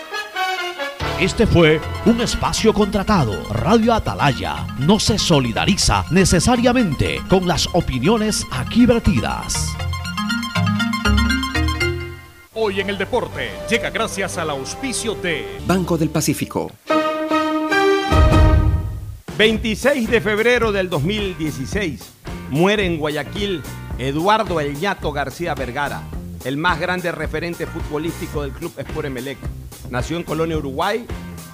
[1.21, 3.43] Este fue un espacio contratado.
[3.51, 9.71] Radio Atalaya no se solidariza necesariamente con las opiniones aquí vertidas.
[12.55, 16.71] Hoy en el deporte llega gracias al auspicio de Banco del Pacífico.
[19.37, 22.01] 26 de febrero del 2016
[22.49, 23.61] muere en Guayaquil
[23.99, 26.01] Eduardo El Ñato García Vergara,
[26.45, 29.37] el más grande referente futbolístico del club Sport Emelec.
[29.89, 31.05] Nació en Colonia, Uruguay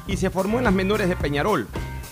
[0.08, 1.68] y se formó en las menores de Peñarol.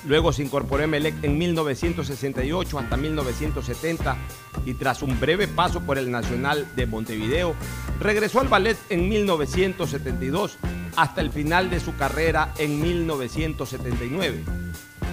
[0.08, 4.18] Luego se incorporó a Emelec en 1968 hasta 1970
[4.66, 7.56] y tras un breve paso por el Nacional de Montevideo,
[8.00, 10.58] regresó al ballet en 1972
[10.96, 14.44] hasta el final de su carrera en 1979.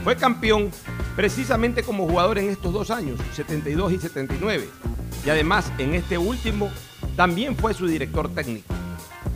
[0.05, 0.71] Fue campeón
[1.17, 4.69] precisamente como jugador en estos dos años, 72 y 79.
[5.25, 6.71] Y además en este último
[7.17, 8.75] también fue su director técnico.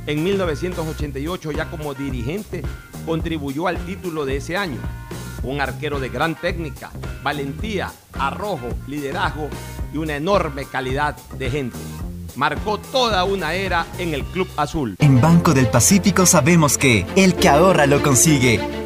[0.06, 2.62] En 1988 ya como dirigente
[3.04, 4.78] contribuyó al título de ese año.
[5.42, 6.90] Un arquero de gran técnica,
[7.22, 9.48] valentía, arrojo, liderazgo
[9.92, 11.78] y una enorme calidad de gente.
[12.36, 14.96] Marcó toda una era en el Club Azul.
[14.98, 18.85] En Banco del Pacífico sabemos que el que ahorra lo consigue.